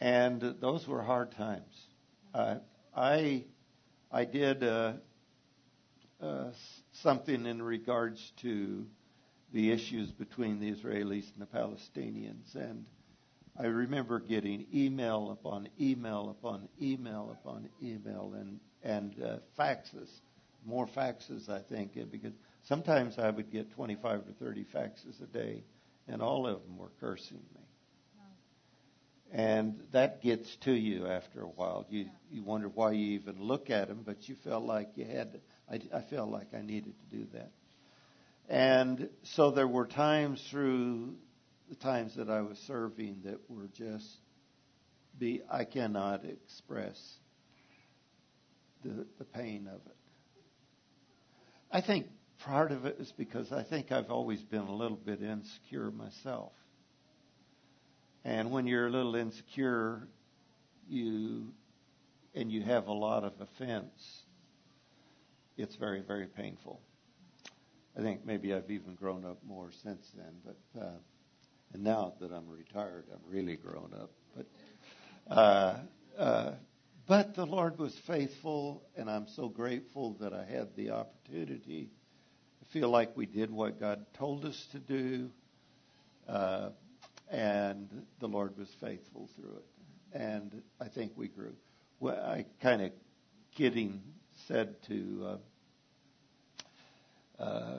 and 0.00 0.40
those 0.60 0.86
were 0.86 1.02
hard 1.02 1.32
times. 1.32 1.86
Uh, 2.34 2.56
I 2.94 3.44
I 4.10 4.24
did 4.24 4.62
uh, 4.62 4.94
uh, 6.20 6.50
something 6.92 7.46
in 7.46 7.62
regards 7.62 8.32
to 8.42 8.86
the 9.52 9.70
issues 9.70 10.10
between 10.12 10.60
the 10.60 10.72
Israelis 10.72 11.32
and 11.32 11.40
the 11.40 11.46
Palestinians, 11.46 12.54
and 12.54 12.84
I 13.58 13.66
remember 13.66 14.20
getting 14.20 14.66
email 14.74 15.30
upon 15.30 15.68
email 15.80 16.30
upon 16.30 16.68
email 16.80 17.36
upon 17.40 17.68
email 17.82 18.34
and 18.38 18.60
and 18.82 19.14
uh, 19.22 19.38
faxes, 19.58 20.10
more 20.64 20.86
faxes 20.86 21.48
I 21.48 21.60
think, 21.60 21.92
because 22.10 22.34
sometimes 22.64 23.18
I 23.18 23.30
would 23.30 23.50
get 23.50 23.70
25 23.72 24.20
or 24.20 24.32
30 24.38 24.64
faxes 24.74 25.22
a 25.22 25.26
day, 25.26 25.64
and 26.06 26.20
all 26.20 26.46
of 26.46 26.62
them 26.62 26.76
were 26.76 26.92
cursing 27.00 27.40
me. 27.54 27.65
And 29.32 29.80
that 29.92 30.22
gets 30.22 30.54
to 30.62 30.72
you 30.72 31.06
after 31.06 31.42
a 31.42 31.48
while. 31.48 31.84
You 31.90 32.06
you 32.30 32.42
wonder 32.42 32.68
why 32.68 32.92
you 32.92 33.18
even 33.18 33.42
look 33.42 33.70
at 33.70 33.88
them, 33.88 34.02
but 34.04 34.28
you 34.28 34.36
felt 34.44 34.64
like 34.64 34.90
you 34.94 35.04
had. 35.04 35.32
To, 35.32 35.40
I, 35.68 35.98
I 35.98 36.02
felt 36.08 36.30
like 36.30 36.54
I 36.54 36.62
needed 36.62 36.94
to 37.10 37.16
do 37.16 37.26
that. 37.34 37.50
And 38.48 39.08
so 39.34 39.50
there 39.50 39.66
were 39.66 39.86
times 39.86 40.40
through 40.50 41.16
the 41.68 41.74
times 41.74 42.14
that 42.16 42.30
I 42.30 42.42
was 42.42 42.58
serving 42.66 43.22
that 43.24 43.50
were 43.50 43.66
just 43.76 44.06
be 45.18 45.42
I 45.50 45.64
cannot 45.64 46.24
express 46.24 46.96
the 48.84 49.06
the 49.18 49.24
pain 49.24 49.66
of 49.66 49.80
it. 49.86 49.96
I 51.72 51.80
think 51.80 52.06
part 52.38 52.70
of 52.70 52.84
it 52.86 52.96
is 53.00 53.12
because 53.16 53.50
I 53.50 53.64
think 53.64 53.90
I've 53.90 54.10
always 54.10 54.40
been 54.40 54.60
a 54.60 54.74
little 54.74 54.96
bit 54.96 55.20
insecure 55.20 55.90
myself. 55.90 56.52
And 58.26 58.50
when 58.50 58.66
you're 58.66 58.88
a 58.88 58.90
little 58.90 59.14
insecure, 59.14 60.08
you 60.88 61.52
and 62.34 62.50
you 62.50 62.60
have 62.60 62.88
a 62.88 62.92
lot 62.92 63.22
of 63.22 63.34
offense, 63.40 64.24
it's 65.56 65.76
very, 65.76 66.00
very 66.00 66.26
painful. 66.26 66.80
I 67.96 68.02
think 68.02 68.26
maybe 68.26 68.52
I've 68.52 68.68
even 68.68 68.96
grown 68.96 69.24
up 69.24 69.38
more 69.46 69.70
since 69.84 70.10
then, 70.16 70.32
but 70.44 70.82
uh, 70.82 70.98
and 71.72 71.84
now 71.84 72.14
that 72.20 72.32
I'm 72.32 72.48
retired, 72.48 73.04
I'm 73.12 73.20
really 73.32 73.54
grown 73.54 73.92
up. 73.94 74.10
But 74.36 74.46
uh, 75.32 75.76
uh, 76.18 76.50
but 77.06 77.36
the 77.36 77.46
Lord 77.46 77.78
was 77.78 77.96
faithful, 78.08 78.82
and 78.96 79.08
I'm 79.08 79.28
so 79.28 79.48
grateful 79.48 80.16
that 80.20 80.32
I 80.32 80.44
had 80.44 80.74
the 80.74 80.90
opportunity. 80.90 81.90
I 82.60 82.72
feel 82.72 82.88
like 82.88 83.16
we 83.16 83.26
did 83.26 83.52
what 83.52 83.78
God 83.78 84.04
told 84.14 84.44
us 84.44 84.66
to 84.72 84.80
do. 84.80 85.30
And 87.30 87.88
the 88.20 88.28
Lord 88.28 88.56
was 88.56 88.68
faithful 88.80 89.28
through 89.34 89.56
it. 89.56 89.64
And 90.12 90.62
I 90.80 90.88
think 90.88 91.12
we 91.16 91.28
grew. 91.28 91.54
Well, 91.98 92.22
I 92.24 92.44
kind 92.60 92.82
of 92.82 92.92
kidding 93.54 94.02
said 94.46 94.80
to 94.84 95.38
uh, 97.38 97.42
uh, 97.42 97.78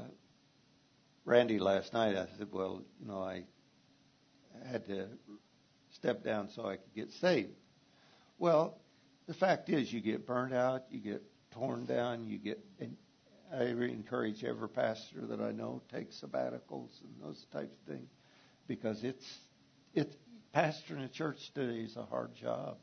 Randy 1.26 1.60
last 1.60 1.94
night, 1.94 2.16
I 2.16 2.28
said, 2.38 2.48
well, 2.52 2.82
you 3.00 3.08
know, 3.08 3.22
I 3.22 3.44
had 4.70 4.86
to 4.88 5.08
step 5.92 6.24
down 6.24 6.50
so 6.50 6.66
I 6.66 6.78
could 6.78 6.94
get 6.96 7.12
saved. 7.12 7.54
Well, 8.40 8.78
the 9.28 9.34
fact 9.34 9.70
is, 9.70 9.92
you 9.92 10.02
get 10.02 10.26
burned 10.26 10.54
out, 10.54 10.84
you 10.90 11.00
get 11.00 11.24
torn 11.52 11.86
down, 11.86 12.28
you 12.28 12.38
get. 12.38 12.60
And 12.80 12.96
I 13.54 13.64
encourage 13.64 14.44
every 14.44 14.70
pastor 14.70 15.26
that 15.28 15.42
I 15.42 15.52
know 15.52 15.82
take 15.92 16.12
sabbaticals 16.12 17.02
and 17.02 17.14
those 17.22 17.46
types 17.52 17.76
of 17.76 17.94
things 17.94 18.10
because 18.68 19.04
it's 19.04 19.26
it 19.94 20.16
pastoring 20.54 21.06
a 21.06 21.08
church 21.08 21.52
today 21.54 21.80
is 21.80 21.96
a 21.96 22.04
hard 22.04 22.36
job. 22.36 22.78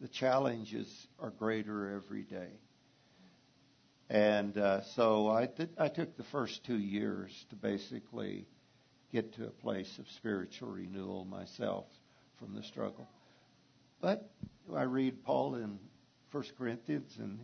The 0.00 0.08
challenges 0.08 1.08
are 1.18 1.30
greater 1.30 1.94
every 1.94 2.22
day. 2.22 2.50
And 4.08 4.56
uh, 4.56 4.82
so 4.94 5.28
I, 5.28 5.48
I 5.78 5.88
took 5.88 6.16
the 6.16 6.24
first 6.24 6.64
two 6.64 6.78
years 6.78 7.32
to 7.50 7.56
basically 7.56 8.46
get 9.12 9.34
to 9.34 9.46
a 9.46 9.50
place 9.50 9.98
of 9.98 10.08
spiritual 10.10 10.70
renewal 10.70 11.24
myself 11.24 11.86
from 12.38 12.54
the 12.54 12.62
struggle. 12.62 13.08
But 14.00 14.30
I 14.74 14.82
read 14.82 15.24
Paul 15.24 15.56
in 15.56 15.78
First 16.30 16.56
Corinthians, 16.56 17.16
and 17.18 17.38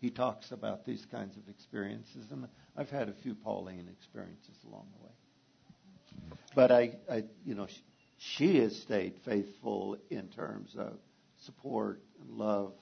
he 0.00 0.10
talks 0.10 0.52
about 0.52 0.84
these 0.84 1.04
kinds 1.06 1.36
of 1.36 1.48
experiences, 1.48 2.30
and 2.30 2.46
I've 2.76 2.90
had 2.90 3.08
a 3.08 3.14
few 3.14 3.34
Pauline 3.34 3.88
experiences 3.90 4.56
along 4.66 4.86
the 4.96 5.04
way. 5.04 5.12
But 6.54 6.70
I, 6.70 6.96
I 7.10 7.24
you 7.44 7.54
know, 7.54 7.66
she 8.18 8.58
has 8.58 8.76
stayed 8.80 9.14
faithful 9.24 9.96
in 10.10 10.28
terms 10.28 10.74
of 10.78 10.94
support 11.44 12.00
and 12.20 12.38
love, 12.38 12.72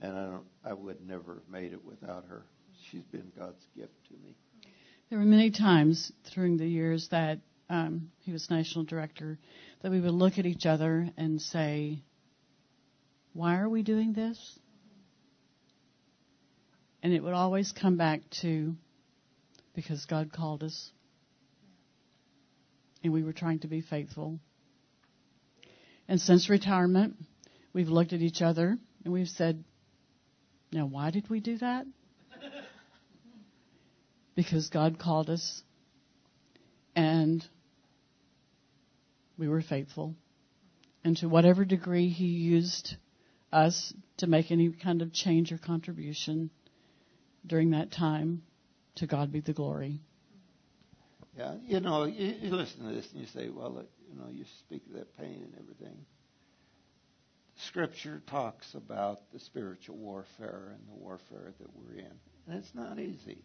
and 0.00 0.16
I 0.16 0.24
don't, 0.24 0.44
I 0.64 0.72
would 0.72 1.06
never 1.06 1.34
have 1.34 1.48
made 1.48 1.72
it 1.72 1.84
without 1.84 2.24
her. 2.28 2.44
She's 2.90 3.04
been 3.04 3.30
God's 3.38 3.64
gift 3.76 3.92
to 4.08 4.14
me. 4.14 4.34
There 5.10 5.18
were 5.18 5.24
many 5.24 5.50
times 5.50 6.12
during 6.34 6.56
the 6.56 6.66
years 6.66 7.08
that 7.10 7.38
um, 7.68 8.10
he 8.20 8.32
was 8.32 8.50
national 8.50 8.84
director 8.84 9.38
that 9.82 9.90
we 9.90 10.00
would 10.00 10.12
look 10.12 10.38
at 10.38 10.46
each 10.46 10.66
other 10.66 11.08
and 11.16 11.40
say, 11.40 12.02
"Why 13.32 13.58
are 13.58 13.68
we 13.68 13.82
doing 13.82 14.12
this?" 14.12 14.58
And 17.02 17.12
it 17.12 17.22
would 17.22 17.34
always 17.34 17.72
come 17.72 17.96
back 17.96 18.20
to 18.42 18.74
because 19.74 20.04
God 20.06 20.32
called 20.32 20.62
us 20.62 20.90
and 23.02 23.12
we 23.12 23.22
were 23.22 23.32
trying 23.32 23.60
to 23.60 23.68
be 23.68 23.80
faithful. 23.80 24.38
And 26.08 26.20
since 26.20 26.50
retirement, 26.50 27.16
we've 27.72 27.88
looked 27.88 28.12
at 28.12 28.20
each 28.20 28.42
other 28.42 28.76
and 29.04 29.12
we've 29.12 29.28
said, 29.28 29.64
now 30.72 30.86
why 30.86 31.10
did 31.10 31.28
we 31.28 31.40
do 31.40 31.58
that? 31.58 31.86
because 34.34 34.68
God 34.68 34.98
called 34.98 35.30
us 35.30 35.62
and 36.94 37.44
we 39.38 39.48
were 39.48 39.62
faithful. 39.62 40.14
And 41.02 41.16
to 41.18 41.28
whatever 41.28 41.64
degree 41.64 42.08
He 42.08 42.26
used 42.26 42.96
us 43.52 43.92
to 44.18 44.26
make 44.26 44.50
any 44.50 44.70
kind 44.70 45.02
of 45.02 45.12
change 45.12 45.50
or 45.50 45.58
contribution 45.58 46.50
during 47.46 47.70
that 47.70 47.90
time, 47.90 48.42
to 48.96 49.06
God 49.06 49.32
be 49.32 49.40
the 49.40 49.54
glory. 49.54 50.02
Yeah, 51.36 51.54
you 51.64 51.80
know, 51.80 52.04
you, 52.04 52.34
you 52.40 52.50
listen 52.50 52.86
to 52.86 52.94
this 52.94 53.10
and 53.12 53.20
you 53.20 53.26
say, 53.26 53.48
well, 53.48 53.84
you 54.08 54.18
know, 54.18 54.28
you 54.30 54.44
speak 54.60 54.82
of 54.86 54.94
that 54.94 55.16
pain 55.16 55.42
and 55.42 55.54
everything. 55.60 55.96
Scripture 57.56 58.22
talks 58.26 58.74
about 58.74 59.30
the 59.32 59.38
spiritual 59.38 59.96
warfare 59.96 60.74
and 60.74 60.88
the 60.88 60.94
warfare 60.94 61.52
that 61.58 61.68
we're 61.74 61.98
in, 61.98 62.12
and 62.46 62.58
it's 62.58 62.74
not 62.74 62.98
easy. 62.98 63.44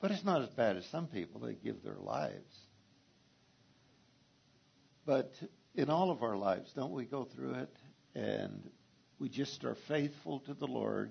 But 0.00 0.10
it's 0.10 0.24
not 0.24 0.42
as 0.42 0.48
bad 0.50 0.76
as 0.76 0.86
some 0.86 1.06
people. 1.08 1.40
They 1.40 1.54
give 1.54 1.82
their 1.82 1.98
lives. 1.98 2.56
But 5.04 5.32
in 5.74 5.90
all 5.90 6.10
of 6.10 6.22
our 6.22 6.36
lives, 6.36 6.72
don't 6.74 6.92
we 6.92 7.04
go 7.04 7.24
through 7.24 7.54
it 7.54 7.76
and 8.14 8.70
we 9.18 9.28
just 9.28 9.64
are 9.64 9.76
faithful 9.88 10.40
to 10.40 10.54
the 10.54 10.66
Lord 10.66 11.10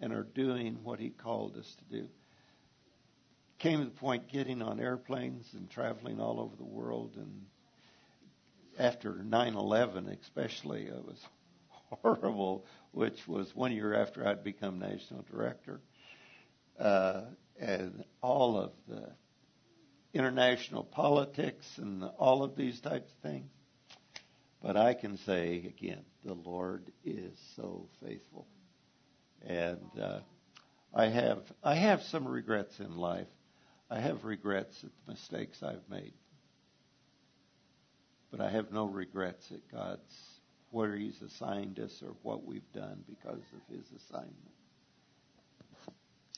and 0.00 0.12
are 0.12 0.22
doing 0.22 0.78
what 0.82 0.98
He 0.98 1.10
called 1.10 1.56
us 1.56 1.76
to 1.76 1.98
do? 2.00 2.08
Came 3.60 3.78
to 3.78 3.84
the 3.84 3.90
point 3.90 4.28
getting 4.28 4.62
on 4.62 4.80
airplanes 4.80 5.46
and 5.54 5.70
traveling 5.70 6.18
all 6.18 6.40
over 6.40 6.56
the 6.56 6.64
world 6.64 7.12
and 7.16 7.46
after 8.78 9.12
9/11 9.12 10.18
especially 10.20 10.86
it 10.86 11.04
was 11.04 11.22
horrible 12.02 12.64
which 12.92 13.28
was 13.28 13.54
one 13.54 13.72
year 13.72 13.94
after 13.94 14.26
I'd 14.26 14.42
become 14.42 14.78
national 14.78 15.24
director. 15.30 15.80
Uh, 16.78 17.22
and 17.60 18.04
all 18.22 18.56
of 18.56 18.72
the 18.88 19.10
international 20.14 20.82
politics 20.82 21.66
and 21.76 22.02
all 22.18 22.42
of 22.42 22.56
these 22.56 22.80
types 22.80 23.10
of 23.12 23.30
things. 23.30 23.50
But 24.62 24.76
I 24.76 24.94
can 24.94 25.18
say 25.18 25.58
again 25.58 26.04
the 26.24 26.34
Lord 26.34 26.90
is 27.04 27.36
so 27.56 27.88
faithful. 28.02 28.46
And 29.46 29.90
uh, 30.00 30.20
I 30.94 31.06
have 31.06 31.42
I 31.62 31.74
have 31.74 32.02
some 32.04 32.26
regrets 32.26 32.80
in 32.80 32.96
life 32.96 33.28
I 33.90 33.98
have 33.98 34.24
regrets 34.24 34.84
at 34.84 34.90
the 35.04 35.12
mistakes 35.12 35.62
I've 35.62 35.88
made. 35.90 36.12
but 38.30 38.40
I 38.40 38.48
have 38.50 38.70
no 38.72 38.86
regrets 38.86 39.50
at 39.50 39.60
God's 39.70 40.40
where 40.70 40.94
He's 40.94 41.20
assigned 41.20 41.80
us 41.80 42.00
or 42.02 42.14
what 42.22 42.44
we've 42.44 42.72
done 42.72 43.02
because 43.08 43.42
of 43.52 43.76
His 43.76 43.84
assignment. 43.96 44.36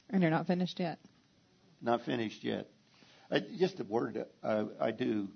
And 0.08 0.22
you're 0.22 0.30
not 0.30 0.46
finished 0.46 0.80
yet. 0.80 0.98
Not 1.82 2.02
finished 2.02 2.42
yet. 2.44 2.68
I, 3.30 3.40
just 3.58 3.80
a 3.80 3.84
word. 3.84 4.24
I, 4.42 4.64
I 4.80 4.90
do 4.90 5.28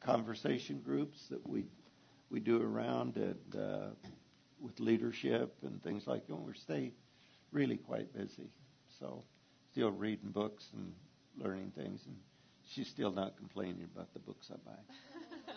conversation 0.00 0.80
groups 0.84 1.26
that 1.30 1.48
we 1.48 1.64
we 2.30 2.40
do 2.40 2.60
around 2.60 3.16
and 3.16 3.56
uh, 3.56 3.88
with 4.60 4.78
leadership 4.80 5.56
and 5.62 5.82
things 5.82 6.06
like 6.06 6.26
that. 6.26 6.34
We 6.34 6.54
stay 6.54 6.92
really 7.52 7.76
quite 7.76 8.12
busy. 8.12 8.50
So 8.98 9.24
still 9.72 9.90
reading 9.92 10.30
books 10.30 10.68
and 10.72 10.92
learning 11.38 11.72
things, 11.76 12.00
and 12.06 12.16
she's 12.74 12.88
still 12.88 13.10
not 13.10 13.36
complaining 13.36 13.88
about 13.94 14.12
the 14.14 14.20
books 14.20 14.50
I 14.52 14.56
buy. 14.64 14.76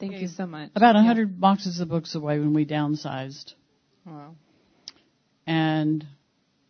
Thank 0.00 0.14
you 0.20 0.28
so 0.28 0.46
much. 0.46 0.70
About 0.74 0.96
a 0.96 1.00
Yeah. 1.00 1.04
hundred 1.06 1.40
boxes 1.40 1.80
of 1.80 1.88
books 1.88 2.14
away 2.14 2.38
when 2.38 2.52
we 2.54 2.64
downsized, 2.64 3.54
Wow. 4.06 4.34
and 5.46 6.06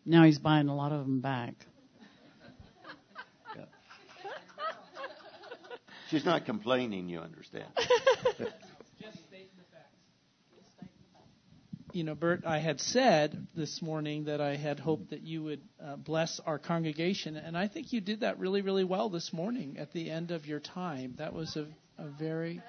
now 0.07 0.25
he's 0.25 0.39
buying 0.39 0.69
a 0.69 0.75
lot 0.75 0.93
of 0.93 1.01
them 1.01 1.21
back. 1.21 1.55
Yeah. 3.57 3.65
She's 6.11 6.25
not 6.25 6.47
complaining, 6.47 7.09
you 7.09 7.21
understand. 7.21 7.67
you 11.99 12.05
know, 12.05 12.15
Bert, 12.15 12.47
I 12.47 12.59
had 12.59 12.81
said 12.81 13.49
this 13.57 13.83
morning 13.83 14.27
that 14.27 14.41
I 14.41 14.55
had 14.55 14.79
hoped 14.79 15.11
that 15.11 15.23
you 15.23 15.43
would 15.43 15.61
uh, 15.85 15.97
bless 15.97 16.39
our 16.47 16.57
congregation, 16.57 17.37
and 17.37 17.59
I 17.59 17.67
think 17.67 17.93
you 17.93 18.01
did 18.01 18.21
that 18.21 18.39
really, 18.39 18.61
really 18.61 18.85
well 18.85 19.09
this 19.09 19.33
morning 19.33 19.79
at 19.81 19.93
the 19.93 20.09
end 20.09 20.31
of 20.31 20.47
your 20.47 20.61
time. 20.61 21.17
That 21.19 21.35
was 21.35 21.57
a, 21.57 21.67
a 22.01 22.07
very. 22.07 22.63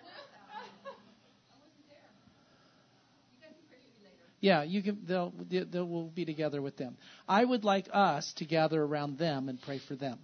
Yeah, 4.42 4.64
you 4.64 4.82
can. 4.82 5.00
They'll 5.06 5.32
they, 5.48 5.60
they 5.60 5.80
will 5.80 6.08
be 6.08 6.26
together 6.26 6.60
with 6.60 6.76
them. 6.78 6.98
I 7.28 7.46
would 7.46 7.64
like 7.64 7.88
us 7.94 8.34
to 8.38 8.46
gather 8.46 8.82
around 8.82 9.20
them 9.20 9.48
and 9.48 9.62
pray 9.62 9.78
for 9.78 9.96
them. 9.96 10.18